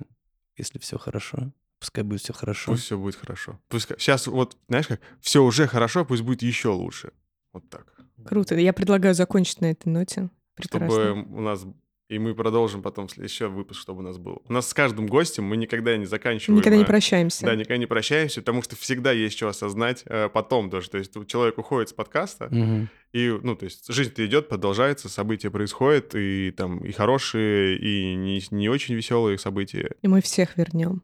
если 0.55 0.79
все 0.79 0.97
хорошо, 0.97 1.51
пускай 1.82 2.03
будет 2.03 2.21
все 2.21 2.32
хорошо. 2.32 2.71
Пусть 2.71 2.86
все 2.86 2.97
будет 2.97 3.15
хорошо. 3.15 3.59
Пусть 3.67 3.89
сейчас 3.97 4.27
вот, 4.27 4.55
знаешь 4.69 4.88
как, 4.88 5.01
все 5.19 5.43
уже 5.43 5.67
хорошо, 5.67 6.05
пусть 6.05 6.21
будет 6.21 6.43
еще 6.43 6.69
лучше. 6.69 7.11
Вот 7.51 7.67
так. 7.69 7.88
Круто. 8.23 8.55
Я 8.55 8.71
предлагаю 8.71 9.15
закончить 9.15 9.59
на 9.61 9.71
этой 9.71 9.89
ноте. 9.89 10.29
Чтобы 10.59 10.86
Прекрасно. 10.86 11.23
у 11.36 11.41
нас... 11.41 11.65
И 12.07 12.19
мы 12.19 12.36
продолжим 12.36 12.82
потом 12.82 13.07
следующий 13.07 13.45
выпуск, 13.45 13.79
чтобы 13.79 13.99
у 13.99 14.01
нас 14.03 14.17
был. 14.17 14.41
У 14.47 14.51
нас 14.51 14.67
с 14.67 14.73
каждым 14.73 15.07
гостем 15.07 15.45
мы 15.45 15.55
никогда 15.55 15.95
не 15.95 16.05
заканчиваем. 16.05 16.59
Никогда 16.59 16.75
не 16.75 16.84
э, 16.84 16.86
прощаемся. 16.86 17.45
Да, 17.45 17.55
никогда 17.55 17.77
не 17.77 17.86
прощаемся, 17.86 18.41
потому 18.41 18.61
что 18.61 18.75
всегда 18.75 19.13
есть 19.13 19.38
что 19.38 19.47
осознать 19.47 20.03
э, 20.05 20.27
потом 20.27 20.69
даже. 20.69 20.89
То 20.89 20.97
есть 20.97 21.13
человек 21.27 21.57
уходит 21.57 21.88
с 21.88 21.93
подкаста, 21.93 22.49
Мгм. 22.51 22.89
и, 23.13 23.39
ну, 23.41 23.55
то 23.55 23.63
есть 23.63 23.91
жизнь-то 23.91 24.25
идет, 24.25 24.49
продолжается, 24.49 25.07
события 25.07 25.49
происходят, 25.49 26.13
и 26.13 26.51
там 26.51 26.79
и 26.79 26.91
хорошие, 26.91 27.77
и 27.77 28.13
не, 28.15 28.43
не 28.51 28.67
очень 28.67 28.93
веселые 28.93 29.38
события. 29.38 29.95
И 30.01 30.07
мы 30.09 30.21
всех 30.21 30.57
вернем. 30.57 31.03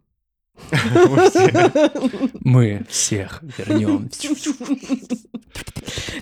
Мы 0.72 1.30
все- 1.30 1.92
Мы 2.44 2.86
всех 2.90 3.42
вернем. 3.58 4.10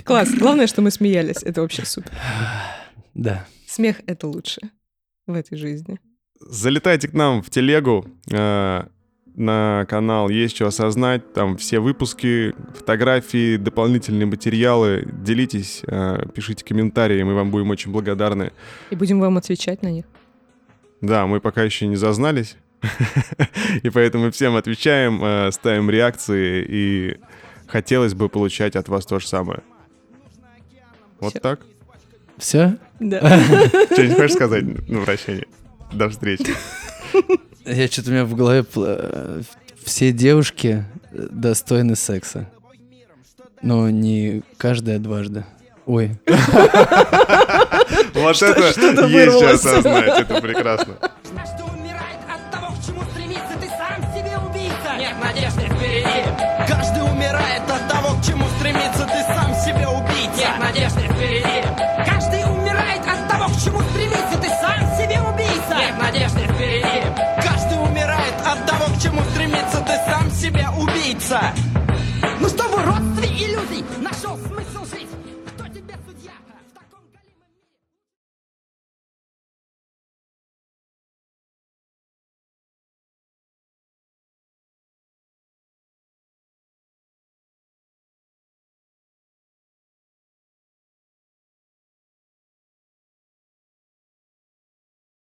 Класс. 0.03 0.29
Главное, 0.33 0.67
что 0.67 0.81
мы 0.81 0.91
смеялись. 0.91 1.41
Это 1.43 1.61
вообще 1.61 1.85
супер. 1.85 2.11
Да. 3.13 3.45
Смех— 3.67 4.01
это 4.07 4.27
лучше 4.27 4.61
в 5.27 5.33
этой 5.33 5.57
жизни. 5.57 5.99
Залетайте 6.39 7.07
к 7.07 7.13
нам 7.13 7.41
в 7.41 7.49
телегу 7.49 8.05
э, 8.31 8.83
на 9.35 9.85
канал 9.89 10.29
«Есть 10.29 10.55
что 10.55 10.67
осознать». 10.67 11.33
Там 11.33 11.57
все 11.57 11.79
выпуски, 11.79 12.53
фотографии, 12.77 13.57
дополнительные 13.57 14.25
материалы. 14.27 15.07
Делитесь, 15.23 15.81
э, 15.87 16.25
пишите 16.33 16.63
комментарии, 16.63 17.23
мы 17.23 17.33
вам 17.33 17.51
будем 17.51 17.69
очень 17.69 17.91
благодарны. 17.91 18.51
И 18.91 18.95
будем 18.95 19.19
вам 19.19 19.37
отвечать 19.37 19.81
на 19.81 19.91
них. 19.91 20.05
Да, 21.01 21.25
мы 21.25 21.39
пока 21.41 21.63
еще 21.63 21.87
не 21.87 21.95
зазнались, 21.95 22.55
и 23.83 23.89
поэтому 23.89 24.31
всем 24.31 24.55
отвечаем, 24.55 25.23
э, 25.23 25.51
ставим 25.51 25.89
реакции, 25.89 26.65
и 26.67 27.17
хотелось 27.67 28.13
бы 28.13 28.29
получать 28.29 28.75
от 28.75 28.87
вас 28.87 29.05
то 29.05 29.19
же 29.19 29.27
самое. 29.27 29.61
Вот 31.19 31.31
Всё. 31.31 31.39
так. 31.39 31.59
Все? 32.37 32.77
Да. 32.99 33.19
Что-нибудь 33.91 34.17
хочешь 34.17 34.33
сказать 34.33 34.63
на 34.89 35.01
прощание? 35.01 35.47
До 35.91 36.09
встречи. 36.09 36.53
Я 37.65 37.87
что-то 37.87 38.09
у 38.09 38.13
меня 38.13 38.25
в 38.25 38.35
голове 38.35 38.65
э, 38.75 39.41
все 39.83 40.11
девушки 40.11 40.85
э, 41.11 41.27
достойны 41.31 41.95
секса. 41.95 42.49
Но 43.61 43.89
не 43.89 44.43
каждая 44.57 44.99
дважды. 44.99 45.45
Ой. 45.85 46.11
Вот 48.13 48.41
это 48.41 49.05
есть 49.07 49.35
что 49.37 49.51
осознать, 49.51 50.21
это 50.21 50.41
прекрасно. 50.41 50.95
Надежды 55.25 55.61
впереди. 55.61 56.23
Каждый 56.67 57.03
умирает 57.03 57.63
от 57.69 57.87
того, 57.87 58.15
к 58.15 58.25
чему 58.25 58.45
стремится 58.57 59.05
Ты 59.05 59.23
сам 59.33 59.55
себе 59.55 59.87
убийца. 59.87 60.37
Нет 60.37 60.59
надежды 60.59 61.01
впереди. 61.01 61.63
Каждый 62.05 62.43
умирает 62.43 63.01
от 63.07 63.27
того, 63.27 63.45
к 63.45 63.63
чему 63.63 63.81
стремится 63.81 64.37
Ты 64.41 64.49
сам 64.49 64.97
себе 64.97 65.19
убийца. 65.21 65.75
Нет 65.77 65.97
надежды 65.99 66.41
впереди. 66.41 67.01
Каждый 67.41 67.77
умирает 67.81 68.35
от 68.45 68.65
того, 68.65 68.85
к 68.95 69.01
чему 69.01 69.21
стремится 69.31 69.79
Ты 69.81 70.11
сам 70.11 70.31
себе 70.31 70.67
убийца 70.77 71.53